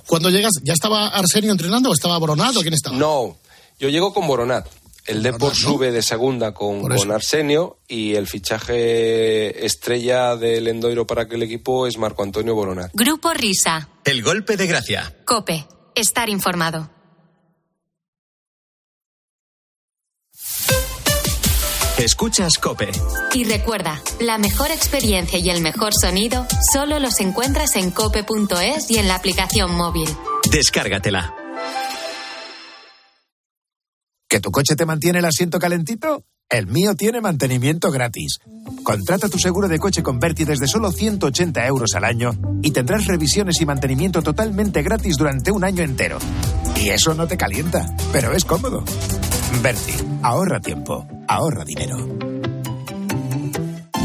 Cuando 0.07 0.29
llegas, 0.29 0.53
¿ya 0.63 0.73
estaba 0.73 1.07
Arsenio 1.07 1.51
entrenando 1.51 1.89
o 1.89 1.93
estaba 1.93 2.17
Boronado? 2.17 2.61
¿Quién 2.61 2.73
estaba? 2.73 2.97
No, 2.97 3.37
yo 3.79 3.89
llego 3.89 4.13
con 4.13 4.27
Boronat. 4.27 4.67
El 5.05 5.21
Depor 5.21 5.39
Boronat, 5.39 5.61
¿no? 5.61 5.69
sube 5.69 5.91
de 5.91 6.01
segunda 6.01 6.53
con, 6.55 6.81
con 6.81 7.11
Arsenio 7.11 7.77
y 7.87 8.15
el 8.15 8.25
fichaje 8.25 9.63
estrella 9.63 10.35
del 10.35 10.67
Endoiro 10.67 11.05
para 11.05 11.23
aquel 11.23 11.43
equipo 11.43 11.85
es 11.85 11.99
Marco 11.99 12.23
Antonio 12.23 12.55
Boronat. 12.55 12.89
Grupo 12.95 13.31
Risa. 13.31 13.89
El 14.03 14.23
golpe 14.23 14.57
de 14.57 14.65
gracia. 14.65 15.15
Cope. 15.25 15.67
Estar 15.93 16.29
informado. 16.29 16.94
Escuchas 21.97 22.57
Cope. 22.57 22.91
Y 23.33 23.45
recuerda, 23.45 24.01
la 24.19 24.37
mejor 24.37 24.69
experiencia 24.69 25.39
y 25.39 25.49
el 25.49 25.61
mejor 25.61 25.93
sonido 25.93 26.45
solo 26.73 26.99
los 26.99 27.21
encuentras 27.21 27.77
en 27.77 27.89
cope.es 27.89 28.91
y 28.91 28.97
en 28.97 29.07
la 29.07 29.15
aplicación 29.15 29.73
móvil. 29.73 30.09
Descárgatela. 30.51 31.33
¿Que 34.27 34.41
tu 34.41 34.51
coche 34.51 34.75
te 34.75 34.85
mantiene 34.85 35.19
el 35.19 35.25
asiento 35.25 35.57
calentito? 35.57 36.25
El 36.49 36.67
mío 36.67 36.93
tiene 36.95 37.21
mantenimiento 37.21 37.89
gratis. 37.89 38.37
Contrata 38.83 39.29
tu 39.29 39.39
seguro 39.39 39.67
de 39.67 39.79
coche 39.79 40.03
con 40.03 40.19
Berti 40.19 40.45
desde 40.45 40.67
solo 40.67 40.91
180 40.91 41.65
euros 41.65 41.95
al 41.95 42.03
año 42.03 42.31
y 42.61 42.71
tendrás 42.71 43.07
revisiones 43.07 43.59
y 43.61 43.65
mantenimiento 43.65 44.21
totalmente 44.21 44.83
gratis 44.83 45.17
durante 45.17 45.51
un 45.51 45.63
año 45.63 45.83
entero. 45.83 46.19
Y 46.79 46.89
eso 46.89 47.15
no 47.15 47.27
te 47.27 47.37
calienta, 47.37 47.95
pero 48.13 48.31
es 48.33 48.45
cómodo. 48.45 48.83
Berti, 49.63 49.93
ahorra 50.21 50.59
tiempo, 50.59 51.07
ahorra 51.27 51.65
dinero. 51.65 52.34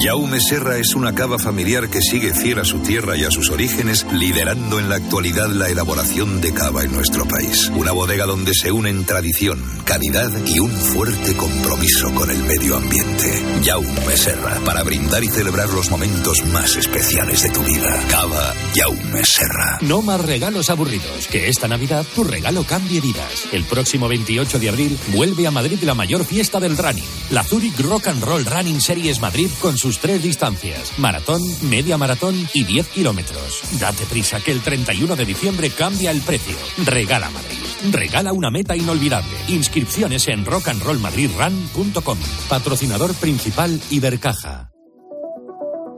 Jaume 0.02 0.40
Serra 0.40 0.78
es 0.78 0.94
una 0.94 1.14
cava 1.14 1.38
familiar 1.38 1.90
que 1.90 2.00
sigue 2.00 2.32
fiel 2.32 2.58
a 2.58 2.64
su 2.64 2.78
tierra 2.78 3.18
y 3.18 3.24
a 3.24 3.30
sus 3.30 3.50
orígenes, 3.50 4.06
liderando 4.10 4.78
en 4.78 4.88
la 4.88 4.96
actualidad 4.96 5.50
la 5.50 5.68
elaboración 5.68 6.40
de 6.40 6.54
cava 6.54 6.84
en 6.84 6.92
nuestro 6.92 7.28
país. 7.28 7.70
Una 7.74 7.92
bodega 7.92 8.24
donde 8.24 8.54
se 8.54 8.72
unen 8.72 9.04
tradición, 9.04 9.62
calidad 9.84 10.30
y 10.46 10.58
un 10.58 10.70
fuerte 10.70 11.36
compromiso 11.36 12.14
con 12.14 12.30
el 12.30 12.38
medio 12.44 12.78
ambiente. 12.78 13.44
Jaume 13.62 14.16
Serra, 14.16 14.58
para 14.64 14.82
brindar 14.84 15.22
y 15.22 15.28
celebrar 15.28 15.68
los 15.68 15.90
momentos 15.90 16.46
más 16.46 16.76
especiales 16.76 17.42
de 17.42 17.50
tu 17.50 17.62
vida. 17.62 18.02
Cava 18.08 18.54
Jaume 18.74 19.22
Serra. 19.22 19.80
No 19.82 20.00
más 20.00 20.24
regalos 20.24 20.70
aburridos. 20.70 21.26
Que 21.26 21.48
esta 21.48 21.68
Navidad 21.68 22.06
tu 22.14 22.24
regalo 22.24 22.64
cambie 22.64 23.02
vidas. 23.02 23.48
El 23.52 23.64
próximo 23.64 24.08
28 24.08 24.58
de 24.58 24.68
abril 24.70 24.98
vuelve 25.08 25.46
a 25.46 25.50
Madrid 25.50 25.78
la 25.82 25.92
mayor 25.92 26.24
fiesta 26.24 26.58
del 26.58 26.78
running. 26.78 27.04
La 27.32 27.44
Zurich 27.44 27.78
Rock 27.80 28.06
and 28.06 28.24
Roll 28.24 28.46
Running 28.46 28.80
Series 28.80 29.20
Madrid 29.20 29.50
con 29.60 29.76
sus 29.76 29.89
tres 29.98 30.22
distancias. 30.22 30.98
Maratón, 30.98 31.42
media 31.62 31.98
maratón 31.98 32.34
y 32.54 32.64
10 32.64 32.88
kilómetros. 32.88 33.62
Date 33.78 34.04
prisa 34.06 34.40
que 34.40 34.52
el 34.52 34.60
31 34.60 35.16
de 35.16 35.24
diciembre 35.24 35.70
cambia 35.70 36.10
el 36.10 36.20
precio. 36.20 36.56
Regala 36.84 37.30
Madrid. 37.30 37.58
Regala 37.90 38.32
una 38.32 38.50
meta 38.50 38.76
inolvidable. 38.76 39.36
Inscripciones 39.48 40.28
en 40.28 40.44
rockandrollmadridrun.com. 40.44 42.18
Patrocinador 42.48 43.14
principal 43.14 43.80
Ibercaja. 43.90 44.70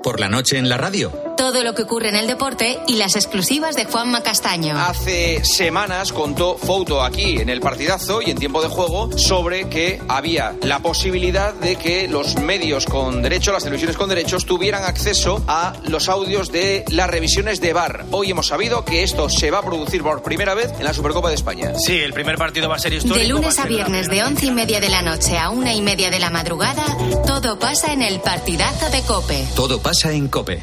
Por 0.03 0.19
la 0.19 0.29
noche 0.29 0.59
en 0.59 0.69
la 0.69 0.79
radio. 0.79 1.22
Todo 1.37 1.65
lo 1.65 1.75
que 1.75 1.83
ocurre 1.83 2.09
en 2.09 2.17
el 2.17 2.27
deporte 2.27 2.79
y 2.87 2.97
las 2.97 3.17
exclusivas 3.17 3.75
de 3.75 3.85
Juanma 3.85 4.23
Castaño. 4.23 4.79
Hace 4.79 5.45
semanas 5.45 6.13
contó 6.13 6.57
Fouto 6.57 7.03
aquí 7.03 7.39
en 7.39 7.49
el 7.49 7.61
partidazo 7.61 8.21
y 8.23 8.31
en 8.31 8.39
tiempo 8.39 8.63
de 8.63 8.69
juego 8.69 9.17
sobre 9.17 9.69
que 9.69 10.01
había 10.09 10.55
la 10.63 10.81
posibilidad 10.81 11.55
de 11.55 11.77
que 11.77 12.07
los 12.07 12.37
medios 12.37 12.87
con 12.87 13.23
derecho, 13.23 13.53
las 13.53 13.65
televisiones 13.65 13.97
con 13.97 14.09
derechos, 14.09 14.45
tuvieran 14.45 14.85
acceso 14.85 15.43
a 15.49 15.73
los 15.89 16.09
audios 16.09 16.53
de 16.53 16.85
las 16.91 17.09
revisiones 17.09 17.61
de 17.61 17.73
VAR. 17.73 18.05
Hoy 18.11 18.31
hemos 18.31 18.49
sabido 18.49 18.85
que 18.85 19.03
esto 19.03 19.29
se 19.29 19.51
va 19.51 19.59
a 19.59 19.63
producir 19.63 20.03
por 20.03 20.23
primera 20.23 20.55
vez 20.55 20.73
en 20.79 20.85
la 20.85 20.93
Supercopa 20.93 21.29
de 21.29 21.35
España. 21.35 21.73
Sí, 21.79 21.97
el 21.97 22.13
primer 22.13 22.37
partido 22.37 22.69
va 22.69 22.77
a 22.77 22.79
ser 22.79 22.93
histórico. 22.93 23.19
De 23.19 23.29
lunes 23.29 23.59
a 23.59 23.67
viernes 23.67 24.09
de 24.09 24.23
once 24.23 24.47
y 24.47 24.51
media 24.51 24.81
de 24.81 24.89
la 24.91 25.03
noche 25.03 25.39
a 25.39 25.51
una 25.51 25.75
y 25.75 25.81
media 25.81 26.11
de 26.11 26.19
la 26.19 26.31
madrugada, 26.31 26.85
todo 27.27 27.59
pasa 27.59 27.93
en 27.93 28.03
el 28.03 28.21
partidazo 28.21 28.91
de 28.91 29.03
Cope. 29.03 29.47
Todo 29.55 29.81
pasa 29.81 30.13
en 30.13 30.29
Cope. 30.29 30.63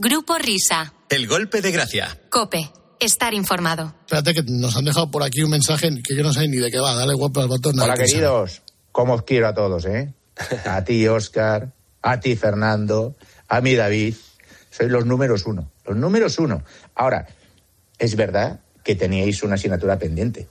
Grupo 0.00 0.38
Risa. 0.38 0.94
El 1.08 1.26
golpe 1.26 1.60
de 1.60 1.72
gracia. 1.72 2.16
Cope. 2.30 2.70
Estar 3.00 3.34
informado. 3.34 3.92
Espérate 4.02 4.32
que 4.32 4.42
nos 4.44 4.76
han 4.76 4.84
dejado 4.84 5.10
por 5.10 5.24
aquí 5.24 5.42
un 5.42 5.50
mensaje 5.50 5.90
que 6.06 6.14
yo 6.14 6.22
no 6.22 6.32
sé 6.32 6.46
ni 6.46 6.58
de 6.58 6.70
qué 6.70 6.78
va. 6.78 6.94
Dale 6.94 7.14
guapo 7.14 7.40
al 7.40 7.48
botón. 7.48 7.80
Hola 7.80 7.96
queridos, 7.96 8.62
¿cómo 8.92 9.14
os 9.14 9.22
quiero 9.24 9.48
a 9.48 9.54
todos, 9.54 9.86
eh? 9.86 10.14
A 10.66 10.84
ti, 10.84 11.08
Oscar, 11.08 11.72
a 12.00 12.20
ti, 12.20 12.36
Fernando, 12.36 13.16
a 13.48 13.60
mí, 13.60 13.74
David. 13.74 14.14
Sois 14.70 14.88
los 14.88 15.04
números 15.04 15.46
uno, 15.46 15.68
los 15.84 15.96
números 15.96 16.38
uno. 16.38 16.62
Ahora, 16.94 17.26
es 17.98 18.14
verdad 18.14 18.60
que 18.84 18.94
teníais 18.94 19.42
una 19.42 19.56
asignatura 19.56 19.98
pendiente. 19.98 20.46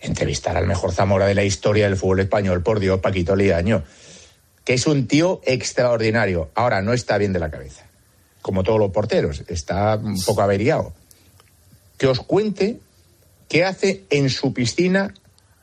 Entrevistar 0.00 0.58
al 0.58 0.66
mejor 0.66 0.92
Zamora 0.92 1.24
de 1.24 1.34
la 1.34 1.44
historia 1.44 1.86
del 1.86 1.96
fútbol 1.96 2.20
español, 2.20 2.62
por 2.62 2.78
Dios, 2.78 3.00
Paquito 3.00 3.36
Liaño, 3.36 3.84
que 4.66 4.74
es 4.74 4.86
un 4.86 5.06
tío 5.06 5.40
extraordinario. 5.44 6.50
Ahora, 6.54 6.82
no 6.82 6.92
está 6.92 7.16
bien 7.16 7.32
de 7.32 7.38
la 7.38 7.50
cabeza, 7.50 7.86
como 8.44 8.62
todos 8.62 8.78
los 8.78 8.92
porteros, 8.92 9.42
está 9.48 9.96
un 9.96 10.20
poco 10.20 10.42
averiado. 10.42 10.92
Que 11.96 12.06
os 12.06 12.20
cuente 12.20 12.78
qué 13.48 13.64
hace 13.64 14.04
en 14.10 14.28
su 14.28 14.52
piscina 14.52 15.14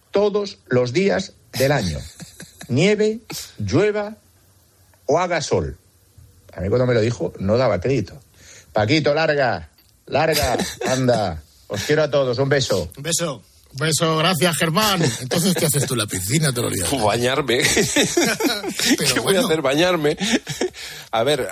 todos 0.09 0.57
los 0.65 0.91
días 0.91 1.33
del 1.53 1.73
año. 1.73 1.99
Nieve, 2.69 3.19
llueva 3.59 4.17
o 5.05 5.19
haga 5.19 5.41
sol. 5.41 5.77
A 6.53 6.61
mí 6.61 6.69
cuando 6.69 6.87
me 6.87 6.95
lo 6.95 7.01
dijo 7.01 7.33
no 7.37 7.55
daba 7.55 7.79
crédito. 7.79 8.19
Paquito, 8.73 9.13
larga, 9.13 9.69
larga, 10.07 10.57
anda. 10.87 11.43
Os 11.67 11.83
quiero 11.83 12.01
a 12.01 12.09
todos, 12.09 12.39
un 12.39 12.49
beso. 12.49 12.89
Un 12.97 13.03
beso. 13.03 13.43
Un 13.73 13.77
beso, 13.77 14.17
gracias, 14.17 14.57
Germán. 14.57 15.03
Entonces, 15.21 15.53
¿qué 15.53 15.67
haces 15.67 15.85
tú 15.85 15.93
en 15.93 15.99
la 15.99 16.07
piscina? 16.07 16.51
Pues 16.51 17.03
Bañarme. 17.03 17.59
¿Qué 19.13 19.19
voy 19.19 19.35
a 19.35 19.41
hacer? 19.41 19.61
Bañarme. 19.61 20.17
A 21.11 21.23
ver, 21.23 21.47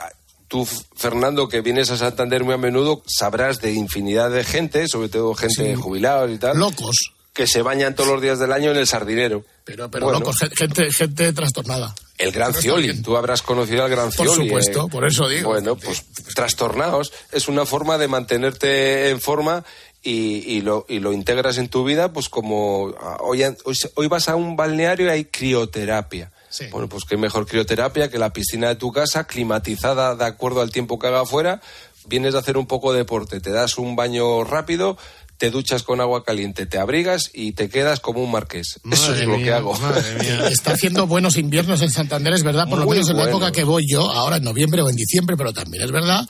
tú, 0.49 0.67
Fernando, 0.97 1.47
que 1.47 1.61
vienes 1.61 1.89
a 1.91 1.97
Santander 1.97 2.43
muy 2.43 2.55
a 2.55 2.57
menudo, 2.57 3.01
sabrás 3.07 3.61
de 3.61 3.71
infinidad 3.71 4.29
de 4.31 4.43
gente, 4.43 4.89
sobre 4.89 5.07
todo 5.07 5.33
gente 5.35 5.75
Sí. 5.75 5.81
jubilada 5.81 6.29
y 6.29 6.37
tal. 6.37 6.57
Locos. 6.57 7.13
Que 7.31 7.47
se 7.47 7.61
bañan 7.61 7.95
todos 7.95 8.09
los 8.09 8.21
días 8.21 8.39
del 8.39 8.51
año 8.51 8.71
en 8.71 8.77
el 8.77 8.87
sardinero. 8.87 9.45
Pero, 9.63 9.89
pero 9.89 10.07
Bueno, 10.07 10.19
locos, 10.19 10.35
gen- 10.39 10.51
gente, 10.51 10.91
gente 10.91 11.31
trastornada. 11.31 11.95
El 12.17 12.31
Gran 12.33 12.53
Cioli, 12.53 13.01
tú 13.01 13.15
habrás 13.15 13.41
conocido 13.41 13.83
al 13.85 13.89
Gran 13.89 14.11
Por 14.11 14.27
Cioli. 14.27 14.47
supuesto, 14.49 14.87
eh. 14.87 14.89
por 14.91 15.05
eso 15.07 15.29
digo. 15.29 15.51
Bueno, 15.51 15.77
pues 15.77 16.03
trastornados. 16.35 17.13
Es 17.31 17.47
una 17.47 17.65
forma 17.65 17.97
de 17.97 18.09
mantenerte 18.09 19.09
en 19.09 19.21
forma 19.21 19.63
y, 20.03 20.39
y 20.53 20.61
lo, 20.61 20.85
y 20.89 20.99
lo 20.99 21.13
integras 21.13 21.57
en 21.59 21.69
tu 21.69 21.85
vida, 21.85 22.11
pues 22.11 22.27
como 22.27 22.93
ah, 22.99 23.17
hoy, 23.21 23.43
hoy, 23.43 23.77
hoy 23.95 24.07
vas 24.07 24.27
a 24.27 24.35
un 24.35 24.55
balneario 24.57 25.05
y 25.05 25.09
hay 25.09 25.25
crioterapia. 25.25 26.31
Bueno, 26.71 26.89
pues 26.89 27.05
qué 27.05 27.17
mejor 27.17 27.47
crioterapia 27.47 28.09
que 28.09 28.17
la 28.17 28.33
piscina 28.33 28.69
de 28.69 28.75
tu 28.75 28.91
casa, 28.91 29.25
climatizada 29.25 30.15
de 30.15 30.25
acuerdo 30.25 30.61
al 30.61 30.71
tiempo 30.71 30.97
que 30.97 31.07
haga 31.07 31.21
afuera. 31.21 31.61
Vienes 32.07 32.33
a 32.35 32.39
hacer 32.39 32.57
un 32.57 32.65
poco 32.65 32.91
de 32.91 32.99
deporte, 32.99 33.39
te 33.39 33.51
das 33.51 33.77
un 33.77 33.95
baño 33.95 34.43
rápido, 34.43 34.97
te 35.39 35.51
duchas 35.51 35.83
con 35.83 36.01
agua 36.01 36.25
caliente, 36.25 36.65
te 36.65 36.77
abrigas 36.77 37.31
y 37.33 37.53
te 37.53 37.69
quedas 37.69 38.01
como 38.01 38.21
un 38.21 38.29
marqués. 38.29 38.77
Eso 38.91 39.15
es 39.15 39.25
lo 39.25 39.37
que 39.37 39.53
hago. 39.53 39.73
Está 40.51 40.73
haciendo 40.73 41.07
buenos 41.07 41.37
inviernos 41.37 41.81
en 41.81 41.89
Santander, 41.89 42.33
es 42.33 42.43
verdad, 42.43 42.67
por 42.69 42.79
lo 42.79 42.85
menos 42.85 43.09
en 43.09 43.15
la 43.15 43.23
época 43.23 43.53
que 43.53 43.63
voy 43.63 43.85
yo, 43.89 44.11
ahora 44.11 44.35
en 44.35 44.43
noviembre 44.43 44.81
o 44.81 44.89
en 44.89 44.97
diciembre, 44.97 45.37
pero 45.37 45.53
también 45.53 45.81
es 45.83 45.91
verdad 45.91 46.27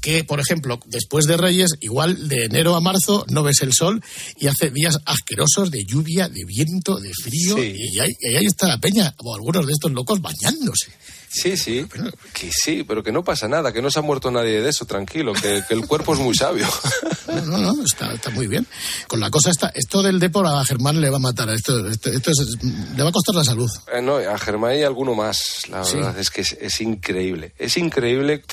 que, 0.00 0.22
por 0.22 0.38
ejemplo, 0.38 0.78
después 0.86 1.26
de 1.26 1.36
Reyes, 1.36 1.72
igual 1.80 2.28
de 2.28 2.44
enero 2.44 2.76
a 2.76 2.80
marzo 2.80 3.26
no 3.28 3.42
ves 3.42 3.62
el 3.62 3.72
sol 3.72 4.00
y 4.38 4.46
hace 4.46 4.70
días 4.70 4.98
asquerosos 5.06 5.72
de 5.72 5.84
lluvia, 5.84 6.28
de 6.28 6.44
viento, 6.44 7.00
de 7.00 7.10
frío, 7.20 7.56
Sí. 7.56 7.74
y, 7.76 7.98
ahí, 7.98 8.10
y 8.20 8.36
ahí 8.36 8.46
está 8.46 8.68
la 8.68 8.78
peña, 8.78 9.12
o 9.18 9.34
algunos 9.34 9.66
de 9.66 9.72
estos 9.72 9.90
locos 9.90 10.20
bañándose. 10.22 10.92
Sí, 11.34 11.56
sí, 11.56 11.86
que 12.34 12.50
sí, 12.52 12.84
pero 12.84 13.02
que 13.02 13.10
no 13.10 13.24
pasa 13.24 13.48
nada, 13.48 13.72
que 13.72 13.80
no 13.80 13.90
se 13.90 13.98
ha 13.98 14.02
muerto 14.02 14.30
nadie 14.30 14.60
de 14.60 14.68
eso, 14.68 14.84
tranquilo, 14.84 15.32
que, 15.32 15.62
que 15.66 15.72
el 15.74 15.86
cuerpo 15.86 16.12
es 16.14 16.20
muy 16.20 16.34
sabio. 16.34 16.66
No, 17.32 17.40
no, 17.58 17.72
no, 17.72 17.84
está, 17.84 18.12
está 18.12 18.28
muy 18.30 18.46
bien. 18.46 18.66
Con 19.08 19.18
la 19.20 19.30
cosa 19.30 19.50
está, 19.50 19.68
esto 19.74 20.02
del 20.02 20.18
Depor 20.20 20.46
a 20.46 20.62
Germán 20.64 21.00
le 21.00 21.08
va 21.08 21.16
a 21.16 21.20
matar, 21.20 21.48
esto, 21.48 21.88
esto, 21.88 22.10
esto 22.10 22.30
es- 22.30 22.62
le 22.62 23.02
va 23.02 23.08
a 23.08 23.12
costar 23.12 23.34
la 23.34 23.44
salud. 23.44 23.70
Eh, 23.92 24.02
no, 24.02 24.16
a 24.16 24.36
Germán 24.38 24.76
y 24.76 24.82
alguno 24.82 25.14
más, 25.14 25.62
la 25.70 25.82
Sí. 25.84 25.96
verdad 25.96 26.18
es 26.18 26.28
que 26.30 26.42
es, 26.42 26.52
es 26.60 26.80
increíble. 26.82 27.54
Es 27.58 27.76
increíble 27.78 28.44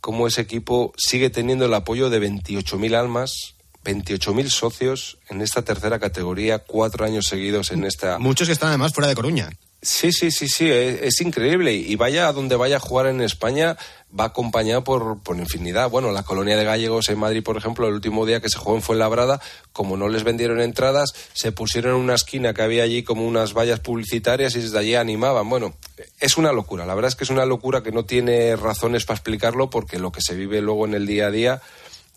cómo 0.00 0.26
ese 0.26 0.42
equipo 0.42 0.92
sigue 0.98 1.30
teniendo 1.30 1.64
el 1.64 1.74
apoyo 1.74 2.10
de 2.10 2.20
28.000 2.20 2.94
almas, 2.94 3.54
28.000 3.84 4.50
socios 4.50 5.18
en 5.30 5.40
esta 5.40 5.62
tercera 5.62 5.98
categoría, 5.98 6.58
cuatro 6.58 7.04
años 7.06 7.26
seguidos 7.26 7.70
en 7.70 7.84
esta... 7.84 8.18
Muchos 8.18 8.46
que 8.48 8.52
están 8.52 8.68
además 8.70 8.92
fuera 8.92 9.08
de 9.08 9.14
Coruña. 9.14 9.48
Sí, 9.86 10.10
sí, 10.10 10.32
sí, 10.32 10.48
sí, 10.48 10.68
es, 10.68 11.00
es 11.00 11.20
increíble. 11.20 11.72
Y 11.72 11.94
vaya 11.94 12.26
a 12.26 12.32
donde 12.32 12.56
vaya 12.56 12.78
a 12.78 12.80
jugar 12.80 13.06
en 13.06 13.20
España, 13.20 13.76
va 14.18 14.24
acompañado 14.24 14.82
por, 14.82 15.22
por 15.22 15.36
infinidad. 15.36 15.90
Bueno, 15.90 16.10
la 16.10 16.24
colonia 16.24 16.56
de 16.56 16.64
gallegos 16.64 17.08
en 17.08 17.20
Madrid, 17.20 17.44
por 17.44 17.56
ejemplo, 17.56 17.86
el 17.86 17.94
último 17.94 18.26
día 18.26 18.40
que 18.40 18.48
se 18.48 18.58
jugó 18.58 18.74
en 18.74 18.82
Fuenlabrada, 18.82 19.40
como 19.72 19.96
no 19.96 20.08
les 20.08 20.24
vendieron 20.24 20.60
entradas, 20.60 21.14
se 21.34 21.52
pusieron 21.52 21.94
en 21.94 22.00
una 22.00 22.16
esquina 22.16 22.52
que 22.52 22.62
había 22.62 22.82
allí 22.82 23.04
como 23.04 23.24
unas 23.24 23.52
vallas 23.52 23.78
publicitarias 23.78 24.56
y 24.56 24.60
desde 24.60 24.76
allí 24.76 24.96
animaban. 24.96 25.48
Bueno, 25.48 25.76
es 26.18 26.36
una 26.36 26.50
locura. 26.50 26.84
La 26.84 26.96
verdad 26.96 27.10
es 27.10 27.14
que 27.14 27.22
es 27.22 27.30
una 27.30 27.46
locura 27.46 27.84
que 27.84 27.92
no 27.92 28.04
tiene 28.04 28.56
razones 28.56 29.04
para 29.04 29.18
explicarlo 29.18 29.70
porque 29.70 30.00
lo 30.00 30.10
que 30.10 30.20
se 30.20 30.34
vive 30.34 30.60
luego 30.60 30.86
en 30.86 30.94
el 30.94 31.06
día 31.06 31.28
a 31.28 31.30
día, 31.30 31.62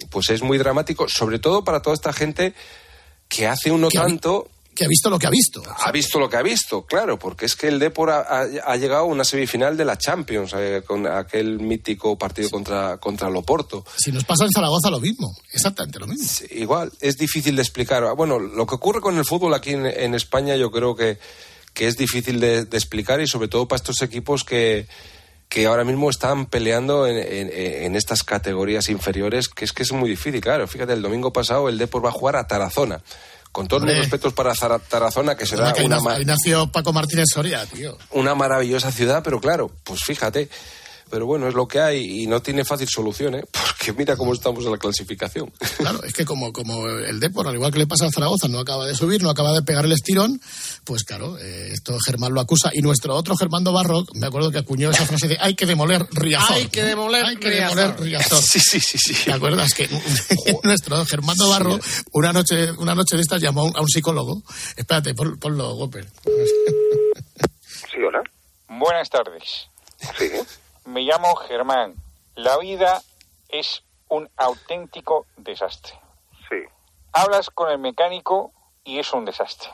pues 0.10 0.32
es 0.32 0.42
muy 0.42 0.58
dramático, 0.58 1.08
sobre 1.08 1.38
todo 1.38 1.64
para 1.64 1.84
toda 1.84 1.94
esta 1.94 2.14
gente 2.14 2.56
que 3.28 3.46
hace 3.46 3.70
uno 3.70 3.90
tanto 3.90 4.50
Que 4.80 4.86
ha 4.86 4.88
visto 4.88 5.10
lo 5.10 5.20
que 5.20 5.28
ha 5.28 5.30
visto. 5.30 5.62
ha 5.78 5.92
visto 5.92 6.20
lo 6.20 6.30
que 6.30 6.38
ha 6.38 6.42
visto, 6.42 6.86
claro, 6.86 7.20
porque 7.20 7.46
es 7.46 7.58
que 7.58 7.68
el 7.68 7.80
Depor 7.80 8.12
ha, 8.12 8.20
ha- 8.22 8.48
ha 8.66 8.78
llegado 8.78 9.02
a 9.02 9.06
una 9.06 9.26
semifinal 9.26 9.76
de 9.76 9.84
la 9.84 9.98
Champions 9.98 10.54
eh, 10.56 10.84
con 10.88 11.06
aquel 11.06 11.60
mítico 11.60 12.18
partido 12.18 12.50
contra, 12.50 12.96
contra 12.98 13.28
el 13.28 13.36
Oporto. 13.36 13.86
Si 13.98 14.12
nos 14.14 14.24
pasa 14.24 14.46
en 14.46 14.52
Zaragoza 14.52 14.90
lo 14.90 15.02
mismo, 15.02 15.36
exactamente 15.52 16.00
lo 16.00 16.08
mismo. 16.08 16.26
Igual, 16.52 16.94
es 17.02 17.18
difícil 17.18 17.58
de 17.58 17.62
explicar. 17.62 18.04
Bueno, 18.16 18.40
lo 18.40 18.66
que 18.66 18.76
ocurre 18.76 19.02
con 19.02 19.18
el 19.18 19.26
fútbol 19.26 19.54
aquí 19.54 19.72
en, 19.72 19.86
en 19.86 20.16
España 20.16 20.56
yo 20.56 20.72
creo 20.72 20.96
que, 20.96 21.20
que 21.74 21.88
es 21.88 21.98
difícil 21.98 22.40
de, 22.40 22.64
de 22.64 22.78
explicar 22.78 23.20
y 23.20 23.28
sobre 23.28 23.50
todo 23.50 23.68
para 23.68 23.78
estos 23.82 24.02
equipos 24.02 24.46
que, 24.46 24.88
que 25.50 25.66
ahora 25.66 25.84
mismo 25.84 26.10
están 26.10 26.46
peleando 26.46 27.06
en, 27.06 27.18
en- 27.18 27.84
en 27.84 27.96
estas 27.98 28.24
categorías 28.24 28.88
inferiores, 28.88 29.50
que 29.50 29.66
es 29.66 29.74
que 29.74 29.84
es 29.84 29.92
muy 29.92 30.10
difícil. 30.10 30.40
Claro, 30.40 30.68
fíjate, 30.68 30.94
el 30.94 31.02
domingo 31.02 31.34
pasado 31.34 31.68
el 31.68 31.78
Depor 31.78 32.06
va 32.06 32.10
a 32.10 32.14
jugar 32.14 32.38
a 32.38 32.48
Tarazona. 32.48 33.02
Con 33.52 33.68
todos 33.68 33.84
mis 33.84 33.98
respetos 33.98 34.32
para 34.34 34.54
Tarazona, 34.54 35.36
que 35.36 35.46
será 35.46 35.74
que 35.74 35.84
una, 35.84 35.96
nació- 35.96 36.10
ma- 36.10 36.16
ahí 36.18 36.26
nació 36.26 36.72
Paco 36.72 36.94
Martínez 36.94 37.26
Soria, 37.34 37.66
tío. 37.66 37.98
una 38.12 38.36
maravillosa 38.36 38.92
ciudad, 38.92 39.22
pero 39.24 39.40
claro, 39.42 39.72
pues 39.84 40.02
fíjate. 40.04 40.50
Pero 41.10 41.26
bueno, 41.26 41.48
es 41.48 41.54
lo 41.56 41.68
que 41.68 41.80
hay 41.80 42.24
y 42.24 42.28
no 42.28 42.42
tiene 42.42 42.64
fácil 42.66 42.88
solución, 42.88 43.36
¿eh? 43.36 43.44
Porque 43.52 43.94
mira 43.94 44.16
cómo 44.18 44.34
estamos 44.34 44.66
en 44.66 44.72
la 44.72 44.78
clasificación. 44.78 45.52
Claro, 45.80 46.04
es 46.04 46.14
que 46.14 46.26
como, 46.26 46.52
como 46.52 46.88
el 46.90 47.20
Depor, 47.22 47.48
al 47.48 47.56
igual 47.56 47.72
que 47.72 47.80
le 47.80 47.88
pasa 47.88 48.04
al 48.06 48.12
Zaragoza, 48.14 48.48
no 48.50 48.60
acaba 48.60 48.86
de 48.86 48.96
subir, 48.96 49.24
no 49.24 49.30
acaba 49.30 49.54
de 49.54 49.62
pegar 49.62 49.86
el 49.86 49.94
estirón, 49.94 50.42
pues 50.84 51.04
claro, 51.06 51.38
eh, 51.40 51.70
esto 51.72 51.98
Germán 52.06 52.34
lo 52.34 52.42
acusa. 52.42 52.70
Y 52.74 52.82
nuestro 52.82 53.16
otro 53.16 53.36
Germando 53.38 53.72
Barro, 53.72 54.04
me 54.14 54.28
acuerdo 54.28 54.52
que 54.52 54.58
acuñó 54.58 54.92
esa 54.92 55.06
frase 55.06 55.30
de 55.30 55.38
hay 55.40 55.56
que 55.56 55.66
demoler 55.66 56.06
Riazor. 56.12 56.58
Hay 56.58 56.68
que 56.68 56.84
demoler 56.84 57.26
Hay 57.26 57.38
que 57.38 57.50
Riazor. 57.50 57.78
demoler 57.78 58.00
Riazor. 58.02 58.42
Sí, 58.44 58.60
sí, 58.60 58.80
sí, 58.82 58.98
sí. 58.98 59.14
¿Te 59.26 59.32
acuerdas 59.32 59.74
que 59.74 59.88
nuestro 60.64 61.06
Germando 61.06 61.48
Barro, 61.50 61.80
una 62.12 62.34
noche, 62.34 62.72
una 62.74 62.94
noche 62.94 63.16
de 63.16 63.22
estas 63.22 63.42
llamó 63.42 63.62
a 63.62 63.64
un, 63.66 63.78
a 63.78 63.82
un 63.82 63.88
psicólogo? 63.90 64.44
Espérate, 64.76 65.14
pon- 65.16 65.38
ponlo, 65.40 65.74
Goper. 65.76 66.08
Sí, 67.92 67.98
hola. 68.06 68.22
Buenas 68.68 69.10
tardes. 69.10 69.44
Sí. 70.18 70.30
Me 70.90 71.02
llamo 71.02 71.36
Germán. 71.36 71.94
La 72.36 72.58
vida 72.58 73.02
es 73.50 73.84
un 74.08 74.30
auténtico 74.38 75.28
desastre. 75.38 75.94
Sí. 76.50 76.58
Hablas 77.14 77.50
con 77.52 77.70
el 77.70 77.78
mecánico 77.78 78.52
y 78.84 78.98
es 79.00 79.14
un 79.14 79.24
desastre. 79.26 79.70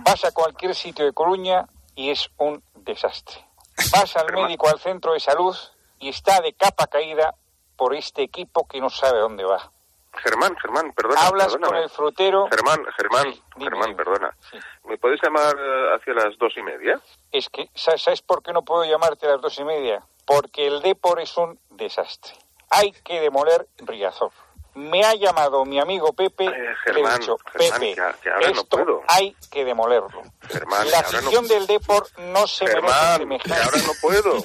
Vas 0.00 0.24
a 0.24 0.32
cualquier 0.32 0.74
sitio 0.74 1.04
de 1.04 1.12
Coruña 1.12 1.66
y 1.94 2.10
es 2.10 2.30
un 2.38 2.62
desastre. 2.74 3.44
Vas 3.92 4.16
al 4.16 4.32
médico 4.32 4.68
al 4.68 4.80
centro 4.80 5.12
de 5.12 5.20
salud 5.20 5.56
y 6.00 6.08
está 6.08 6.40
de 6.40 6.52
capa 6.54 6.86
caída 6.88 7.34
por 7.76 7.94
este 7.94 8.22
equipo 8.22 8.66
que 8.66 8.80
no 8.80 8.90
sabe 8.90 9.20
dónde 9.20 9.44
va. 9.44 9.70
Germán, 10.14 10.56
Germán, 10.56 10.92
perdona. 10.92 11.20
Hablas 11.26 11.46
perdóname. 11.52 11.68
con 11.72 11.82
el 11.84 11.90
frutero. 11.90 12.48
Germán, 12.50 12.84
Germán, 12.96 13.34
Germán, 13.56 13.94
perdona. 13.96 14.36
¿Me 14.84 14.98
puedes 14.98 15.20
llamar 15.22 15.54
eh, 15.56 15.94
hacia 15.94 16.14
las 16.14 16.36
dos 16.38 16.52
y 16.56 16.62
media? 16.62 17.00
Es 17.30 17.48
que, 17.48 17.70
¿sa- 17.74 17.96
¿sabes 17.96 18.20
por 18.20 18.42
qué 18.42 18.52
no 18.52 18.62
puedo 18.62 18.84
llamarte 18.84 19.26
a 19.26 19.30
las 19.32 19.40
dos 19.40 19.56
y 19.60 19.64
media? 19.64 20.02
Porque 20.30 20.66
el 20.68 20.80
Depor 20.80 21.20
es 21.20 21.36
un 21.36 21.58
desastre. 21.70 22.32
Hay 22.70 22.92
que 22.92 23.20
demoler 23.20 23.66
Riazor. 23.78 24.30
Me 24.74 25.04
ha 25.04 25.14
llamado 25.14 25.64
mi 25.64 25.80
amigo 25.80 26.12
Pepe 26.12 26.44
y 26.44 26.48
le 26.48 27.00
he 27.00 27.18
dicho, 27.18 27.36
Germán, 27.52 27.80
Pepe, 27.80 27.94
que- 27.96 28.20
que 28.22 28.30
ahora 28.30 28.50
no 28.50 28.60
esto 28.60 28.64
puedo. 28.76 29.02
hay 29.08 29.34
que 29.50 29.64
demolerlo. 29.64 30.22
Germán, 30.48 30.88
La 30.88 31.02
no- 31.02 31.08
afición 31.08 31.48
del 31.48 31.66
Depor 31.66 32.06
no 32.18 32.46
se 32.46 32.66
Germán, 32.68 33.26
merece 33.26 33.48
que 33.52 33.54
ahora 33.60 33.78
no 33.84 33.92
puedo. 34.00 34.40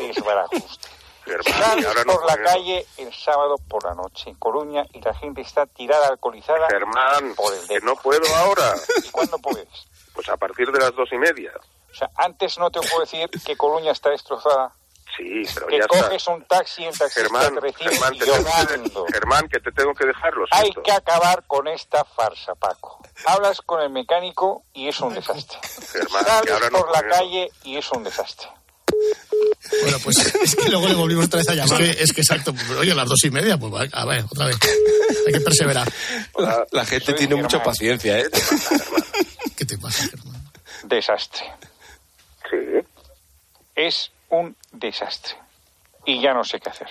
Sales 1.44 1.86
ahora 1.86 2.04
no 2.06 2.14
por 2.14 2.26
la 2.26 2.34
puedo. 2.34 2.46
calle 2.48 2.86
el 2.98 3.14
sábado 3.14 3.56
por 3.68 3.84
la 3.84 3.94
noche 3.94 4.30
en 4.32 4.36
Coruña 4.36 4.84
y 4.94 5.02
la 5.02 5.14
gente 5.14 5.42
está 5.42 5.66
tirada 5.68 6.08
alcoholizada. 6.08 6.68
Germán, 6.70 7.36
por 7.36 7.54
el 7.54 7.68
que 7.68 7.80
no 7.82 7.96
puedo 7.96 8.24
ahora. 8.36 8.74
¿Y 9.04 9.10
cuándo 9.10 9.38
puedes? 9.38 9.68
Pues 10.14 10.28
a 10.30 10.38
partir 10.38 10.72
de 10.72 10.80
las 10.80 10.96
dos 10.96 11.10
y 11.12 11.18
media. 11.18 11.52
O 11.92 11.94
sea, 11.94 12.10
antes 12.16 12.58
no 12.58 12.72
te 12.72 12.80
puedo 12.82 13.02
decir 13.02 13.30
que 13.46 13.56
Coruña 13.56 13.92
está 13.92 14.10
destrozada. 14.10 14.74
Sí, 15.18 15.44
pero 15.54 15.68
que 15.68 15.78
ya 15.78 15.84
está. 15.86 16.02
coges 16.02 16.28
un 16.28 16.44
taxi 16.46 16.82
y 16.82 16.86
el 16.86 16.98
taxista 16.98 17.22
Germán, 17.22 17.54
te 17.54 17.60
recibe 17.62 17.92
Germán, 17.92 18.18
te 18.18 18.26
llorando. 18.26 19.06
que, 19.06 19.14
Germán, 19.14 19.48
que 19.50 19.60
te 19.60 19.72
tengo 19.72 19.94
que 19.94 20.06
dejar, 20.08 20.34
lo 20.34 20.46
Hay 20.52 20.72
que 20.84 20.92
acabar 20.92 21.44
con 21.48 21.68
esta 21.68 22.04
farsa, 22.04 22.56
Paco. 22.56 23.00
Hablas 23.26 23.62
con 23.62 23.82
el 23.82 23.90
mecánico 23.90 24.64
y 24.74 24.88
es 24.90 25.00
un 25.00 25.14
desastre. 25.14 25.58
Germán, 25.92 26.26
que 26.26 26.30
Sales 26.32 26.52
ahora 26.52 26.70
no 26.70 26.80
por 26.80 26.92
la 26.92 27.04
calle 27.08 27.50
y 27.64 27.78
es 27.78 27.90
un 27.92 28.04
desastre. 28.04 28.48
Bueno, 29.82 29.98
pues 30.04 30.18
es 30.44 30.56
que 30.56 30.70
luego 30.70 30.88
le 30.88 30.94
volvimos 30.96 31.26
otra 31.26 31.40
vez 31.40 31.50
a 31.50 31.54
llamar. 31.56 31.82
Es 31.82 31.96
que, 31.96 32.04
es 32.04 32.14
que 32.14 32.22
exacto, 32.22 32.54
oye, 32.80 32.92
a 32.92 32.96
las 32.96 33.08
dos 33.08 33.24
y 33.24 33.30
media, 33.32 33.58
pues 33.58 33.74
va, 33.74 33.88
a 33.92 34.06
ver, 34.06 34.24
otra 34.30 34.46
vez. 34.48 34.58
Hay 35.28 35.34
que 35.34 35.42
perseverar. 35.42 35.92
La, 36.38 36.66
la 36.72 36.86
gente 36.86 37.06
Soy 37.08 37.16
tiene 37.16 37.36
mucha 37.36 37.58
hermano. 37.58 37.72
paciencia, 37.72 38.20
¿eh? 38.20 38.26
¿Qué 39.58 39.66
te 39.66 39.78
pasa, 39.78 40.04
Germán? 40.10 40.52
Desastre. 40.84 41.46
Sí. 42.50 42.58
Es 43.76 44.12
un 44.40 44.56
desastre. 44.72 45.36
Y 46.06 46.22
ya 46.22 46.34
no 46.34 46.44
sé 46.44 46.60
qué 46.60 46.70
hacer. 46.70 46.88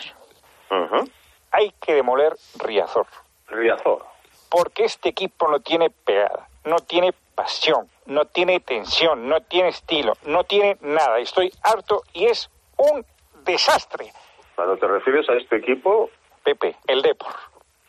Ujú. 0.70 1.08
Hay 1.52 1.70
que 1.80 1.94
demoler 1.94 2.34
Riazor. 2.58 3.06
Riazor. 3.48 4.04
Porque 4.50 4.84
este 4.84 5.08
equipo 5.10 5.48
no 5.48 5.60
tiene 5.60 5.90
pegada, 5.90 6.48
no 6.64 6.76
tiene 6.80 7.12
pasión, 7.34 7.88
no 8.06 8.24
tiene 8.26 8.60
tensión, 8.60 9.28
no 9.28 9.40
tiene 9.40 9.68
estilo, 9.68 10.14
no 10.26 10.44
tiene 10.44 10.76
nada. 10.80 11.18
Estoy 11.18 11.52
harto 11.62 12.02
y 12.12 12.26
es 12.26 12.50
un 12.76 13.04
desastre. 13.44 14.12
Cuando 14.56 14.76
te 14.76 14.86
refieres 14.86 15.28
a 15.28 15.34
este 15.34 15.56
equipo, 15.56 16.10
Pepe, 16.44 16.76
el 16.86 17.02
Depor. 17.02 17.34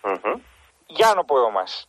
ujú, 0.04 0.42
Ya 0.90 1.14
no 1.16 1.24
puedo 1.26 1.50
más. 1.52 1.88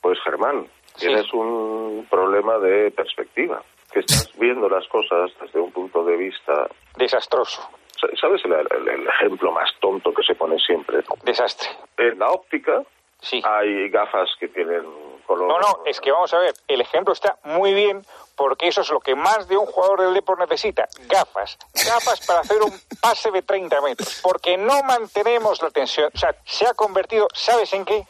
pues 0.00 0.18
Germán, 0.22 0.68
Sí. 0.96 1.06
tienes 1.06 1.32
un 1.32 2.06
problema 2.10 2.58
de 2.58 2.90
perspectiva. 2.90 3.62
Que 3.94 4.00
estás 4.00 4.28
viendo 4.36 4.68
las 4.68 4.86
cosas 4.88 5.30
desde 5.40 5.60
un 5.60 5.70
punto 5.72 6.04
de 6.04 6.16
vista... 6.16 6.66
Desastroso. 6.96 7.62
Sa- 7.98 8.08
¿Sabes 8.20 8.44
el, 8.44 8.52
el- 8.52 8.88
el 8.88 9.06
ejemplo 9.08 9.52
más 9.52 9.70
tonto 9.80 10.12
que 10.12 10.22
se 10.24 10.34
pone 10.34 10.58
siempre? 10.58 11.02
Desastre. 11.22 11.68
En 11.96 12.18
la 12.18 12.28
óptica 12.30 12.82
Sí. 13.20 13.40
hay 13.44 13.88
gafas 13.88 14.28
que 14.38 14.48
tienen 14.48 14.82
color... 15.26 15.46
No, 15.48 15.58
no, 15.60 15.84
es 15.86 15.98
que 16.00 16.10
vamos 16.12 16.34
a 16.34 16.38
ver, 16.40 16.52
el 16.68 16.80
ejemplo 16.82 17.12
está 17.14 17.38
muy 17.44 17.72
bien 17.72 18.02
porque 18.36 18.66
eso 18.68 18.80
es 18.82 18.90
lo 18.90 18.98
que 19.00 19.14
más 19.14 19.48
de 19.48 19.56
un 19.56 19.64
jugador 19.64 20.00
del 20.02 20.12
Depor 20.12 20.38
necesita, 20.40 20.86
gafas, 21.08 21.56
gafas 21.86 22.26
para 22.26 22.40
hacer 22.40 22.60
un 22.62 22.72
pase 23.00 23.30
de 23.30 23.40
30 23.42 23.80
metros, 23.80 24.20
porque 24.22 24.58
no 24.58 24.82
mantenemos 24.82 25.62
la 25.62 25.70
tensión, 25.70 26.10
o 26.12 26.18
sea, 26.18 26.34
se 26.44 26.66
ha 26.66 26.74
convertido, 26.74 27.28
¿sabes 27.32 27.72
en 27.72 27.84
qué? 27.86 28.04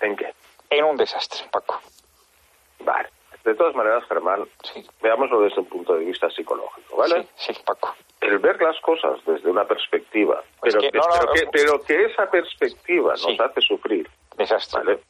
¿En 0.00 0.16
qué? 0.16 0.32
En 0.70 0.84
un 0.84 0.96
desastre, 0.96 1.40
Paco. 1.50 1.80
Vale. 2.78 3.08
De 3.44 3.54
todas 3.54 3.74
maneras, 3.74 4.02
Germán, 4.08 4.48
veámoslo 5.02 5.40
desde 5.42 5.60
un 5.60 5.66
punto 5.68 5.94
de 5.94 6.04
vista 6.06 6.30
psicológico, 6.30 6.96
¿vale? 6.96 7.26
Sí, 7.36 7.52
sí, 7.52 7.60
Paco. 7.64 7.94
El 8.20 8.38
ver 8.38 8.60
las 8.62 8.80
cosas 8.80 9.18
desde 9.26 9.50
una 9.50 9.64
perspectiva, 9.66 10.42
pero, 10.62 10.80
que- 10.80 10.90
que, 10.90 10.98
no, 10.98 11.04
no, 11.04 11.10
pero 11.12 11.26
no. 11.26 11.32
que, 11.32 11.46
pero 11.52 11.80
que 11.82 12.04
esa 12.06 12.30
perspectiva 12.30 13.14
Sí. 13.16 13.36
nos 13.36 13.50
hace 13.50 13.60
sufrir, 13.60 14.08
Desastre. 14.36 14.80
¿vale? 14.82 15.00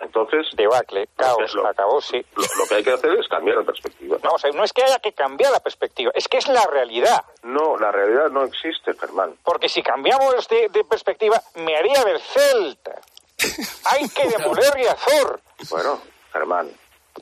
Entonces... 0.00 0.48
Debacle, 0.56 1.06
caos, 1.16 1.54
lo, 1.54 1.68
acabó, 1.68 2.00
sí. 2.00 2.24
Lo, 2.34 2.42
lo, 2.42 2.66
que 2.68 2.74
hay 2.74 2.82
que 2.82 2.90
hacer 2.90 3.12
es 3.12 3.28
cambiar 3.28 3.58
la 3.58 3.62
perspectiva. 3.62 4.18
No, 4.24 4.30
o 4.32 4.38
sea, 4.38 4.50
no 4.50 4.64
es 4.64 4.72
que 4.72 4.82
haya 4.82 4.98
que 4.98 5.12
cambiar 5.12 5.52
la 5.52 5.60
perspectiva, 5.60 6.10
es 6.16 6.26
que 6.26 6.38
es 6.38 6.48
la 6.48 6.66
realidad. 6.66 7.24
No, 7.44 7.76
la 7.78 7.92
realidad 7.92 8.28
no 8.30 8.42
existe, 8.42 8.92
Germán. 8.94 9.36
Porque 9.44 9.68
si 9.68 9.84
cambiamos 9.84 10.48
de, 10.48 10.68
de 10.70 10.82
perspectiva, 10.82 11.40
me 11.54 11.76
haría 11.76 12.02
ver 12.04 12.18
Celta. 12.18 13.00
hay 13.92 14.08
que 14.08 14.28
demoler 14.36 14.72
Riazor. 14.74 15.40
Bueno, 15.70 16.00
Germán, 16.32 16.68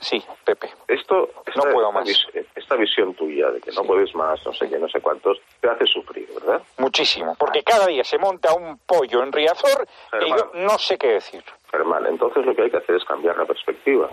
Sí, 0.01 0.23
Pepe. 0.45 0.71
Esto, 0.89 1.29
esta, 1.47 1.61
no 1.61 1.73
puedo 1.73 1.93
más. 1.93 2.09
Esta, 2.55 2.77
visión 2.77 3.15
tuya 3.15 3.51
de 3.51 3.61
que 3.61 3.71
no 3.73 3.83
sí. 3.83 3.87
puedes 3.87 4.15
más, 4.15 4.45
no 4.47 4.53
sé 4.53 4.69
qué, 4.69 4.79
no 4.79 4.89
sé 4.89 5.01
cuántos, 5.01 5.39
te 5.61 5.69
hace 5.69 5.87
sufrir, 5.87 6.27
¿verdad? 6.35 6.63
Muchísimo, 6.79 7.37
porque 7.39 7.63
cada 7.63 7.87
día 7.87 8.03
se 8.03 8.19
monta 8.19 8.55
un 8.55 8.79
pollo 8.79 9.23
en 9.23 9.31
Riazor 9.31 9.87
Germán, 10.11 10.27
y 10.27 10.31
yo 10.31 10.51
no 10.55 10.79
sé 10.79 10.97
qué 10.97 11.09
decir. 11.09 11.45
Germán, 11.71 12.07
entonces 12.07 12.45
lo 12.47 12.55
que 12.55 12.63
hay 12.63 12.71
que 12.71 12.79
hacer 12.79 12.97
es 12.97 13.05
cambiar 13.05 13.37
la 13.37 13.45
perspectiva. 13.45 14.09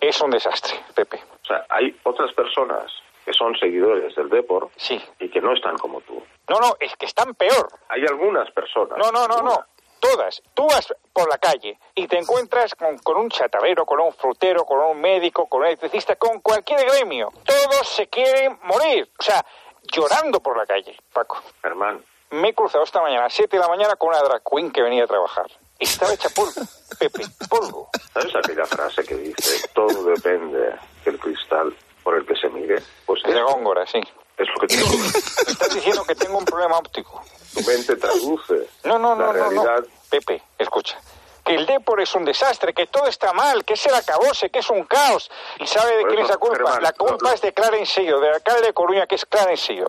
Es 0.00 0.20
un 0.20 0.30
desastre, 0.30 0.78
Pepe. 0.94 1.20
O 1.42 1.46
sea, 1.46 1.64
hay 1.70 1.96
otras 2.02 2.32
personas 2.34 2.92
que 3.24 3.32
son 3.32 3.56
seguidores 3.56 4.14
del 4.14 4.28
Depor 4.28 4.68
sí. 4.76 5.00
y 5.18 5.28
que 5.28 5.40
no 5.40 5.54
están 5.54 5.78
como 5.78 6.00
tú. 6.02 6.22
No, 6.48 6.60
no, 6.60 6.76
es 6.78 6.94
que 6.96 7.06
están 7.06 7.34
peor. 7.34 7.68
Hay 7.88 8.02
algunas 8.02 8.50
personas. 8.50 8.98
No, 8.98 9.10
no, 9.10 9.26
no, 9.26 9.42
no 9.42 9.66
todas. 10.02 10.42
Tú 10.52 10.66
vas 10.66 10.92
por 11.12 11.28
la 11.30 11.38
calle 11.38 11.78
y 11.94 12.08
te 12.08 12.18
encuentras 12.18 12.74
con, 12.74 12.98
con, 12.98 13.16
un 13.16 13.30
chatarero, 13.30 13.86
con 13.86 14.00
un 14.00 14.12
frutero, 14.12 14.66
con 14.66 14.80
un 14.80 15.00
médico, 15.00 15.46
con 15.46 15.60
un 15.60 15.68
electricista, 15.68 16.16
con 16.16 16.40
cualquier 16.40 16.84
gremio. 16.84 17.32
Todos 17.44 17.88
se 17.88 18.08
quieren 18.08 18.58
morir. 18.64 19.08
O 19.18 19.22
sea, 19.22 19.44
llorando 19.92 20.40
por 20.40 20.56
la 20.56 20.66
calle, 20.66 20.98
Paco. 21.12 21.40
Hermano. 21.62 22.00
Me 22.30 22.48
he 22.48 22.54
cruzado 22.54 22.82
esta 22.82 23.00
mañana 23.00 23.20
a 23.20 23.24
las 23.24 23.34
7 23.34 23.56
de 23.56 23.62
la 23.62 23.68
mañana 23.68 23.94
con 23.96 24.08
una 24.08 24.18
drag 24.22 24.42
queen 24.42 24.72
que 24.72 24.82
venía 24.82 25.04
a 25.04 25.06
trabajar. 25.06 25.46
Estaba 25.78 26.14
hecha 26.14 26.28
polvo, 26.30 26.62
Pepe, 26.98 27.24
polvo. 27.48 27.88
¿Sabes 28.12 28.34
aquella 28.34 28.64
frase 28.66 29.04
que 29.04 29.14
dice, 29.16 29.68
todo 29.74 30.04
depende 30.04 30.74
del 31.04 31.18
cristal 31.18 31.74
por 32.02 32.16
el 32.16 32.26
que 32.26 32.34
se 32.36 32.48
mire? 32.48 32.82
Pues 33.06 33.22
de 33.22 33.40
Góngora, 33.40 33.86
sí. 33.86 34.00
Es 34.36 34.48
lo 34.48 34.60
que 34.60 34.66
te 34.66 34.76
Me 34.76 35.06
estás 35.52 35.74
diciendo 35.74 36.04
que 36.04 36.14
tengo 36.14 36.38
un 36.38 36.44
problema 36.44 36.78
óptico. 36.78 37.22
Tu 37.54 37.60
mente 37.62 37.96
traduce 37.96 38.68
no, 38.84 38.98
no, 38.98 39.14
no, 39.14 39.26
la 39.26 39.32
realidad. 39.32 39.64
No, 39.64 39.80
no. 39.80 39.86
Pepe, 40.10 40.42
escucha. 40.58 40.98
Que 41.44 41.56
el 41.56 41.66
Depor 41.66 42.00
es 42.00 42.14
un 42.14 42.24
desastre, 42.24 42.72
que 42.72 42.86
todo 42.86 43.06
está 43.06 43.32
mal, 43.32 43.64
que 43.64 43.74
es 43.74 43.86
el 43.86 43.94
acabose, 43.94 44.48
que 44.50 44.60
es 44.60 44.70
un 44.70 44.84
caos. 44.84 45.30
¿Y 45.58 45.66
sabe 45.66 45.96
de 45.96 46.02
Por 46.02 46.10
quién 46.10 46.20
eso, 46.20 46.26
es 46.26 46.30
la 46.30 46.36
culpa? 46.36 46.56
Germán, 46.56 46.82
la 46.82 46.92
culpa 46.92 47.28
no, 47.28 47.32
es 47.32 47.40
de 47.42 47.52
Clarence 47.52 47.94
Seyor, 47.94 48.20
del 48.20 48.34
alcalde 48.34 48.66
de 48.68 48.72
Coruña, 48.72 49.06
que 49.06 49.16
es 49.16 49.26
Clarence. 49.26 49.72
Uh, 49.72 49.86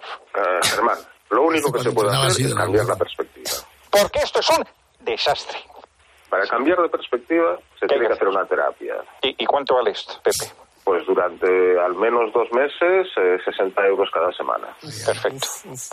Germán, 0.63 0.97
lo 1.29 1.43
único 1.43 1.71
que 1.71 1.83
se 1.83 1.91
puede 1.91 2.09
hacer 2.09 2.47
es 2.47 2.55
cambiar 2.55 2.85
la 2.85 2.95
perspectiva. 2.95 3.51
Porque 3.91 4.19
esto 4.19 4.39
es 4.39 4.49
un 4.49 4.65
desastre. 5.01 5.59
Para 6.29 6.47
cambiar 6.47 6.81
de 6.81 6.89
perspectiva 6.89 7.59
se 7.79 7.85
tiene 7.85 8.07
que 8.07 8.13
hacer 8.13 8.27
una 8.27 8.45
terapia. 8.45 8.95
¿Y, 9.21 9.43
¿Y, 9.43 9.45
cuánto 9.45 9.75
vale 9.75 9.91
esto, 9.91 10.19
Pepe? 10.23 10.51
Pues 10.83 11.05
durante 11.05 11.47
al 11.79 11.95
menos 11.95 12.33
dos 12.33 12.47
meses, 12.51 13.07
eh, 13.17 13.37
60 13.45 13.85
euros 13.87 14.09
cada 14.13 14.31
semana. 14.33 14.67
Perfecto. 14.81 15.47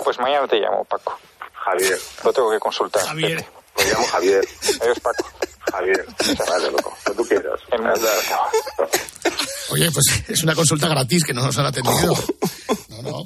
Pues 0.04 0.18
mañana 0.18 0.48
te 0.48 0.56
llamo, 0.56 0.84
Paco. 0.84 1.18
Javier. 1.54 1.98
Lo 2.24 2.32
tengo 2.32 2.50
que 2.50 2.58
consultar. 2.58 3.02
Javier. 3.06 3.44
Me 3.76 3.84
llamo 3.84 4.06
Javier. 4.06 4.44
Adiós, 4.80 5.00
Paco. 5.00 5.30
Javier. 5.70 6.06
Vale, 6.48 6.70
loco. 6.70 6.96
Lo 7.06 7.12
que 7.12 7.16
tú 7.16 7.28
quieras. 7.28 7.60
Oye, 9.70 9.90
pues 9.92 10.24
es 10.28 10.42
una 10.42 10.54
consulta 10.54 10.88
gratis 10.88 11.22
que 11.24 11.32
no 11.32 11.44
nos 11.44 11.56
han 11.58 11.66
atendido. 11.66 12.14
No, 12.88 13.02
no, 13.02 13.22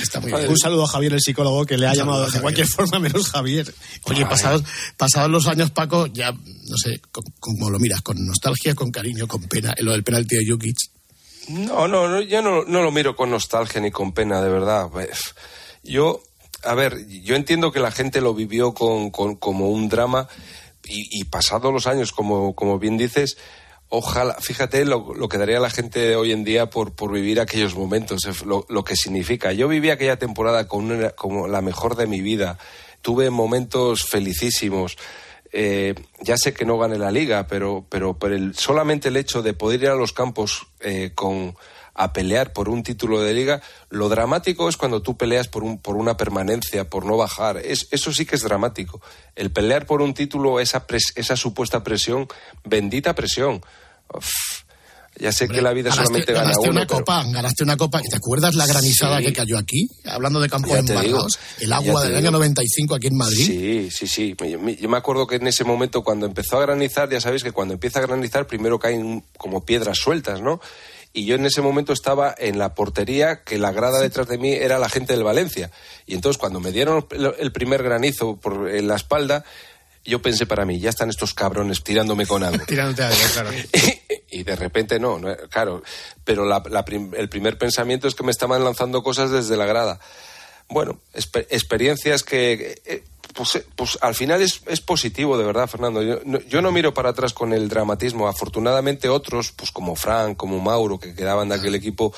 está 0.00 0.20
muy 0.20 0.32
bien. 0.32 0.48
Un 0.48 0.56
saludo 0.56 0.84
a 0.84 0.88
Javier, 0.88 1.14
el 1.14 1.20
psicólogo, 1.20 1.66
que 1.66 1.76
le 1.76 1.86
ha 1.86 1.94
llamado 1.94 2.30
de 2.30 2.40
cualquier 2.40 2.66
forma 2.66 2.98
menos 2.98 3.30
Javier. 3.30 3.72
Oye, 4.04 4.24
pasados, 4.26 4.62
pasados 4.96 5.30
los 5.30 5.46
años, 5.48 5.70
Paco, 5.70 6.06
ya, 6.06 6.30
no 6.30 6.76
sé, 6.76 7.00
como 7.40 7.68
lo 7.70 7.78
miras, 7.78 8.00
con 8.02 8.24
nostalgia, 8.24 8.74
con 8.74 8.90
cariño, 8.90 9.26
con 9.26 9.42
pena, 9.48 9.74
en 9.76 9.84
lo 9.84 9.92
del 9.92 10.04
penalti 10.04 10.36
de 10.36 10.50
Jukic. 10.50 10.76
No, 11.48 11.88
no, 11.88 12.08
no 12.08 12.20
yo 12.20 12.42
no, 12.42 12.64
no 12.64 12.82
lo 12.82 12.90
miro 12.90 13.16
con 13.16 13.30
nostalgia 13.30 13.80
ni 13.80 13.90
con 13.90 14.12
pena, 14.12 14.42
de 14.42 14.50
verdad. 14.50 14.90
Yo, 15.82 16.22
a 16.62 16.74
ver, 16.74 17.06
yo 17.06 17.36
entiendo 17.36 17.72
que 17.72 17.80
la 17.80 17.90
gente 17.90 18.20
lo 18.20 18.34
vivió 18.34 18.74
con, 18.74 19.10
como 19.10 19.70
un 19.70 19.88
drama 19.88 20.28
y, 20.84 21.24
pasados 21.24 21.72
los 21.72 21.86
años, 21.86 22.12
como, 22.12 22.54
como 22.54 22.78
bien 22.78 22.96
dices, 22.96 23.36
ojalá, 23.88 24.34
fíjate 24.40 24.84
lo, 24.84 25.28
que 25.28 25.38
daría 25.38 25.60
la 25.60 25.70
gente 25.70 26.16
hoy 26.16 26.32
en 26.32 26.44
día 26.44 26.70
por, 26.70 26.92
por 26.92 27.12
vivir 27.12 27.40
aquellos 27.40 27.74
momentos, 27.74 28.22
lo, 28.44 28.64
lo, 28.68 28.84
que 28.84 28.96
significa. 28.96 29.52
Yo 29.52 29.68
viví 29.68 29.90
aquella 29.90 30.18
temporada 30.18 30.66
una, 30.70 31.10
como 31.10 31.48
la 31.48 31.60
mejor 31.60 31.96
de 31.96 32.06
mi 32.06 32.20
vida. 32.20 32.58
Tuve 33.02 33.30
momentos 33.30 34.04
felicísimos. 34.04 34.96
Eh, 35.52 35.94
ya 36.20 36.36
sé 36.36 36.52
que 36.52 36.66
no 36.66 36.78
gané 36.78 36.98
la 36.98 37.10
liga, 37.10 37.46
pero, 37.46 37.86
pero, 37.88 38.18
pero 38.18 38.34
el, 38.34 38.54
solamente 38.54 39.08
el 39.08 39.16
hecho 39.16 39.42
de 39.42 39.54
poder 39.54 39.82
ir 39.82 39.88
a 39.88 39.94
los 39.94 40.12
campos 40.12 40.66
eh, 40.80 41.12
con, 41.14 41.56
a 41.98 42.12
pelear 42.12 42.52
por 42.52 42.68
un 42.68 42.82
título 42.82 43.20
de 43.20 43.34
liga, 43.34 43.60
lo 43.90 44.08
dramático 44.08 44.68
es 44.68 44.76
cuando 44.76 45.02
tú 45.02 45.16
peleas 45.16 45.48
por, 45.48 45.64
un, 45.64 45.78
por 45.78 45.96
una 45.96 46.16
permanencia, 46.16 46.88
por 46.88 47.04
no 47.04 47.16
bajar. 47.16 47.56
Es, 47.58 47.88
eso 47.90 48.12
sí 48.12 48.24
que 48.24 48.36
es 48.36 48.42
dramático. 48.42 49.00
El 49.34 49.50
pelear 49.50 49.84
por 49.84 50.00
un 50.00 50.14
título, 50.14 50.60
esa, 50.60 50.86
pres, 50.86 51.12
esa 51.16 51.36
supuesta 51.36 51.82
presión, 51.82 52.28
bendita 52.64 53.14
presión. 53.14 53.62
Ya 55.20 55.32
sé 55.32 55.44
Hombre, 55.44 55.58
que 55.58 55.62
la 55.62 55.72
vida 55.72 55.90
ganaste, 55.90 56.04
solamente 56.06 56.32
gana 56.32 56.44
ganaste 56.44 56.70
uno. 56.70 56.78
una 56.80 56.86
copa, 56.86 57.24
ganaste 57.28 57.64
una 57.64 57.76
copa. 57.76 58.00
¿Te 58.08 58.16
acuerdas 58.16 58.54
la 58.54 58.66
granizada 58.66 59.18
Sí. 59.18 59.24
que 59.26 59.32
cayó 59.32 59.58
aquí? 59.58 59.88
Hablando 60.04 60.40
de 60.40 60.48
campos 60.48 60.76
embargados. 60.78 61.38
El 61.58 61.72
agua 61.72 62.04
del 62.04 62.12
año 62.14 62.20
digo. 62.28 62.32
95 62.38 62.94
aquí 62.94 63.06
en 63.08 63.16
Madrid. 63.16 63.46
Sí, 63.46 63.88
sí, 63.90 64.06
sí. 64.06 64.36
Yo, 64.48 64.58
me- 64.88 64.96
acuerdo 64.96 65.26
que 65.26 65.36
en 65.36 65.46
ese 65.46 65.64
momento, 65.64 66.02
cuando 66.02 66.26
empezó 66.26 66.58
a 66.58 66.62
granizar, 66.62 67.10
ya 67.10 67.20
sabéis 67.20 67.42
que 67.42 67.52
cuando 67.52 67.74
empieza 67.74 67.98
a 67.98 68.02
granizar, 68.02 68.46
primero 68.46 68.78
caen 68.78 69.24
como 69.36 69.64
piedras 69.64 69.98
sueltas, 69.98 70.40
¿no? 70.40 70.60
Y 71.14 71.24
yo 71.24 71.36
en 71.36 71.46
ese 71.46 71.62
momento 71.62 71.92
estaba 71.94 72.34
en 72.36 72.58
la 72.58 72.74
portería, 72.74 73.42
que 73.42 73.58
la 73.58 73.72
grada 73.72 73.98
detrás 74.00 74.28
de 74.28 74.36
mí 74.38 74.52
era 74.52 74.78
la 74.78 74.88
gente 74.90 75.14
del 75.14 75.24
Valencia. 75.24 75.70
Y 76.06 76.14
entonces, 76.14 76.38
cuando 76.38 76.60
me 76.60 76.70
dieron 76.70 77.06
el 77.10 77.34
el 77.38 77.50
primer 77.50 77.82
granizo 77.82 78.36
por, 78.36 78.68
en 78.70 78.86
la 78.88 78.96
espalda, 78.96 79.42
yo 80.08 80.20
pensé 80.22 80.46
para 80.46 80.64
mí, 80.64 80.80
ya 80.80 80.90
están 80.90 81.10
estos 81.10 81.34
cabrones 81.34 81.82
tirándome 81.84 82.26
con 82.26 82.42
algo. 82.42 82.64
Tirándote 82.66 83.02
algo, 83.04 83.18
claro. 83.32 83.50
y 84.30 84.42
de 84.42 84.56
repente 84.56 84.98
no, 84.98 85.18
no, 85.18 85.36
claro. 85.50 85.82
Pero 86.24 86.44
la- 86.44 86.62
la 86.70 86.84
prim- 86.84 87.14
el 87.16 87.28
primer 87.28 87.58
pensamiento 87.58 88.08
es 88.08 88.14
que 88.14 88.24
me 88.24 88.30
estaban 88.30 88.64
lanzando 88.64 89.02
cosas 89.02 89.30
desde 89.30 89.56
la 89.56 89.66
grada. 89.66 90.00
Bueno, 90.70 90.98
experiencias 91.48 92.22
que, 92.22 92.80
eh, 92.84 93.02
pues, 93.34 93.54
eh, 93.56 93.64
pues 93.74 93.98
al 94.02 94.14
final 94.14 94.42
es, 94.42 94.60
es 94.66 94.80
positivo, 94.82 95.38
de 95.38 95.44
verdad, 95.44 95.66
Fernando. 95.66 96.02
Yo 96.02 96.20
no, 96.24 96.40
yo 96.40 96.60
no 96.60 96.72
miro 96.72 96.92
para 96.92 97.10
atrás 97.10 97.32
con 97.32 97.52
el 97.52 97.68
dramatismo. 97.68 98.28
Afortunadamente 98.28 99.08
otros, 99.08 99.52
pues 99.52 99.70
como 99.70 99.96
Frank, 99.96 100.36
como 100.36 100.58
Mauro, 100.58 100.98
que 100.98 101.14
quedaban 101.14 101.48
de 101.48 101.54
aquel 101.54 101.74
equipo, 101.74 102.12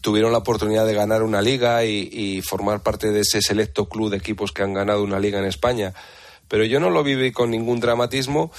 tuvieron 0.00 0.32
la 0.32 0.38
oportunidad 0.38 0.86
de 0.86 0.94
ganar 0.94 1.22
una 1.22 1.40
liga 1.40 1.84
y, 1.84 2.08
y 2.12 2.42
formar 2.42 2.82
parte 2.82 3.10
de 3.12 3.20
ese 3.20 3.40
selecto 3.40 3.88
club 3.88 4.10
de 4.10 4.16
equipos 4.16 4.50
que 4.52 4.62
han 4.62 4.74
ganado 4.74 5.02
una 5.04 5.20
liga 5.20 5.38
en 5.38 5.44
España. 5.46 5.94
Pero 6.48 6.64
yo 6.64 6.80
no 6.80 6.90
lo 6.90 7.02
viví 7.02 7.32
con 7.32 7.50
ningún 7.50 7.80
dramatismo. 7.80 8.50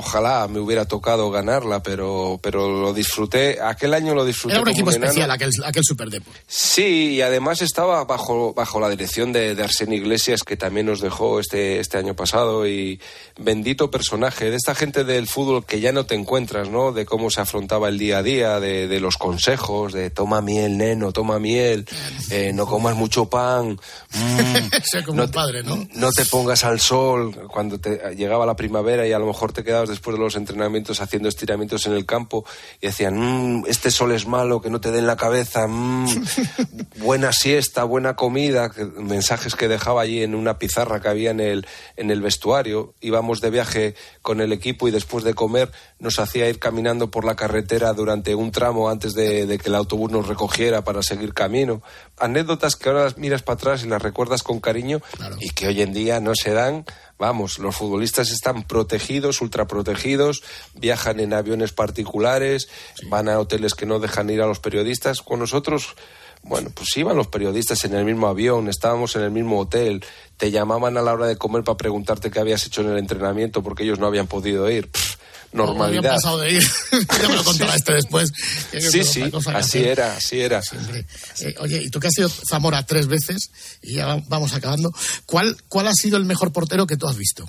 Ojalá 0.00 0.46
me 0.46 0.60
hubiera 0.60 0.84
tocado 0.84 1.28
ganarla, 1.32 1.82
pero, 1.82 2.38
pero 2.40 2.70
lo 2.70 2.94
disfruté. 2.94 3.60
Aquel 3.60 3.94
año 3.94 4.14
lo 4.14 4.24
disfruté. 4.24 4.54
Era 4.54 4.62
un 4.62 4.68
equipo 4.68 4.90
especial 4.90 5.28
aquel, 5.28 5.50
aquel 5.64 5.82
Super 5.82 6.08
Depor. 6.08 6.34
Sí, 6.46 7.14
y 7.14 7.20
además 7.20 7.62
estaba 7.62 8.04
bajo, 8.04 8.54
bajo 8.54 8.78
la 8.78 8.90
dirección 8.90 9.32
de, 9.32 9.56
de 9.56 9.64
Arsène 9.64 9.96
Iglesias, 9.96 10.44
que 10.44 10.56
también 10.56 10.86
nos 10.86 11.00
dejó 11.00 11.40
este, 11.40 11.80
este 11.80 11.98
año 11.98 12.14
pasado, 12.14 12.68
y 12.68 13.00
bendito 13.40 13.90
personaje 13.90 14.50
de 14.50 14.56
esta 14.56 14.76
gente 14.76 15.02
del 15.02 15.26
fútbol 15.26 15.66
que 15.66 15.80
ya 15.80 15.90
no 15.90 16.06
te 16.06 16.14
encuentras, 16.14 16.68
¿no? 16.68 16.92
De 16.92 17.04
cómo 17.04 17.28
se 17.30 17.40
afrontaba 17.40 17.88
el 17.88 17.98
día 17.98 18.18
a 18.18 18.22
día, 18.22 18.60
de, 18.60 18.86
de 18.86 19.00
los 19.00 19.16
consejos, 19.16 19.92
de 19.92 20.10
toma 20.10 20.40
miel, 20.42 20.78
neno, 20.78 21.12
toma 21.12 21.40
miel, 21.40 21.86
eh, 22.30 22.52
no 22.54 22.66
comas 22.66 22.94
mucho 22.94 23.28
pan, 23.28 23.80
mm, 24.14 24.68
Sé 24.84 25.02
como 25.02 25.24
un 25.24 25.30
padre, 25.32 25.64
¿no? 25.64 25.88
no 25.94 26.12
te 26.12 26.24
pongas 26.24 26.62
al 26.62 26.78
sol 26.78 27.48
cuando 27.48 27.80
te 27.80 28.14
llegaba 28.14 28.46
la 28.46 28.54
primavera 28.54 29.08
y 29.08 29.12
a 29.12 29.18
lo 29.18 29.26
mejor 29.26 29.52
te 29.52 29.64
quedabas 29.64 29.87
después 29.88 30.16
de 30.16 30.22
los 30.22 30.36
entrenamientos 30.36 31.00
haciendo 31.00 31.28
estiramientos 31.28 31.86
en 31.86 31.92
el 31.92 32.06
campo 32.06 32.44
y 32.80 32.86
decían, 32.86 33.18
"Mm, 33.18 33.64
este 33.66 33.90
sol 33.90 34.12
es 34.12 34.26
malo, 34.26 34.60
que 34.60 34.70
no 34.70 34.80
te 34.80 34.90
den 34.90 35.06
la 35.06 35.16
cabeza, 35.16 35.66
mm, 35.66 36.06
buena 36.98 37.32
siesta, 37.32 37.84
buena 37.84 38.16
comida, 38.16 38.70
mensajes 38.96 39.54
que 39.56 39.68
dejaba 39.68 40.02
allí 40.02 40.22
en 40.22 40.34
una 40.34 40.58
pizarra 40.58 41.00
que 41.00 41.08
había 41.08 41.30
en 41.30 41.40
el, 41.40 41.66
en 41.96 42.10
el 42.10 42.20
vestuario. 42.20 42.94
Íbamos 43.00 43.40
de 43.40 43.50
viaje 43.50 43.94
con 44.22 44.40
el 44.40 44.52
equipo 44.52 44.88
y 44.88 44.90
después 44.90 45.24
de 45.24 45.34
comer 45.34 45.70
nos 45.98 46.18
hacía 46.18 46.48
ir 46.48 46.58
caminando 46.58 47.10
por 47.10 47.24
la 47.24 47.34
carretera 47.34 47.92
durante 47.92 48.34
un 48.34 48.52
tramo 48.52 48.88
antes 48.88 49.14
de, 49.14 49.46
de 49.46 49.58
que 49.58 49.68
el 49.68 49.74
autobús 49.74 50.10
nos 50.10 50.28
recogiera 50.28 50.84
para 50.84 51.02
seguir 51.02 51.34
camino. 51.34 51.82
Anécdotas 52.18 52.76
que 52.76 52.88
ahora 52.88 53.04
las 53.04 53.18
miras 53.18 53.42
para 53.42 53.54
atrás 53.54 53.84
y 53.84 53.88
las 53.88 54.02
recuerdas 54.02 54.42
con 54.42 54.60
cariño 54.60 55.00
y 55.40 55.50
que 55.50 55.68
hoy 55.68 55.82
en 55.82 55.92
día 55.92 56.20
no 56.20 56.32
se 56.34 56.52
dan. 56.52 56.84
Vamos, 57.18 57.58
los 57.58 57.74
futbolistas 57.74 58.30
están 58.30 58.62
protegidos, 58.62 59.40
ultraprotegidos, 59.40 60.42
viajan 60.74 61.18
en 61.18 61.34
aviones 61.34 61.72
particulares, 61.72 62.68
van 63.08 63.28
a 63.28 63.40
hoteles 63.40 63.74
que 63.74 63.86
no 63.86 63.98
dejan 63.98 64.30
ir 64.30 64.40
a 64.40 64.46
los 64.46 64.60
periodistas. 64.60 65.20
Con 65.20 65.40
nosotros, 65.40 65.96
bueno, 66.42 66.70
pues 66.72 66.96
iban 66.96 67.16
los 67.16 67.26
periodistas 67.26 67.84
en 67.84 67.94
el 67.94 68.04
mismo 68.04 68.28
avión, 68.28 68.68
estábamos 68.68 69.16
en 69.16 69.22
el 69.22 69.32
mismo 69.32 69.58
hotel, 69.58 70.04
te 70.36 70.52
llamaban 70.52 70.96
a 70.96 71.02
la 71.02 71.12
hora 71.12 71.26
de 71.26 71.36
comer 71.36 71.64
para 71.64 71.76
preguntarte 71.76 72.30
qué 72.30 72.38
habías 72.38 72.64
hecho 72.64 72.82
en 72.82 72.90
el 72.90 72.98
entrenamiento 72.98 73.62
porque 73.64 73.82
ellos 73.82 73.98
no 73.98 74.06
habían 74.06 74.28
podido 74.28 74.70
ir. 74.70 74.88
Pff, 74.88 75.07
Normalidad. 75.52 76.14
pasado 76.16 76.38
de 76.40 76.52
ir. 76.52 76.62
ya 77.22 77.28
me 77.28 77.36
lo 77.36 77.44
contará 77.44 77.74
este 77.74 77.94
después. 77.94 78.30
Sí, 78.72 79.02
sí, 79.04 79.22
así 79.22 79.48
hacer. 79.48 79.86
era, 79.86 80.16
así 80.16 80.40
era. 80.40 80.60
Eh, 81.40 81.54
oye, 81.60 81.82
y 81.84 81.88
tú 81.90 82.00
que 82.00 82.08
has 82.08 82.14
sido 82.14 82.28
Zamora 82.28 82.84
tres 82.84 83.06
veces, 83.06 83.50
y 83.82 83.94
ya 83.94 84.06
va- 84.06 84.22
vamos 84.28 84.52
acabando, 84.52 84.92
¿cuál, 85.26 85.56
¿cuál 85.68 85.88
ha 85.88 85.94
sido 85.94 86.16
el 86.18 86.24
mejor 86.24 86.52
portero 86.52 86.86
que 86.86 86.96
tú 86.96 87.08
has 87.08 87.16
visto? 87.16 87.46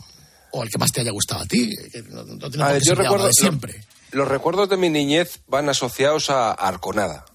O 0.52 0.64
el 0.64 0.70
que 0.70 0.78
más 0.78 0.92
te 0.92 1.02
haya 1.02 1.12
gustado 1.12 1.42
a 1.42 1.46
ti. 1.46 1.70
no- 2.10 2.24
no 2.24 2.64
A 2.66 2.72
ver, 2.74 2.82
yo 2.84 2.96
recuerdo 2.96 3.30
siempre. 3.34 3.84
Los 4.12 4.28
recuerdos 4.28 4.70
de 4.70 4.78
mi 4.78 4.90
niñez 4.90 5.40
van 5.48 5.70
asociados 5.70 6.30
a 6.30 6.52
Arconada. 6.52 7.26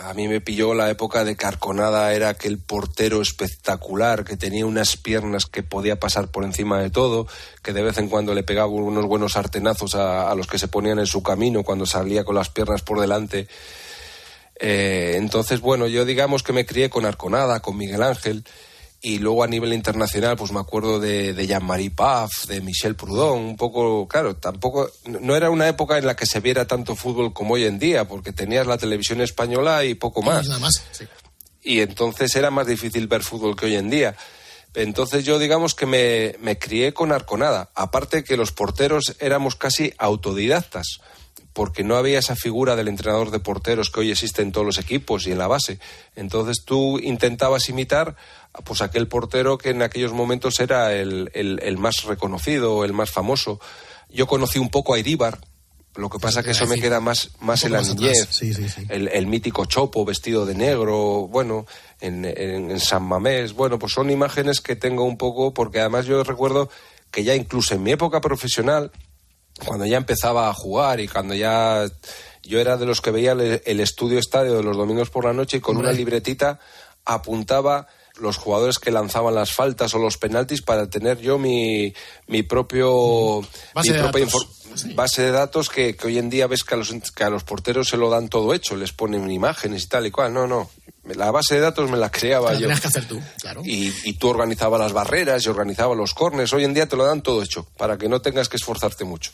A 0.00 0.14
mí 0.14 0.28
me 0.28 0.40
pilló 0.40 0.74
la 0.74 0.90
época 0.90 1.24
de 1.24 1.36
que 1.36 1.46
Arconada 1.46 2.14
era 2.14 2.28
aquel 2.28 2.58
portero 2.58 3.20
espectacular 3.20 4.24
que 4.24 4.36
tenía 4.36 4.64
unas 4.64 4.96
piernas 4.96 5.46
que 5.46 5.62
podía 5.62 5.98
pasar 5.98 6.28
por 6.28 6.44
encima 6.44 6.80
de 6.80 6.90
todo, 6.90 7.26
que 7.62 7.72
de 7.72 7.82
vez 7.82 7.98
en 7.98 8.08
cuando 8.08 8.32
le 8.32 8.44
pegaba 8.44 8.68
unos 8.68 9.06
buenos 9.06 9.36
artenazos 9.36 9.96
a, 9.96 10.30
a 10.30 10.34
los 10.36 10.46
que 10.46 10.58
se 10.58 10.68
ponían 10.68 11.00
en 11.00 11.06
su 11.06 11.22
camino 11.22 11.64
cuando 11.64 11.84
salía 11.84 12.22
con 12.24 12.36
las 12.36 12.48
piernas 12.48 12.82
por 12.82 13.00
delante. 13.00 13.48
Eh, 14.60 15.14
entonces, 15.16 15.60
bueno, 15.60 15.86
yo 15.86 16.04
digamos 16.04 16.42
que 16.42 16.52
me 16.52 16.66
crié 16.66 16.90
con 16.90 17.04
Arconada, 17.04 17.60
con 17.60 17.76
Miguel 17.76 18.02
Ángel, 18.02 18.44
y 19.00 19.18
luego 19.18 19.44
a 19.44 19.46
nivel 19.46 19.72
internacional, 19.72 20.36
pues 20.36 20.50
me 20.50 20.58
acuerdo 20.58 20.98
de, 20.98 21.32
de 21.32 21.46
Jean-Marie 21.46 21.92
Paf, 21.92 22.46
de 22.46 22.60
Michel 22.60 22.96
Proudhon, 22.96 23.38
un 23.38 23.56
poco, 23.56 24.08
claro, 24.08 24.34
tampoco, 24.36 24.90
no 25.06 25.36
era 25.36 25.50
una 25.50 25.68
época 25.68 25.98
en 25.98 26.06
la 26.06 26.16
que 26.16 26.26
se 26.26 26.40
viera 26.40 26.66
tanto 26.66 26.96
fútbol 26.96 27.32
como 27.32 27.54
hoy 27.54 27.64
en 27.64 27.78
día, 27.78 28.08
porque 28.08 28.32
tenías 28.32 28.66
la 28.66 28.76
televisión 28.76 29.20
española 29.20 29.84
y 29.84 29.94
poco 29.94 30.22
más. 30.22 30.48
Nada 30.48 30.60
más, 30.60 30.82
sí. 30.90 31.04
Y 31.62 31.80
entonces 31.80 32.34
era 32.34 32.50
más 32.50 32.66
difícil 32.66 33.06
ver 33.06 33.22
fútbol 33.22 33.54
que 33.54 33.66
hoy 33.66 33.76
en 33.76 33.90
día. 33.90 34.16
Entonces 34.74 35.24
yo 35.24 35.38
digamos 35.38 35.74
que 35.74 35.86
me, 35.86 36.36
me 36.40 36.58
crié 36.58 36.94
con 36.94 37.12
Arconada. 37.12 37.70
Aparte 37.74 38.24
que 38.24 38.36
los 38.36 38.52
porteros 38.52 39.16
éramos 39.18 39.54
casi 39.54 39.92
autodidactas, 39.98 41.00
porque 41.52 41.82
no 41.82 41.96
había 41.96 42.20
esa 42.20 42.36
figura 42.36 42.76
del 42.76 42.88
entrenador 42.88 43.30
de 43.30 43.40
porteros 43.40 43.90
que 43.90 44.00
hoy 44.00 44.10
existe 44.12 44.42
en 44.42 44.52
todos 44.52 44.66
los 44.66 44.78
equipos 44.78 45.26
y 45.26 45.32
en 45.32 45.38
la 45.38 45.48
base. 45.48 45.80
Entonces 46.14 46.62
tú 46.64 46.98
intentabas 47.00 47.68
imitar 47.68 48.16
pues 48.64 48.80
aquel 48.82 49.08
portero 49.08 49.58
que 49.58 49.70
en 49.70 49.82
aquellos 49.82 50.12
momentos 50.12 50.58
era 50.60 50.92
el, 50.94 51.30
el- 51.34 51.60
el 51.62 51.78
más 51.78 52.04
reconocido, 52.04 52.84
el 52.84 52.92
más 52.92 53.10
famoso. 53.10 53.60
Yo 54.10 54.26
conocí 54.26 54.58
un 54.58 54.70
poco 54.70 54.94
a 54.94 54.98
Iríbar, 54.98 55.38
lo 55.96 56.08
que 56.10 56.18
pasa 56.18 56.42
que 56.42 56.52
eso 56.52 56.66
me 56.66 56.78
queda 56.80 57.00
más, 57.00 57.30
más 57.40 57.64
en 57.64 57.72
la 57.72 57.82
niñez 57.82 58.20
atrás. 58.22 58.36
Sí, 58.36 58.54
sí, 58.54 58.68
sí. 58.68 58.82
el, 58.88 59.08
el 59.08 59.26
mítico 59.26 59.64
Chopo 59.64 60.04
vestido 60.04 60.46
de 60.46 60.54
negro, 60.54 61.26
bueno, 61.28 61.66
en, 62.00 62.24
en- 62.24 62.70
en 62.70 62.80
San 62.80 63.02
Mamés, 63.02 63.52
bueno, 63.54 63.78
pues 63.78 63.92
son 63.94 64.08
imágenes 64.10 64.60
que 64.60 64.76
tengo 64.76 65.02
un 65.04 65.16
poco, 65.18 65.52
porque 65.52 65.80
además 65.80 66.06
yo 66.06 66.22
recuerdo 66.22 66.70
que 67.10 67.24
ya 67.24 67.34
incluso 67.34 67.74
en 67.74 67.82
mi 67.82 67.90
época 67.92 68.20
profesional, 68.20 68.92
cuando 69.66 69.86
ya 69.86 69.96
empezaba 69.96 70.48
a 70.48 70.54
jugar 70.54 71.00
y 71.00 71.08
cuando 71.08 71.34
ya 71.34 71.84
yo 72.44 72.60
era 72.60 72.76
de 72.76 72.86
los 72.86 73.00
que 73.00 73.10
veía 73.10 73.32
el, 73.32 73.60
el 73.66 73.80
estudio 73.80 74.18
estadio 74.20 74.54
de 74.56 74.62
los 74.62 74.76
domingos 74.76 75.10
por 75.10 75.24
la 75.24 75.32
noche 75.32 75.56
y 75.56 75.60
con 75.60 75.76
Hombre. 75.76 75.90
una 75.90 75.98
libretita 75.98 76.60
apuntaba 77.04 77.88
los 78.20 78.36
jugadores 78.36 78.78
que 78.78 78.90
lanzaban 78.90 79.34
las 79.34 79.52
faltas 79.52 79.94
o 79.94 79.98
los 79.98 80.18
penaltis 80.18 80.62
para 80.62 80.88
tener 80.88 81.18
yo 81.18 81.38
mi, 81.38 81.92
mi 82.26 82.42
propio 82.42 83.40
Base 83.74 83.90
mi 83.90 83.96
de 83.96 84.02
propia 84.02 84.24
datos. 84.26 84.48
base 84.94 85.22
de 85.22 85.30
datos 85.30 85.68
que, 85.68 85.96
que 85.96 86.06
hoy 86.06 86.18
en 86.18 86.30
día 86.30 86.46
ves 86.46 86.64
que 86.64 86.74
a, 86.74 86.78
los, 86.78 86.92
que 87.14 87.24
a 87.24 87.30
los 87.30 87.44
porteros 87.44 87.88
se 87.88 87.96
lo 87.96 88.10
dan 88.10 88.28
todo 88.28 88.54
hecho, 88.54 88.76
les 88.76 88.92
ponen 88.92 89.30
imágenes 89.30 89.84
y 89.84 89.88
tal 89.88 90.06
y 90.06 90.10
cual. 90.10 90.32
No, 90.32 90.46
no. 90.46 90.70
La 91.14 91.30
base 91.30 91.54
de 91.56 91.60
datos 91.60 91.90
me 91.90 91.96
la 91.96 92.10
creaba 92.10 92.52
lo 92.52 92.58
yo. 92.58 92.60
tenías 92.62 92.80
que 92.80 92.88
hacer 92.88 93.06
tú, 93.06 93.20
claro. 93.40 93.62
Y, 93.64 93.92
y 94.04 94.12
tú 94.14 94.28
organizabas 94.28 94.80
las 94.80 94.92
barreras 94.92 95.44
y 95.44 95.48
organizabas 95.48 95.96
los 95.96 96.14
cornes. 96.14 96.52
Hoy 96.52 96.64
en 96.64 96.74
día 96.74 96.86
te 96.86 96.96
lo 96.96 97.04
dan 97.06 97.22
todo 97.22 97.42
hecho, 97.42 97.66
para 97.76 97.96
que 97.98 98.08
no 98.08 98.20
tengas 98.20 98.48
que 98.48 98.56
esforzarte 98.56 99.04
mucho. 99.04 99.32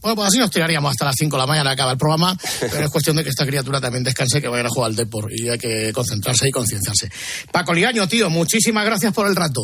Bueno, 0.00 0.16
pues 0.16 0.28
así 0.28 0.38
nos 0.38 0.50
tiraríamos 0.50 0.90
hasta 0.90 1.04
las 1.04 1.14
5 1.16 1.36
de 1.36 1.40
la 1.40 1.46
mañana, 1.46 1.70
acaba 1.70 1.92
el 1.92 1.98
programa, 1.98 2.36
pero 2.60 2.84
es 2.84 2.90
cuestión 2.90 3.14
de 3.16 3.22
que 3.22 3.30
esta 3.30 3.46
criatura 3.46 3.80
también 3.80 4.02
descanse, 4.02 4.42
que 4.42 4.48
vaya 4.48 4.64
a 4.64 4.68
jugar 4.68 4.90
al 4.90 4.96
Depor 4.96 5.28
y 5.30 5.48
hay 5.48 5.58
que 5.58 5.92
concentrarse 5.92 6.48
y 6.48 6.50
concienciarse. 6.50 7.08
Paco 7.52 7.72
Liaño, 7.72 8.08
tío, 8.08 8.28
muchísimas 8.28 8.84
gracias 8.84 9.14
por 9.14 9.28
el 9.28 9.36
rato. 9.36 9.60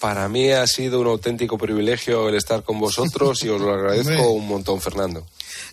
Para 0.00 0.28
mí 0.28 0.50
ha 0.50 0.66
sido 0.66 1.00
un 1.00 1.08
auténtico 1.08 1.58
privilegio 1.58 2.28
el 2.28 2.34
estar 2.36 2.62
con 2.62 2.78
vosotros 2.78 3.42
y 3.42 3.48
os 3.48 3.60
lo 3.60 3.72
agradezco 3.74 4.30
un 4.30 4.48
montón, 4.48 4.80
Fernando. 4.80 5.26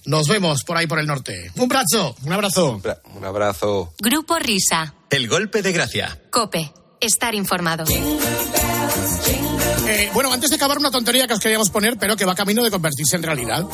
Nos 0.06 0.28
vemos 0.28 0.64
por 0.64 0.78
ahí 0.78 0.88
por 0.88 1.00
el 1.00 1.08
norte. 1.08 1.52
Un 1.58 1.68
brazo. 1.68 2.16
Un 2.24 2.34
abrazo. 2.34 2.82
Un 3.16 3.26
abrazo. 3.26 3.94
Grupo 4.00 4.40
Risa. 4.40 4.96
El 5.10 5.28
golpe 5.28 5.62
de 5.62 5.72
gracia. 5.72 6.22
Cope. 6.32 6.72
Estar 7.00 7.34
informado. 7.36 7.86
Eh, 9.88 10.10
bueno, 10.14 10.32
antes 10.32 10.50
de 10.50 10.56
acabar 10.56 10.78
una 10.78 10.92
tontería 10.92 11.28
que 11.28 11.34
os 11.34 11.40
queríamos 11.40 11.70
poner, 11.70 11.98
pero 11.98 12.16
que 12.16 12.26
va 12.26 12.36
camino 12.36 12.64
de 12.64 12.70
convertirse 12.72 13.16
en 13.16 13.24
realidad. 13.24 13.66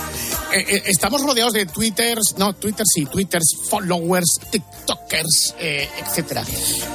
Eh, 0.53 0.65
eh, 0.67 0.83
estamos 0.85 1.21
rodeados 1.21 1.53
de 1.53 1.65
twitters, 1.65 2.35
no, 2.37 2.53
twitters 2.53 2.89
sí, 2.93 3.05
twitters, 3.05 3.45
followers, 3.69 4.39
tiktokers, 4.49 5.55
eh, 5.59 5.89
etcétera. 5.99 6.43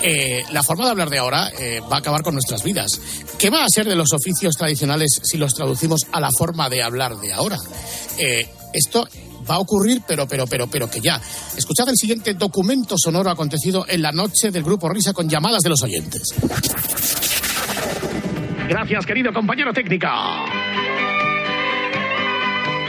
Eh, 0.03 0.43
la 0.51 0.63
forma 0.63 0.87
de 0.87 0.91
hablar 0.91 1.11
de 1.11 1.19
ahora 1.19 1.51
eh, 1.59 1.81
va 1.81 1.97
a 1.97 1.99
acabar 1.99 2.23
con 2.23 2.35
nuestras 2.35 2.63
vidas. 2.63 3.01
¿Qué 3.39 3.51
va 3.51 3.65
a 3.65 3.69
ser 3.69 3.87
de 3.87 3.95
los 3.95 4.13
oficios 4.13 4.57
tradicionales 4.57 5.21
si 5.23 5.37
los 5.37 5.55
traducimos 5.55 6.07
a 6.11 6.21
la 6.21 6.31
forma 6.37 6.69
de 6.71 6.83
hablar 6.83 7.17
de 7.19 7.33
ahora? 7.33 7.59
Eh, 8.19 8.49
esto 8.73 9.07
va 9.49 9.57
a 9.57 9.59
ocurrir, 9.59 10.03
pero, 10.07 10.27
pero, 10.27 10.47
pero, 10.47 10.67
pero 10.67 10.91
que 10.91 11.01
ya. 11.01 11.21
Escuchad 11.57 11.89
el 11.89 11.97
siguiente 11.97 12.35
documento 12.35 12.97
sonoro 12.97 13.31
acontecido 13.31 13.85
en 13.89 14.03
la 14.03 14.13
noche 14.13 14.51
del 14.51 14.63
Grupo 14.63 14.89
Risa 14.89 15.13
con 15.13 15.29
llamadas 15.29 15.61
de 15.63 15.69
los 15.69 15.83
oyentes. 15.83 16.35
Gracias, 18.69 19.07
querido 19.07 19.33
compañero 19.33 19.73
técnica. 19.73 20.45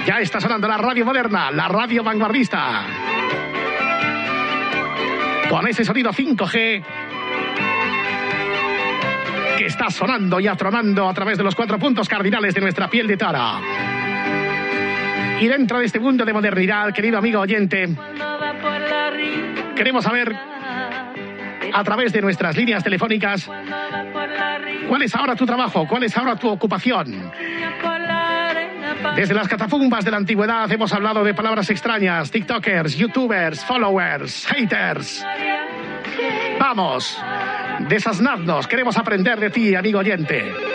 Ya 0.05 0.19
está 0.19 0.39
sonando 0.41 0.67
la 0.67 0.77
radio 0.77 1.05
moderna, 1.05 1.49
la 1.51 1.67
radio 1.67 2.03
vanguardista. 2.03 2.85
Con 5.49 5.67
ese 5.67 5.85
sonido 5.85 6.11
5G 6.11 6.83
que 9.57 9.65
está 9.65 9.89
sonando 9.89 10.39
y 10.39 10.47
atronando 10.47 11.07
a 11.07 11.13
través 11.13 11.37
de 11.37 11.43
los 11.43 11.55
cuatro 11.55 11.79
puntos 11.79 12.09
cardinales 12.09 12.53
de 12.53 12.61
nuestra 12.61 12.89
piel 12.89 13.07
de 13.07 13.17
tara. 13.17 13.92
Y 15.39 15.47
dentro 15.47 15.79
de 15.79 15.85
este 15.85 15.99
mundo 15.99 16.25
de 16.25 16.33
modernidad, 16.33 16.93
querido 16.93 17.17
amigo 17.17 17.39
oyente, 17.39 17.89
queremos 19.75 20.03
saber 20.03 20.35
a 21.73 21.83
través 21.83 22.13
de 22.13 22.21
nuestras 22.21 22.55
líneas 22.55 22.83
telefónicas 22.83 23.49
cuál 24.87 25.01
es 25.01 25.15
ahora 25.15 25.35
tu 25.35 25.45
trabajo, 25.45 25.87
cuál 25.87 26.03
es 26.03 26.15
ahora 26.15 26.35
tu 26.35 26.49
ocupación. 26.49 27.31
Desde 29.15 29.33
las 29.33 29.47
catafumbas 29.47 30.05
de 30.05 30.11
la 30.11 30.17
antigüedad 30.17 30.71
hemos 30.71 30.93
hablado 30.93 31.23
de 31.23 31.33
palabras 31.33 31.69
extrañas, 31.69 32.31
TikTokers, 32.31 32.95
YouTubers, 32.95 33.63
followers, 33.65 34.45
haters. 34.47 35.25
Vamos, 36.59 37.21
desasnadnos, 37.89 38.67
queremos 38.67 38.97
aprender 38.97 39.39
de 39.39 39.49
ti, 39.49 39.75
amigo 39.75 39.99
oyente. 39.99 40.72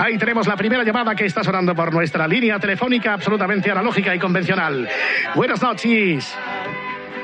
Ahí 0.00 0.18
tenemos 0.18 0.46
la 0.46 0.56
primera 0.56 0.82
llamada 0.84 1.14
que 1.14 1.26
está 1.26 1.44
sonando 1.44 1.74
por 1.74 1.92
nuestra 1.92 2.26
línea 2.26 2.58
telefónica 2.58 3.14
absolutamente 3.14 3.70
analógica 3.70 4.14
y 4.14 4.18
convencional. 4.18 4.88
Buenas 5.34 5.62
noches. 5.62 6.36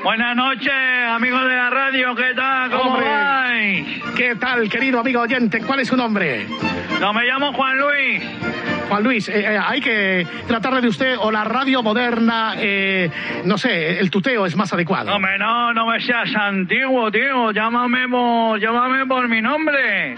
Buenas 0.03 0.33
noches, 0.35 0.71
amigos 1.09 1.41
de 1.43 1.55
la 1.55 1.69
radio, 1.69 2.15
¿qué 2.15 2.33
tal? 2.33 2.71
¿Cómo 2.71 2.93
Hombre. 2.93 3.09
vais? 3.09 3.85
¿Qué 4.15 4.35
tal, 4.35 4.69
querido 4.69 4.99
amigo 5.01 5.19
oyente? 5.21 5.59
¿Cuál 5.59 5.81
es 5.81 5.89
su 5.89 5.97
nombre? 5.97 6.47
No, 7.01 7.11
me 7.13 7.23
llamo 7.25 7.51
Juan 7.51 7.77
Luis. 7.77 8.23
Juan 8.89 9.03
Luis, 9.03 9.29
eh, 9.29 9.41
eh, 9.53 9.59
hay 9.63 9.79
que 9.81 10.25
tratarle 10.47 10.81
de 10.81 10.87
usted 10.87 11.15
o 11.19 11.31
la 11.31 11.43
radio 11.43 11.83
moderna, 11.83 12.53
eh, 12.57 13.09
no 13.45 13.55
sé, 13.57 13.99
el 13.99 14.09
tuteo 14.09 14.47
es 14.47 14.55
más 14.55 14.73
adecuado. 14.73 15.13
Hombre, 15.13 15.37
no, 15.37 15.71
no 15.73 15.85
me 15.85 15.99
seas 16.01 16.35
antiguo, 16.35 17.11
tío. 17.11 17.51
Llámame 17.51 18.07
por, 18.09 18.59
llámame 18.59 19.05
por 19.05 19.27
mi 19.27 19.41
nombre. 19.41 20.17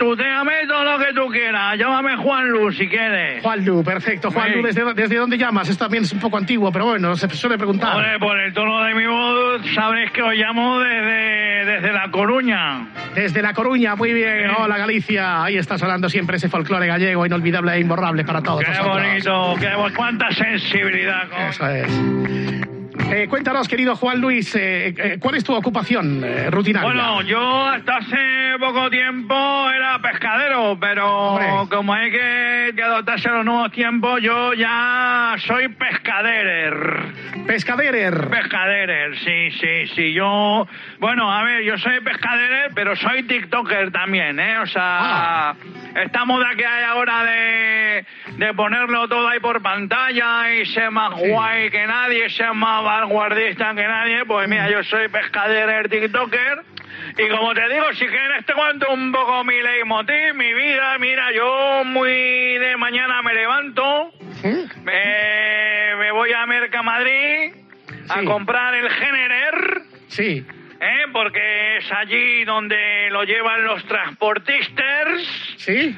Tuteame 0.00 0.66
todo 0.66 0.84
lo 0.84 0.98
que 0.98 1.12
tú 1.14 1.28
quieras. 1.28 1.78
Llámame 1.78 2.16
Juan 2.16 2.48
Luz 2.48 2.76
si 2.76 2.88
quieres. 2.88 3.40
Juan 3.42 3.64
Lu, 3.64 3.84
perfecto. 3.84 4.30
Juan 4.32 4.48
Sí. 4.48 4.54
Lu, 4.56 4.62
¿desde, 4.62 4.94
¿desde 4.94 5.16
dónde 5.16 5.38
llamas? 5.38 5.68
Esto 5.68 5.84
también 5.84 6.02
es 6.02 6.12
un 6.12 6.18
poco 6.20 6.36
antiguo, 6.38 6.72
pero 6.72 6.86
bueno, 6.86 7.14
se 7.14 7.28
suele 7.30 7.56
preguntar. 7.56 7.94
Hombre, 7.94 8.18
por 8.18 8.38
el 8.38 8.52
tono 8.52 8.82
de 8.82 8.94
mi 8.94 9.06
voz, 9.06 9.62
sabes 9.74 10.10
que 10.10 10.22
os 10.22 10.34
llamo 10.34 10.80
desde, 10.80 11.64
desde 11.66 11.92
La 11.92 12.10
Coruña. 12.10 12.88
Desde 13.14 13.42
La 13.42 13.52
Coruña, 13.54 13.94
muy 13.94 14.12
bien. 14.12 14.50
Hola, 14.58 14.76
Galicia. 14.76 15.44
Ahí 15.44 15.56
está 15.56 15.78
sonando 15.78 16.08
siempre 16.08 16.36
ese 16.36 16.48
folclore 16.48 16.86
gallego, 16.88 17.24
inolvidable 17.24 17.74
e 17.74 17.80
imborrable 17.80 18.07
para 18.24 18.42
todos 18.42 18.64
Qué 18.64 18.80
bonito, 18.80 19.54
qué 19.58 19.92
cuánta 19.94 20.30
sensibilidad. 20.32 21.28
Eso 21.50 21.68
es. 21.68 22.77
Eh, 23.10 23.26
cuéntanos, 23.26 23.66
querido 23.68 23.96
Juan 23.96 24.20
Luis, 24.20 24.54
eh, 24.54 24.88
eh, 24.96 25.16
¿cuál 25.18 25.34
es 25.36 25.42
tu 25.44 25.54
ocupación 25.54 26.22
rutinaria? 26.50 26.86
Bueno, 26.86 27.22
yo 27.22 27.64
hasta 27.66 27.96
hace 27.96 28.58
poco 28.60 28.90
tiempo 28.90 29.34
era 29.70 29.98
pescadero, 30.00 30.76
pero 30.78 31.10
Hombre. 31.10 31.74
como 31.74 31.94
hay 31.94 32.10
que, 32.10 32.72
que 32.76 32.82
adaptarse 32.82 33.30
a 33.30 33.32
los 33.32 33.44
nuevos 33.46 33.72
tiempos, 33.72 34.20
yo 34.20 34.52
ya 34.52 35.34
soy 35.38 35.68
pescaderer. 35.68 36.74
Pescaderer. 37.46 38.28
Pescaderer, 38.28 39.16
sí, 39.20 39.50
sí, 39.52 39.86
sí. 39.94 40.12
Yo, 40.12 40.66
bueno, 41.00 41.32
a 41.32 41.42
ver, 41.44 41.62
yo 41.64 41.78
soy 41.78 42.00
pescaderer, 42.00 42.72
pero 42.74 42.94
soy 42.94 43.22
TikToker 43.22 43.90
también, 43.90 44.38
¿eh? 44.38 44.58
O 44.58 44.66
sea, 44.66 44.98
Ah. 45.50 45.54
esta 46.04 46.24
moda 46.26 46.50
que 46.56 46.66
hay 46.66 46.84
ahora 46.84 47.24
de, 47.24 48.04
de 48.36 48.52
ponerlo 48.54 49.08
todo 49.08 49.26
ahí 49.28 49.40
por 49.40 49.62
pantalla 49.62 50.52
y 50.52 50.66
ser 50.66 50.90
más 50.90 51.14
guay 51.14 51.70
que 51.70 51.86
nadie, 51.86 52.28
ser 52.28 52.52
más 52.52 52.82
vanguardista 53.00 53.74
que 53.74 53.86
nadie, 53.86 54.24
pues 54.24 54.48
mira, 54.48 54.70
yo 54.70 54.82
soy 54.84 55.08
pescadero 55.08 55.88
TikToker. 55.88 56.62
Y 57.16 57.28
como 57.28 57.54
te 57.54 57.68
digo, 57.68 57.92
si 57.94 58.06
quieres 58.06 58.44
te 58.44 58.54
cuento 58.54 58.92
un 58.92 59.12
poco 59.12 59.44
mi 59.44 59.60
leitmotiv, 59.60 60.34
mi 60.34 60.52
vida. 60.52 60.98
Mira, 60.98 61.32
yo 61.32 61.82
muy 61.84 62.10
de 62.58 62.76
mañana 62.76 63.22
me 63.22 63.34
levanto, 63.34 64.12
me, 64.82 65.96
me 65.98 66.10
voy 66.12 66.32
a 66.32 66.46
Mercamadrid 66.46 67.54
a 68.08 68.24
comprar 68.24 68.74
el 68.74 68.90
Generer. 68.90 69.82
Sí. 70.08 70.44
¿eh? 70.80 71.06
Porque 71.12 71.78
es 71.78 71.92
allí 71.92 72.44
donde 72.44 73.08
lo 73.10 73.24
llevan 73.24 73.64
los 73.64 73.84
transportistas. 73.86 75.08
Sí. 75.56 75.96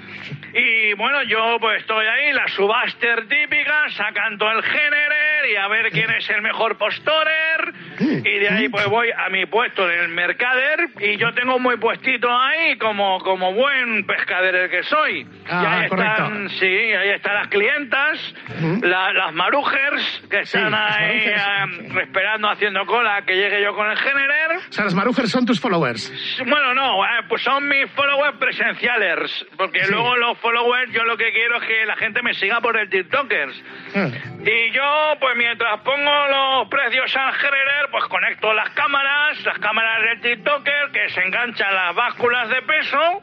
Y 0.53 0.95
bueno, 0.95 1.23
yo 1.25 1.57
pues 1.61 1.81
estoy 1.81 2.07
ahí, 2.07 2.33
la 2.33 2.47
subaster 2.49 3.29
típica, 3.29 3.89
sacando 3.91 4.51
el 4.51 4.63
Generer 4.63 5.51
y 5.53 5.57
a 5.57 5.69
ver 5.69 5.91
quién 5.91 6.11
es 6.11 6.29
el 6.31 6.43
mejor 6.43 6.77
postorer. 6.79 7.73
Y 8.01 8.39
de 8.39 8.49
ahí 8.49 8.69
pues 8.69 8.87
voy 8.87 9.11
a 9.11 9.29
mi 9.29 9.47
puesto 9.47 9.89
en 9.91 10.01
el 10.01 10.09
Mercader 10.09 10.89
y 11.01 11.17
yo 11.17 11.33
tengo 11.35 11.59
muy 11.59 11.77
puestito 11.77 12.29
ahí 12.35 12.77
como, 12.79 13.21
como 13.21 13.53
buen 13.53 14.07
pescader 14.07 14.71
que 14.71 14.83
soy. 14.85 15.27
Ah, 15.49 15.63
y 15.63 15.83
ahí 15.83 15.89
correcto. 15.89 16.13
están, 16.25 16.49
sí, 16.51 16.67
ahí 16.67 17.11
están 17.11 17.35
las 17.35 17.49
clientas, 17.49 18.35
la- 18.83 19.13
las 19.13 19.33
marujers 19.33 20.23
que 20.31 20.41
están 20.41 20.71
las 20.71 20.97
ahí 20.97 21.27
marujers. 21.27 21.97
eh, 21.97 22.01
esperando, 22.03 22.49
haciendo 22.51 22.87
cola 22.87 23.17
a 23.17 23.23
que 23.23 23.35
llegue 23.35 23.63
yo 23.63 23.75
con 23.75 23.91
el 23.91 23.97
Generer. 23.99 24.57
O 24.69 24.73
sea, 24.73 24.85
las 24.85 24.95
marujers 24.95 25.31
son 25.31 25.45
tus 25.47 25.61
followers. 25.61 26.13
Bueno, 26.47 26.75
no, 26.75 27.05
eh, 27.05 27.09
pues 27.29 27.43
son 27.43 27.69
mis 27.69 27.91
followers 27.93 28.37
presenciales, 28.39 29.47
porque 29.57 29.85
Sí. 29.85 29.93
luego 29.93 30.17
los 30.17 30.39
followers 30.41 30.93
yo 30.93 31.05
lo 31.05 31.17
que 31.17 31.33
quiero 31.33 31.57
es 31.57 31.63
que 31.67 31.87
la 31.87 31.97
gente 31.97 32.23
me 32.23 32.35
siga 32.35 32.61
por 32.61 32.77
el 32.77 32.89
TikTokers. 32.89 33.63
Ah. 33.95 34.09
Y 34.45 34.71
yo, 34.73 35.17
pues 35.21 35.37
mientras 35.37 35.81
pongo 35.81 36.27
los 36.29 36.69
precios 36.69 37.15
al 37.17 37.33
Generer, 37.35 37.89
pues 37.91 38.05
conecto 38.05 38.53
las 38.53 38.71
cámaras, 38.71 39.43
las 39.45 39.59
cámaras 39.59 40.03
del 40.03 40.21
TikToker, 40.21 40.91
que 40.93 41.11
se 41.11 41.23
enganchan 41.23 41.75
las 41.75 41.95
básculas 41.95 42.49
de 42.49 42.63
peso. 42.63 43.23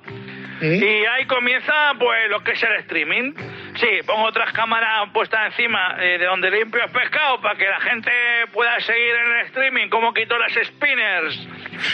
Y 0.60 1.06
ahí 1.06 1.26
comienza 1.28 1.94
pues 2.00 2.30
lo 2.30 2.44
que 2.44 2.54
es 2.54 2.64
el 2.64 2.74
streaming. 2.78 3.34
Sí, 3.78 4.00
pongo 4.06 4.24
otras 4.26 4.52
cámaras 4.54 5.10
puestas 5.14 5.46
encima 5.48 5.96
eh, 6.00 6.18
de 6.18 6.26
donde 6.26 6.50
limpio 6.50 6.84
el 6.84 6.92
pescado 6.92 7.40
para 7.42 7.56
que 7.56 7.66
la 7.68 7.80
gente 7.80 8.12
pueda 8.52 8.80
seguir 8.80 9.16
en 9.16 9.32
el 9.38 9.46
streaming 9.48 9.88
cómo 9.90 10.14
quito 10.14 10.38
las 10.38 10.52
spinners, 10.54 11.48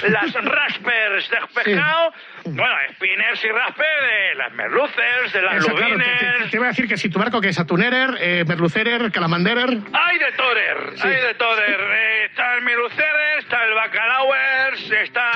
las 0.10 0.34
raspers 0.46 1.30
del 1.30 1.48
pescado. 1.54 2.14
Bueno, 2.46 2.76
spinners 2.94 3.44
y 3.44 3.50
raspers 3.50 4.02
de 4.02 4.36
las 4.36 4.52
merluces, 4.54 5.34
de 5.34 5.42
las 5.42 5.56
Eso, 5.58 5.68
claro, 5.76 5.86
te, 5.86 5.92
lubines. 5.92 6.20
te- 6.44 6.50
te 6.50 6.56
iba 6.58 6.66
a 6.66 6.70
decir 6.70 6.88
que 6.88 6.98
si 6.98 7.10
tu 7.10 7.20
barco 7.20 7.40
que 7.42 7.50
es 7.50 7.60
atunerer, 7.60 8.10
eh, 8.20 8.44
merlucerer, 8.48 9.12
calamanderer. 9.12 9.70
Hay 9.94 10.18
de 10.20 10.32
toder, 10.34 10.78
Sí. 10.98 11.08
hay 11.08 11.22
de 11.22 11.34
toder. 11.36 11.80
Eh, 11.80 12.26
está 12.26 12.56
el 12.56 12.62
miluceres, 12.64 13.40
está 13.40 13.64
el 13.66 13.74
bacalauers, 13.74 14.92
está 14.92 15.32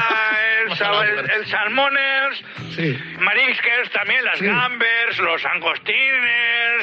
el, 0.63 0.71
el, 1.19 1.31
el 1.31 1.45
salmoners, 1.45 2.43
Sí. 2.75 2.97
marisquers 3.19 3.89
también, 3.91 4.23
las 4.23 4.41
gambers, 4.41 5.17
los 5.19 5.43
angostines, 5.45 6.36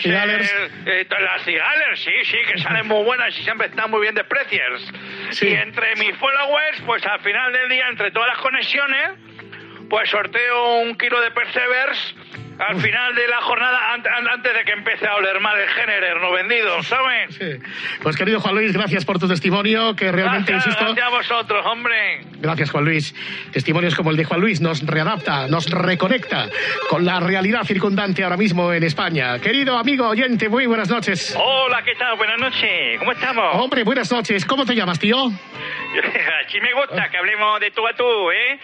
Eh, 0.05 0.71
eh, 0.87 1.07
las 1.09 1.43
sí, 2.01 2.13
sí, 2.25 2.37
que 2.51 2.59
salen 2.59 2.87
muy 2.87 3.05
buenas 3.05 3.39
y 3.39 3.43
siempre 3.43 3.69
están 3.69 3.91
muy 3.91 4.01
bien 4.01 4.15
de 4.15 4.25
precios. 4.25 4.93
Sí. 5.31 5.49
Y 5.49 5.55
entre 5.55 5.95
mis 5.97 6.17
followers, 6.17 6.81
pues 6.85 7.05
al 7.07 7.21
final 7.21 7.53
del 7.53 7.69
día, 7.69 7.89
entre 7.89 8.11
todas 8.11 8.29
las 8.29 8.39
conexiones, 8.39 9.11
pues 9.89 10.11
sorteo 10.11 10.79
un 10.81 10.97
kilo 10.97 11.21
de 11.21 11.31
Perseverance 11.31 12.15
al 12.59 12.81
final 12.81 13.15
de 13.15 13.29
la 13.29 13.41
jornada, 13.43 13.95
an- 13.95 14.05
an- 14.07 14.29
antes 14.29 14.55
de 14.55 14.65
que 14.65 14.73
empiece 14.73 15.07
a 15.07 15.17
oler 15.17 15.41
mal 15.41 15.59
el 15.59 15.69
Generer 15.69 16.21
no 16.21 16.33
vendido, 16.33 16.83
¿sabes? 16.83 17.35
Sí. 17.35 17.59
Pues 18.03 18.17
querido 18.17 18.39
Juan 18.41 18.55
Luis, 18.55 18.73
gracias 18.73 19.05
por 19.05 19.19
tu 19.19 19.27
testimonio, 19.27 19.97
que 19.97 20.13
realmente, 20.13 20.53
gracias, 20.53 20.75
insisto, 20.75 20.95
gracias 20.95 21.07
a 21.07 21.11
vosotros, 21.11 21.67
hombre. 21.67 22.21
Gracias, 22.41 22.71
Juan 22.71 22.85
Luis. 22.85 23.15
Testimonios 23.53 23.95
como 23.95 24.11
el 24.11 24.17
de 24.17 24.25
Juan 24.25 24.41
Luis 24.41 24.61
nos 24.61 24.83
readapta, 24.87 25.49
nos 25.49 25.69
reconecta 25.71 26.49
con 26.91 27.05
la 27.05 27.19
realidad 27.21 27.63
circundante 27.65 28.23
ahora 28.23 28.37
mismo 28.37 28.73
en 28.73 28.83
España. 28.85 29.39
Querido 29.41 29.77
amigo 29.79 30.09
oyente, 30.09 30.49
muy 30.49 30.67
buenas 30.67 30.89
noches. 30.91 31.35
Hola, 31.39 31.83
¿qué 31.83 31.95
tal? 31.97 32.17
Buenas 32.17 32.39
noches. 32.39 32.99
¿Cómo 32.99 33.13
estamos? 33.13 33.45
Hombre, 33.57 33.83
buenas 33.85 34.11
noches. 34.13 34.45
¿Cómo 34.45 34.65
te 34.65 34.75
llamas, 34.75 34.99
tío? 34.99 35.17
Así 36.47 36.61
me 36.61 36.73
gusta 36.75 37.09
que 37.09 37.17
hablemos 37.17 37.61
de 37.61 37.71
tú 37.71 37.87
a 37.87 37.93
tú, 37.95 38.31
¿eh? 38.31 38.59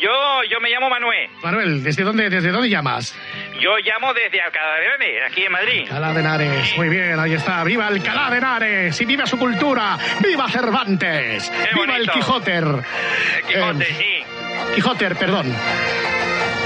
Yo, 0.00 0.10
yo 0.50 0.60
me 0.60 0.70
llamo 0.70 0.88
Manuel. 0.88 1.28
Manuel, 1.42 1.82
¿desde 1.82 2.02
dónde, 2.04 2.28
desde 2.30 2.50
dónde 2.50 2.68
llamas? 2.70 3.18
Yo 3.60 3.76
llamo 3.78 4.12
desde 4.12 4.40
Alcalá 4.40 4.74
de 4.76 4.86
Henares, 4.86 5.22
aquí 5.30 5.44
en 5.44 5.52
Madrid. 5.52 5.82
Alcalá 5.82 6.12
de 6.12 6.20
Henares. 6.20 6.76
Muy 6.76 6.88
bien, 6.88 7.18
ahí 7.20 7.34
está. 7.34 7.62
¡Viva 7.64 7.86
Alcalá 7.86 8.30
de 8.30 8.38
Henares! 8.38 9.00
¡Y 9.00 9.04
viva 9.04 9.26
su 9.26 9.38
cultura! 9.38 9.96
¡Viva 10.20 10.48
Cervantes! 10.48 11.50
Qué 11.50 11.70
¡Viva 11.80 11.96
el. 11.96 12.10
Quijoter! 12.10 12.64
El 12.64 13.46
Quijote, 13.46 13.84
Eh, 13.84 13.94
sí. 13.96 14.74
Quijoter, 14.74 15.16
perdón. 15.16 15.54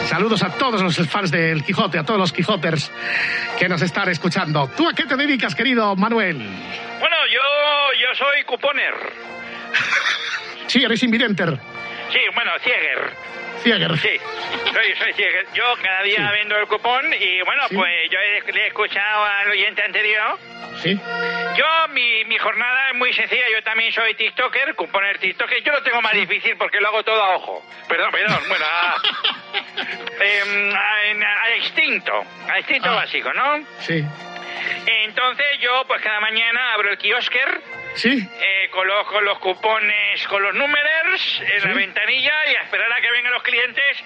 Saludos 0.07 0.43
a 0.43 0.49
todos 0.57 0.80
los 0.80 0.97
fans 1.09 1.30
del 1.30 1.62
Quijote, 1.62 1.99
a 1.99 2.05
todos 2.05 2.18
los 2.18 2.32
Quijoters 2.32 2.91
que 3.59 3.68
nos 3.68 3.82
están 3.82 4.09
escuchando. 4.09 4.70
¿Tú 4.74 4.89
a 4.89 4.95
qué 4.95 5.05
te 5.05 5.14
dedicas, 5.16 5.55
querido 5.55 5.95
Manuel? 5.95 6.36
Bueno, 6.39 7.16
yo, 7.30 8.01
yo 8.01 8.14
soy 8.14 8.43
cuponer. 8.45 8.95
Sí, 10.68 10.84
eres 10.84 11.03
invidenter. 11.03 11.59
Sí, 12.12 12.18
bueno, 12.34 12.51
cieger. 12.62 13.11
Cieger. 13.63 13.97
Sí, 13.99 14.11
soy, 14.73 14.95
soy 14.97 15.13
cieger. 15.15 15.47
Yo 15.55 15.65
cada 15.83 16.03
día 16.03 16.31
vendo 16.33 16.57
el 16.59 16.67
cupón 16.67 17.13
y 17.13 17.41
bueno, 17.43 17.63
pues 17.75 18.11
yo 18.11 18.19
he- 18.21 18.53
le 18.53 18.65
he 18.65 18.67
escuchado 18.69 19.25
al 19.25 19.51
oyente 19.51 19.83
anterior. 19.83 20.39
Sí. 20.83 20.99
Yo, 21.57 21.89
mi, 21.91 22.25
mi 22.27 22.39
jornada 22.39 22.91
es 22.91 22.95
muy 22.97 23.13
sencilla. 23.13 23.45
Yo 23.53 23.63
también 23.65 23.93
soy 23.93 24.15
TikToker, 24.15 24.75
cuponer 24.77 25.19
TikToker. 25.19 25.63
Yo 25.65 25.73
lo 25.73 25.83
tengo 25.83 26.01
más 26.03 26.13
difícil 26.13 26.57
porque 26.57 26.81
lo 26.81 26.89
hago 26.89 27.03
todo 27.03 27.23
a 27.23 27.37
ojo. 27.37 27.65
Perdón, 27.89 28.11
perdón. 28.13 28.41
Bueno, 28.49 28.65
a, 28.67 28.95
em, 30.21 30.75
a- 31.23 31.43
a 31.45 31.57
instinto. 31.57 32.25
A 32.49 32.59
instinto 32.59 32.95
básico, 32.95 33.33
¿no? 33.33 33.65
Sí. 33.81 34.05
Entonces 34.87 35.47
yo, 35.61 35.85
pues 35.87 36.01
cada 36.03 36.21
mañana 36.21 36.73
abro 36.75 36.91
el 36.91 36.99
kiosker. 36.99 37.61
Sí. 37.95 38.29
Eh, 38.41 38.69
coloco 38.71 39.21
los 39.21 39.39
cupones 39.41 40.08
con 40.27 40.43
los 40.43 40.55
números 40.55 41.43
en 41.43 41.69
la 41.69 41.75
ventanilla 41.75 42.35
y 42.51 42.57
a 42.57 42.62
esperar 42.62 42.93
a 42.93 43.01
que 43.01 43.11
vengan 43.11 43.33
los 43.33 43.43
clientes, 43.43 44.05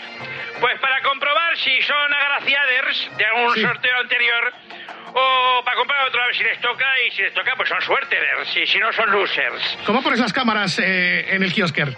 pues 0.61 0.79
para 0.81 1.01
comprobar 1.03 1.57
si 1.57 1.81
son 1.83 2.13
agraciaders 2.13 3.17
de 3.17 3.25
algún 3.25 3.57
sorteo 3.57 3.99
anterior 4.01 4.53
o 5.15 5.63
para 5.65 5.77
comprar 5.77 6.07
otra 6.09 6.27
vez 6.27 6.37
si 6.37 6.43
les 6.43 6.61
toca 6.61 6.87
y 7.07 7.11
si 7.11 7.23
les 7.23 7.35
toca 7.35 7.55
pues 7.57 7.69
son 7.69 7.81
suerteders 7.83 8.57
y 8.57 8.67
si 8.67 8.79
no 8.79 8.93
son 8.93 9.11
losers. 9.11 9.79
¿Cómo 9.85 10.03
pones 10.03 10.21
las 10.21 10.33
cámaras 10.33 10.79
eh, 10.79 11.35
en 11.35 11.43
el 11.43 11.53
kiosker? 11.53 11.89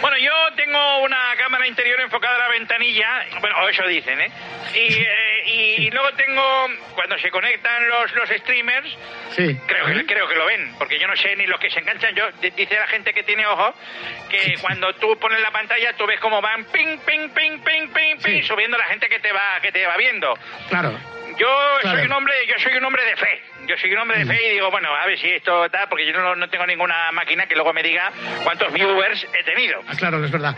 Bueno, 0.00 0.16
yo 0.18 0.32
tengo 0.56 0.98
una 1.02 1.34
cámara 1.36 1.66
interior 1.66 2.00
enfocada 2.00 2.36
a 2.36 2.38
la 2.38 2.48
ventanilla, 2.48 3.26
bueno, 3.40 3.56
o 3.62 3.68
eso 3.68 3.86
dicen, 3.86 4.20
¿eh? 4.20 4.30
Y, 4.74 4.92
eh, 4.94 5.23
y 5.46 5.90
luego 5.90 6.12
tengo, 6.14 6.68
cuando 6.94 7.18
se 7.18 7.30
conectan 7.30 7.86
los, 7.88 8.12
los 8.14 8.28
streamers, 8.30 8.96
Sí. 9.34 9.58
Creo 9.66 9.86
que, 9.86 10.06
creo 10.06 10.28
que 10.28 10.34
lo 10.36 10.46
ven, 10.46 10.74
porque 10.78 10.96
yo 10.98 11.08
no 11.08 11.16
sé 11.16 11.34
ni 11.34 11.46
los 11.46 11.58
que 11.58 11.68
se 11.68 11.80
enganchan. 11.80 12.14
Yo 12.14 12.30
dice 12.40 12.78
la 12.78 12.86
gente 12.86 13.12
que 13.12 13.24
tiene 13.24 13.44
ojo 13.46 13.74
que 14.30 14.54
cuando 14.60 14.94
tú 14.94 15.18
pones 15.18 15.40
la 15.40 15.50
pantalla 15.50 15.92
tú 15.96 16.06
ves 16.06 16.20
cómo 16.20 16.40
van 16.40 16.64
ping 16.66 16.98
ping 16.98 17.28
ping 17.30 17.58
ping 17.64 17.88
ping 17.88 18.18
ping 18.22 18.42
subiendo 18.44 18.78
la 18.78 18.84
gente 18.84 19.08
que 19.08 19.18
te 19.18 19.32
va 19.32 19.58
que 19.60 19.72
te 19.72 19.84
va 19.86 19.96
viendo. 19.96 20.38
Claro. 20.68 20.96
Yo 21.36 21.78
Claro. 21.80 21.98
soy 21.98 22.06
un 22.06 22.12
hombre, 22.12 22.34
yo 22.46 22.54
soy 22.60 22.76
un 22.76 22.84
hombre 22.84 23.04
de 23.04 23.16
fe. 23.16 23.42
Yo 23.66 23.76
soy 23.78 23.92
un 23.92 23.98
hombre 23.98 24.18
de 24.18 24.26
fe 24.26 24.38
y 24.46 24.54
digo, 24.54 24.70
bueno, 24.70 24.94
a 24.94 25.06
ver 25.06 25.18
si 25.18 25.28
esto 25.28 25.68
da, 25.68 25.88
porque 25.88 26.06
yo 26.06 26.12
no, 26.12 26.34
no 26.34 26.48
tengo 26.48 26.66
ninguna 26.66 27.10
máquina 27.12 27.46
que 27.46 27.54
luego 27.54 27.72
me 27.72 27.82
diga 27.82 28.12
cuántos 28.42 28.72
viewers 28.72 29.26
he 29.38 29.44
tenido. 29.44 29.80
Ah, 29.86 29.94
claro, 29.96 30.24
es 30.24 30.30
verdad. 30.30 30.56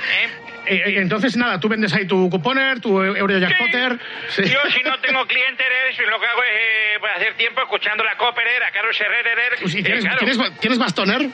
Eh, 0.67 0.83
eh, 0.87 0.95
entonces, 0.97 1.37
nada, 1.37 1.61
tú 1.61 1.69
vendes 1.69 1.93
ahí 1.95 2.07
tu 2.07 2.29
cuponer, 2.31 2.81
tu 2.81 3.03
Eurojackpotter. 3.03 3.99
Sí. 4.29 4.45
Yo 4.45 4.59
si 4.71 4.83
no 4.83 4.99
tengo 5.01 5.27
clientes, 5.27 5.67
lo 6.11 6.21
que 6.21 6.27
hago 6.27 6.43
es 6.43 6.51
eh, 6.51 6.97
pues, 7.01 7.13
hacer 7.17 7.35
tiempo 7.35 7.61
escuchando 7.63 8.05
la 8.05 8.17
Copperer, 8.17 8.63
a 8.63 8.71
Carlos 8.71 9.01
Herrera. 9.01 9.57
Pues, 9.61 9.75
¿y 9.75 9.81
eh, 9.81 9.83
¿Tienes, 9.83 10.05
claro. 10.05 10.19
¿tienes, 10.19 10.61
tienes 10.61 10.79
bastoner? 10.79 11.29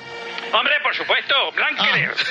Hombre, 0.52 0.74
por 0.82 0.94
supuesto, 0.94 1.52
Blanquerer. 1.52 2.12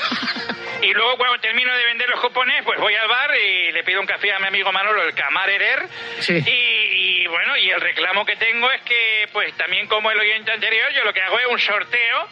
Y 0.82 0.94
luego 0.94 1.16
cuando 1.16 1.40
termino 1.40 1.76
de 1.76 1.86
vender 1.86 2.10
los 2.10 2.20
cupones, 2.20 2.64
pues 2.64 2.80
voy 2.80 2.96
al 2.96 3.08
bar 3.08 3.30
y 3.38 3.72
le 3.72 3.84
pido 3.84 4.02
un 4.02 4.08
café 4.08 4.34
a 4.34 4.40
mi 4.40 4.48
amigo 4.48 4.72
Manolo, 4.72 5.04
el 5.04 5.14
camarerer. 5.14 5.88
Sí. 6.20 6.34
Y, 6.34 7.22
y, 7.22 7.28
bueno, 7.28 7.56
y 7.56 7.70
el 7.70 7.80
reclamo 7.80 8.26
que 8.26 8.36
tengo 8.36 8.72
es 8.72 8.82
que, 8.82 9.28
pues 9.32 9.56
también 9.58 9.88
como 9.88 10.12
el 10.12 10.20
oyente 10.20 10.52
anterior, 10.52 10.92
yo 10.94 11.04
lo 11.04 11.14
que 11.14 11.22
hago 11.22 11.40
es 11.40 11.46
un 11.48 11.60
sorteo 11.60 12.28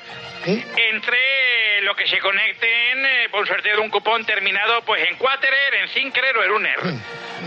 entre 0.45 1.81
los 1.83 1.95
que 1.95 2.07
se 2.07 2.17
conecten 2.19 3.05
eh, 3.05 3.27
por 3.31 3.41
un 3.41 3.47
sorteo 3.47 3.75
de 3.75 3.81
un 3.81 3.89
cupón 3.89 4.25
terminado 4.25 4.81
pues 4.83 5.07
en 5.09 5.15
Quaterer, 5.17 5.75
en 5.75 5.87
Cinkerer 5.89 6.37
o 6.37 6.43
en 6.43 6.51
Uner. 6.51 6.79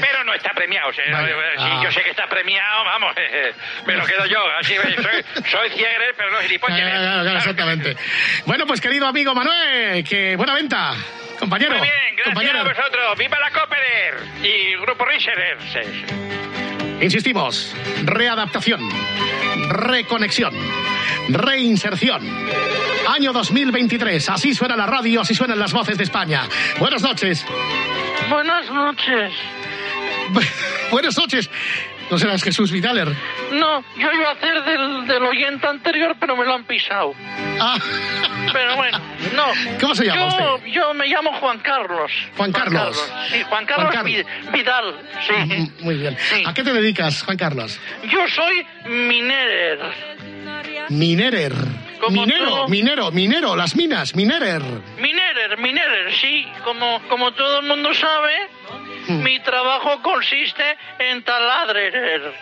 Pero 0.01 0.25
no 0.25 0.33
está 0.33 0.53
premiado. 0.55 0.89
o 0.89 0.93
sea, 0.93 1.05
Vale. 1.13 1.33
eh, 1.33 1.35
sí, 1.57 1.63
Ah. 1.65 1.81
yo 1.85 1.93
sé 1.93 2.03
que 2.03 2.11
está 2.11 2.27
premiado, 2.27 2.85
vamos, 2.85 3.15
me 3.87 3.95
lo 3.97 4.07
quedo 4.07 4.25
yo. 4.27 4.43
Así, 4.59 4.75
soy, 4.77 5.25
soy 5.51 5.71
cieguer, 5.71 6.15
pero 6.17 6.31
no 6.31 6.39
gilipollas. 6.39 6.79
Claro, 6.81 6.99
claro, 6.99 7.23
claro, 7.23 7.39
exactamente. 7.39 7.97
Bueno, 8.47 8.67
pues 8.67 8.81
querido 8.81 9.07
amigo 9.07 9.35
Manuel, 9.35 10.03
que 10.05 10.37
buena 10.37 10.55
venta. 10.55 10.95
Compañero. 11.39 11.73
Muy 11.77 11.83
bien, 11.89 12.17
gracias 12.17 12.25
compañero. 12.35 12.61
a 12.61 12.63
vosotros. 12.65 13.19
¡Viva 13.19 13.39
la 13.41 13.51
Copperer! 13.51 14.15
Y 14.43 14.77
Grupo 14.77 15.05
Riserer. 15.05 15.59
Insistimos, 17.01 17.75
readaptación, 18.05 18.81
reconexión, 19.69 20.55
reinserción. 21.29 22.23
Año 23.09 23.33
2023, 23.33 24.29
así 24.29 24.55
suena 24.55 24.77
la 24.77 24.87
radio, 24.87 25.21
así 25.21 25.35
suenan 25.35 25.59
las 25.59 25.73
voces 25.73 25.99
de 25.99 26.05
España. 26.05 26.43
Buenas 26.79 27.03
noches. 27.03 27.45
Buenas 28.31 28.71
noches. 28.71 29.33
Buenas 30.91 31.17
noches. 31.19 31.51
¿No 32.13 32.19
serás 32.19 32.43
Jesús 32.43 32.71
Vidaler? 32.71 33.09
No, 33.53 33.83
yo 33.97 34.13
iba 34.13 34.29
a 34.29 34.33
hacer 34.33 34.63
del, 34.65 35.07
del 35.07 35.23
oyente 35.23 35.67
anterior, 35.67 36.15
pero 36.21 36.37
me 36.37 36.45
lo 36.45 36.53
han 36.53 36.65
pisado. 36.65 37.15
Ah. 37.59 37.79
Pero 38.53 38.77
bueno, 38.77 38.99
no. 39.35 39.47
¿Cómo 39.81 39.95
se 39.95 40.05
llama 40.05 40.29
yo, 40.29 40.57
usted? 40.57 40.67
Yo 40.73 40.93
me 40.93 41.07
llamo 41.07 41.33
Juan 41.41 41.59
Carlos. 41.61 42.13
Juan 42.37 42.53
Carlos. 42.53 43.11
Sí, 43.31 43.43
Juan 43.49 43.65
Carlos, 43.65 43.95
Juan 43.95 44.05
Vidal. 44.53 44.95
Sí. 45.27 45.33
Mm, 45.33 45.85
Muy 45.85 45.95
bien. 45.95 46.15
¿A 46.45 46.53
qué 46.53 46.63
te 46.63 46.75
dedicas, 46.75 47.23
Juan 47.23 47.39
Carlos? 47.39 47.81
Yo 48.05 48.29
soy 48.29 48.67
minerer. 48.91 49.79
Minerer. 50.91 51.55
Minero, 52.11 52.49
todo. 52.49 52.69
minero, 52.69 53.11
minero, 53.11 53.57
las 53.57 53.75
minas, 53.75 54.15
minerer. 54.15 54.61
Minerer, 54.99 55.57
minerer, 55.57 56.13
sí. 56.13 56.47
Como, 56.63 57.01
como 57.09 57.33
todo 57.33 57.61
el 57.61 57.67
mundo 57.67 57.95
sabe. 57.95 58.35
Mi 59.09 59.41
trabajo 59.41 60.01
consiste 60.03 60.77
en 60.99 61.23
taladrer. 61.23 62.33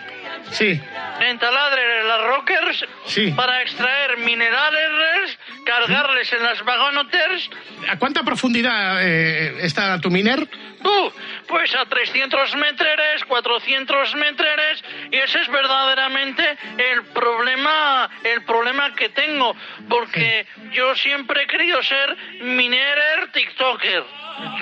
Sí. 0.53 0.81
En 1.21 1.39
taladrer 1.39 2.05
las 2.05 2.23
rockers 2.23 2.85
Sí. 3.07 3.31
para 3.33 3.63
extraer 3.63 4.19
minerales, 4.19 5.39
cargarles 5.65 6.33
en 6.33 6.43
las 6.43 6.65
vagonoters. 6.65 7.51
¿A 7.89 7.99
cuánta 7.99 8.23
profundidad 8.23 8.99
eh, 9.03 9.59
está 9.65 10.01
tu 10.01 10.11
miner? 10.11 10.49
Uh, 10.83 11.11
pues 11.47 11.75
a 11.77 11.85
300 11.85 12.57
metros, 12.57 13.25
400 13.29 14.15
metros, 14.15 14.85
y 15.11 15.17
ese 15.17 15.41
es 15.43 15.49
verdaderamente 15.49 16.57
el 16.79 17.03
problema, 17.13 18.09
el 18.25 18.43
problema 18.45 18.95
que 18.95 19.11
tengo, 19.11 19.55
porque 19.89 20.47
yo 20.73 20.95
siempre 20.95 21.43
he 21.43 21.47
querido 21.47 21.83
ser 21.83 22.17
minerer 22.41 23.31
tiktoker. 23.33 24.05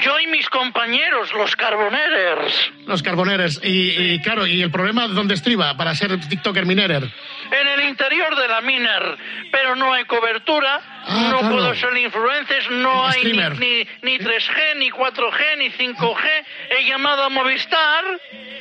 Yo 0.03 0.19
y 0.19 0.27
mis 0.27 0.49
compañeros, 0.51 1.33
los 1.35 1.55
carboners. 1.91 2.71
Los 2.87 3.03
carboneres. 3.03 3.61
Y, 3.63 4.15
y, 4.15 4.21
claro, 4.21 4.47
¿y 4.47 4.63
el 4.63 4.71
problema 4.71 5.07
dónde 5.09 5.35
estriba 5.35 5.77
para 5.77 5.95
ser 5.95 6.19
TikToker 6.21 6.67
minerer? 6.67 7.03
En 7.51 7.69
el 7.69 7.89
interior 7.89 8.37
de 8.37 8.49
la 8.49 8.61
miner, 8.61 9.17
pero 9.51 9.75
no 9.77 9.93
hay 9.93 10.05
cobertura, 10.05 10.81
Ah, 11.11 11.29
no 11.33 11.39
claro. 11.39 11.55
puedo 11.55 11.75
ser 11.75 11.97
influencers, 11.97 12.71
no 12.71 13.07
hay 13.07 13.25
ni, 13.25 13.33
ni, 13.59 13.89
ni 14.03 14.19
3G, 14.19 14.77
ni 14.77 14.91
4G, 14.91 15.57
ni 15.59 15.71
5G. 15.71 16.21
He 16.79 16.85
llamado 16.89 17.25
a 17.25 17.29
Movistar 17.31 18.05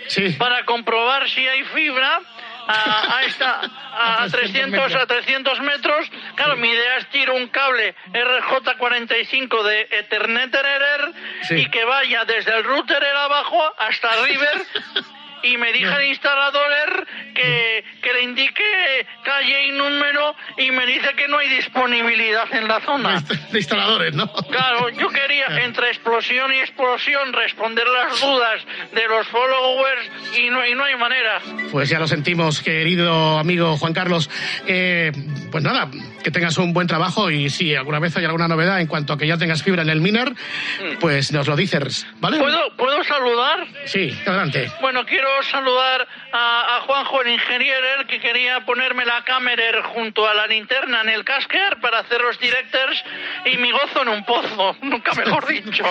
Sí. 0.08 0.30
para 0.40 0.64
comprobar 0.64 1.30
si 1.30 1.46
hay 1.46 1.64
fibra. 1.64 2.22
A, 2.68 3.18
a 3.18 3.24
esta, 3.24 3.62
a, 3.62 4.24
A 4.24 4.30
300 4.30 4.92
300 4.92 4.96
a 4.96 5.06
300 5.08 5.60
metros. 5.62 6.12
Claro, 6.36 6.56
mi 6.58 6.70
idea 6.70 6.98
es 6.98 7.10
tirar 7.10 7.36
un 7.36 7.48
cable 7.48 7.96
RJ45 8.14 9.64
de 9.64 9.82
Ethernet 9.92 10.56
Sí. 11.44 11.56
y 11.56 11.66
que 11.70 11.84
vaya 11.86 12.26
desde 12.26 12.56
el 12.58 12.64
router 12.64 13.04
abajo 13.06 13.62
hasta 13.78 14.10
River 14.24 14.66
y 15.44 15.58
me 15.58 15.72
dice 15.74 15.94
el 15.94 16.08
instalador 16.08 16.68
que, 17.34 17.84
que 18.02 18.14
le 18.14 18.24
indique 18.24 18.64
calle 19.24 19.68
y 19.68 19.72
número 19.72 20.36
y 20.58 20.72
me 20.72 20.86
dice 20.86 21.14
que 21.16 21.28
no 21.28 21.38
hay 21.38 21.50
disponibilidad 21.50 22.54
en 22.54 22.68
la 22.68 22.80
zona. 22.82 23.22
De 23.52 23.58
instaladores, 23.58 24.14
¿no? 24.14 24.32
Claro, 24.32 24.90
yo 24.90 25.10
quería 25.10 25.46
entre 25.64 25.90
explosión 25.90 26.54
y 26.54 26.60
explosión 26.60 27.34
responder 27.34 27.86
las 27.88 28.20
dudas 28.20 28.62
de 28.94 29.08
los 29.08 29.28
followers 29.28 30.38
y 30.38 30.50
no, 30.50 30.66
y 30.66 30.76
no 30.76 30.84
hay 30.84 30.96
manera. 30.96 31.40
Pues 31.72 31.90
ya 31.90 32.00
lo 32.00 32.08
sentimos, 32.08 32.62
querido 32.62 33.38
amigo 33.38 33.78
Juan 33.78 33.94
Carlos. 33.94 34.30
Eh, 34.66 35.12
pues 35.52 35.64
nada, 35.64 35.90
que 36.24 36.32
tengas 36.32 36.58
un 36.58 36.74
buen 36.74 36.88
trabajo 36.88 37.30
y 37.32 37.50
si 37.50 37.76
alguna 37.76 38.00
vez 38.00 38.16
hay 38.18 38.26
alguna 38.26 38.48
novedad 38.48 38.82
en 38.82 38.88
cuanto 38.88 39.14
a 39.14 39.18
que 39.18 39.28
ya 39.28 39.38
tengas 39.38 39.64
fibra 39.64 39.82
en 39.82 39.90
el 39.90 40.02
miner, 40.02 40.34
pues 41.00 41.32
nos 41.32 41.48
lo 41.48 41.56
dices, 41.56 42.06
¿vale? 42.20 42.38
¿Puedo, 42.40 42.76
¿Puedo 42.76 43.04
saludar? 43.04 43.68
Sí, 43.86 44.18
adelante. 44.26 44.72
Bueno, 44.82 45.06
quiero 45.06 45.27
saludar 45.44 46.08
a, 46.32 46.78
a 46.78 46.82
Juanjo, 46.82 47.22
el 47.22 47.30
ingeniero, 47.30 48.08
que 48.08 48.20
quería 48.20 48.62
ponerme 48.62 49.06
la 49.06 49.24
cámara 49.24 49.58
junto 49.94 50.28
a 50.28 50.34
la 50.34 50.48
linterna 50.48 51.02
en 51.02 51.10
el 51.10 51.24
casquer 51.24 51.78
para 51.82 52.00
hacer 52.00 52.22
los 52.22 52.40
directors 52.40 53.04
y 53.46 53.58
mi 53.58 53.72
gozo 53.72 54.02
en 54.02 54.10
un 54.10 54.24
pozo, 54.24 54.76
nunca 54.82 55.14
mejor 55.14 55.48
dicho. 55.48 55.84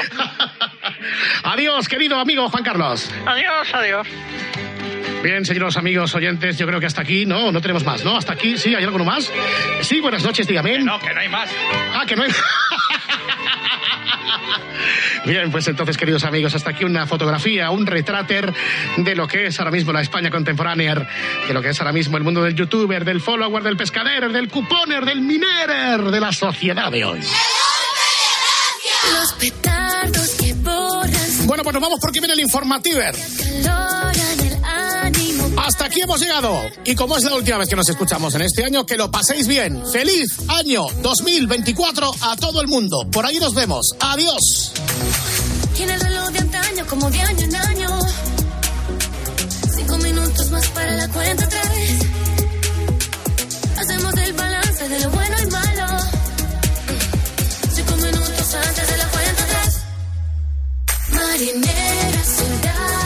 Adiós, 1.45 1.89
querido 1.89 2.19
amigo 2.19 2.49
Juan 2.49 2.65
Carlos. 2.65 3.11
Adiós, 3.27 3.75
adiós. 3.75 4.07
Bien, 5.23 5.45
señores 5.45 5.77
amigos 5.77 6.15
oyentes, 6.15 6.59
yo 6.59 6.67
creo 6.67 6.79
que 6.79 6.87
hasta 6.87 7.03
aquí, 7.03 7.27
no, 7.27 7.51
no 7.51 7.61
tenemos 7.61 7.85
más, 7.85 8.05
¿no? 8.05 8.17
Hasta 8.17 8.35
aquí, 8.35 8.57
sí, 8.59 8.75
¿hay 8.75 8.85
alguno 8.85 9.05
más? 9.05 9.33
Sí, 9.81 10.01
buenas 10.01 10.23
noches, 10.23 10.47
dígame. 10.47 10.79
No, 10.79 11.01
que 11.01 11.13
no 11.13 11.21
hay 11.21 11.29
más. 11.29 11.51
Ah, 11.95 12.05
que 12.07 12.15
no 12.15 12.23
hay... 12.23 12.31
Bien, 15.25 15.51
pues 15.51 15.67
entonces, 15.69 15.97
queridos 15.97 16.25
amigos, 16.25 16.55
hasta 16.55 16.71
aquí 16.71 16.85
una 16.85 17.07
fotografía, 17.07 17.71
un 17.71 17.87
retrater 17.87 18.53
de 18.97 19.15
lo 19.17 19.27
que 19.27 19.47
es 19.47 19.59
ahora 19.59 19.71
mismo 19.71 19.93
la 19.93 20.01
España 20.01 20.31
contemporánea, 20.31 20.95
de 21.47 21.55
lo 21.55 21.63
que 21.63 21.71
es 21.71 21.81
ahora 21.81 21.93
mismo 21.93 22.17
el 22.17 22.25
mundo 22.25 22.43
del 22.43 22.55
youtuber, 22.55 23.05
del 23.05 23.21
follower, 23.21 23.63
del 23.63 23.77
pescadero, 23.77 24.29
del 24.29 24.49
cuponer, 24.49 25.05
del 25.05 25.21
minerer, 25.21 26.03
de 26.03 26.21
la 26.21 26.33
sociedad 26.33 26.91
de 26.91 27.05
hoy. 27.05 27.21
Los 29.13 29.33
petardos 29.35 30.31
que 30.39 30.53
borran 30.55 31.47
Bueno, 31.47 31.63
pues 31.63 31.75
nos 31.75 31.83
vamos 31.83 31.99
porque 32.01 32.21
viene 32.21 32.35
el 32.35 32.41
informativer. 32.41 33.15
Hasta 35.57 35.87
aquí 35.87 36.01
hemos 36.01 36.21
llegado. 36.21 36.61
Y 36.85 36.95
como 36.95 37.17
es 37.17 37.25
la 37.25 37.35
última 37.35 37.59
vez 37.59 37.69
que 37.69 37.77
nos 37.77 37.89
escuchamos 37.89 38.35
en 38.35 38.43
este 38.43 38.65
año, 38.65 38.85
que 38.87 38.97
lo 38.97 39.11
paséis 39.11 39.47
bien. 39.47 39.83
Feliz 39.93 40.39
año 40.49 40.87
2024 41.03 42.11
a 42.21 42.37
todo 42.37 42.61
el 42.61 42.69
mundo. 42.69 43.07
Por 43.11 43.27
ahí 43.27 43.39
nos 43.39 43.55
vemos. 43.55 43.87
Adiós. 44.01 44.73
Tiene 45.75 45.95
el 45.95 46.01
reloj 46.01 46.31
de 46.31 46.39
antaño 46.39 46.87
como 46.87 47.11
de 47.11 47.21
año 47.21 47.45
en 47.45 47.57
año. 47.57 47.99
Cinco 49.75 49.97
minutos 49.99 50.51
más 50.51 50.67
para 50.69 50.93
la 50.93 51.09
cuenta 51.09 51.45
atrás. 51.45 51.69
Hacemos 53.79 54.15
el 54.15 54.33
balance 54.33 54.89
de 54.89 55.01
lo 55.01 55.11
bueno 55.11 55.37
y 55.43 55.47
malo. 55.51 55.87
Cinco 57.75 57.97
minutos 57.97 58.55
antes 58.55 58.89
de 58.91 58.97
la 58.97 59.09
cuenta 59.09 59.43
atrás. 59.43 59.81
Marineras, 61.11 62.27
soldados, 62.39 63.06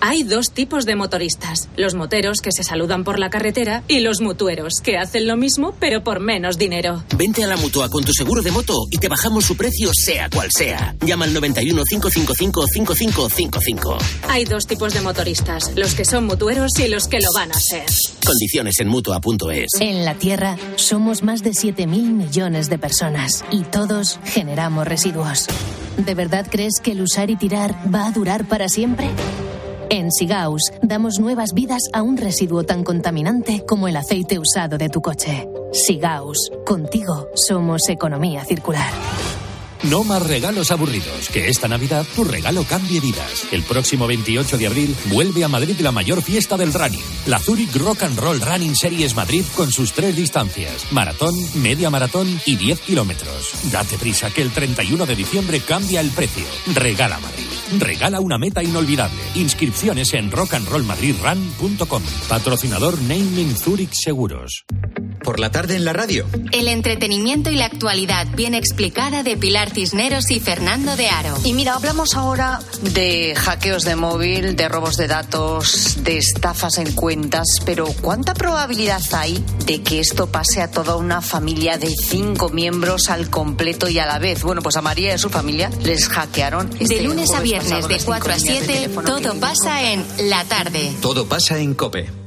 Hay 0.00 0.22
dos 0.22 0.52
tipos 0.52 0.84
de 0.84 0.94
motoristas, 0.94 1.68
los 1.76 1.94
moteros 1.94 2.40
que 2.40 2.52
se 2.52 2.62
saludan 2.62 3.02
por 3.02 3.18
la 3.18 3.30
carretera 3.30 3.82
y 3.88 4.00
los 4.00 4.20
mutueros 4.20 4.74
que 4.82 4.96
hacen 4.96 5.26
lo 5.26 5.36
mismo 5.36 5.74
pero 5.80 6.04
por 6.04 6.20
menos 6.20 6.56
dinero. 6.56 7.02
Vente 7.16 7.42
a 7.42 7.48
la 7.48 7.56
mutua 7.56 7.88
con 7.88 8.04
tu 8.04 8.12
seguro 8.12 8.42
de 8.42 8.52
moto 8.52 8.74
y 8.90 8.98
te 8.98 9.08
bajamos 9.08 9.44
su 9.44 9.56
precio 9.56 9.90
sea 9.92 10.30
cual 10.30 10.50
sea. 10.56 10.94
Llama 11.04 11.24
al 11.24 11.34
91 11.34 11.82
555 11.84 12.66
5555. 12.66 13.98
Hay 14.28 14.44
dos 14.44 14.66
tipos 14.66 14.94
de 14.94 15.00
motoristas, 15.00 15.72
los 15.74 15.94
que 15.94 16.04
son 16.04 16.26
mutueros 16.26 16.78
y 16.78 16.88
los 16.88 17.08
que 17.08 17.18
lo 17.20 17.32
van 17.34 17.50
a 17.50 17.58
ser. 17.58 17.86
Condiciones 18.24 18.78
en 18.78 18.88
mutua.es. 18.88 19.80
En 19.80 20.04
la 20.04 20.14
Tierra 20.14 20.56
somos 20.76 21.22
más 21.22 21.42
de 21.42 21.50
7.000 21.50 21.86
millones 21.86 22.70
de 22.70 22.78
personas 22.78 23.44
y 23.50 23.62
todos 23.62 24.20
generamos 24.24 24.86
residuos. 24.86 25.46
¿De 25.96 26.14
verdad 26.14 26.46
crees 26.48 26.74
que 26.80 26.92
el 26.92 27.02
usar 27.02 27.30
y 27.30 27.36
tirar 27.36 27.74
va 27.92 28.06
a 28.06 28.12
durar 28.12 28.46
para 28.46 28.68
siempre? 28.68 29.10
En 29.90 30.12
Sigaus 30.12 30.70
damos 30.82 31.18
nuevas 31.18 31.54
vidas 31.54 31.82
a 31.94 32.02
un 32.02 32.18
residuo 32.18 32.62
tan 32.62 32.84
contaminante 32.84 33.64
como 33.66 33.88
el 33.88 33.96
aceite 33.96 34.38
usado 34.38 34.76
de 34.76 34.90
tu 34.90 35.00
coche. 35.00 35.48
Sigaus, 35.72 36.50
contigo 36.66 37.28
somos 37.34 37.88
economía 37.88 38.44
circular. 38.44 38.92
No 39.84 40.04
más 40.04 40.26
regalos 40.26 40.70
aburridos. 40.70 41.28
Que 41.32 41.48
esta 41.48 41.68
Navidad 41.68 42.06
tu 42.16 42.24
regalo 42.24 42.64
cambie 42.64 43.00
vidas. 43.00 43.46
El 43.52 43.62
próximo 43.62 44.06
28 44.06 44.58
de 44.58 44.66
abril 44.66 44.96
vuelve 45.06 45.44
a 45.44 45.48
Madrid 45.48 45.78
la 45.80 45.92
mayor 45.92 46.22
fiesta 46.22 46.56
del 46.56 46.72
running. 46.72 47.02
La 47.26 47.38
Zurich 47.38 47.74
Rock 47.76 48.02
and 48.02 48.18
Roll 48.18 48.40
Running 48.40 48.74
Series 48.74 49.14
Madrid 49.14 49.44
con 49.54 49.70
sus 49.70 49.92
tres 49.92 50.16
distancias. 50.16 50.86
Maratón, 50.90 51.34
media 51.62 51.90
maratón 51.90 52.40
y 52.44 52.56
10 52.56 52.80
kilómetros. 52.80 53.52
Date 53.70 53.98
prisa 53.98 54.30
que 54.30 54.42
el 54.42 54.50
31 54.50 55.06
de 55.06 55.16
diciembre 55.16 55.60
cambia 55.60 56.00
el 56.00 56.10
precio. 56.10 56.44
Regala 56.74 57.18
Madrid. 57.18 57.46
Regala 57.78 58.20
una 58.20 58.38
meta 58.38 58.62
inolvidable. 58.62 59.20
Inscripciones 59.34 60.12
en 60.14 60.30
rockandrollmadridrun.com. 60.30 62.02
Patrocinador 62.28 63.00
Naming 63.02 63.56
Zurich 63.56 63.92
Seguros. 63.92 64.64
Por 65.22 65.40
la 65.40 65.50
tarde 65.50 65.76
en 65.76 65.84
la 65.84 65.92
radio. 65.92 66.26
El 66.52 66.68
entretenimiento 66.68 67.50
y 67.50 67.56
la 67.56 67.66
actualidad 67.66 68.26
bien 68.34 68.54
explicada 68.54 69.22
de 69.22 69.36
Pilar 69.36 69.70
Cisneros 69.70 70.30
y 70.30 70.40
Fernando 70.40 70.96
de 70.96 71.08
Aro. 71.08 71.36
Y 71.44 71.52
mira, 71.52 71.74
hablamos 71.74 72.14
ahora 72.14 72.60
de 72.82 73.34
hackeos 73.36 73.84
de 73.84 73.96
móvil, 73.96 74.56
de 74.56 74.68
robos 74.68 74.96
de 74.96 75.08
datos, 75.08 75.98
de 76.02 76.18
estafas 76.18 76.78
en 76.78 76.92
cuentas, 76.92 77.46
pero 77.64 77.86
¿cuánta 78.00 78.34
probabilidad 78.34 79.02
hay 79.12 79.44
de 79.66 79.82
que 79.82 80.00
esto 80.00 80.28
pase 80.28 80.62
a 80.62 80.70
toda 80.70 80.96
una 80.96 81.20
familia 81.20 81.78
de 81.78 81.88
cinco 81.88 82.48
miembros 82.48 83.08
al 83.08 83.30
completo 83.30 83.88
y 83.88 83.98
a 83.98 84.06
la 84.06 84.18
vez? 84.18 84.42
Bueno, 84.42 84.62
pues 84.62 84.76
a 84.76 84.82
María 84.82 85.10
y 85.10 85.12
a 85.12 85.18
su 85.18 85.30
familia 85.30 85.70
les 85.82 86.08
hackearon. 86.08 86.70
De 86.70 86.84
este 86.84 87.02
lunes 87.02 87.32
a 87.32 87.40
viernes 87.40 87.86
de 87.86 87.94
las 87.94 88.02
cinco 88.02 88.12
4 88.18 88.32
a 88.32 88.36
líneas 88.36 88.60
de 88.60 88.66
7, 88.66 88.80
teléfono 88.80 89.08
todo 89.08 89.40
pasa 89.40 89.92
en 89.92 90.04
La 90.28 90.44
Tarde. 90.44 90.92
Todo 91.00 91.26
pasa 91.26 91.58
en 91.58 91.74
Cope. 91.74 92.17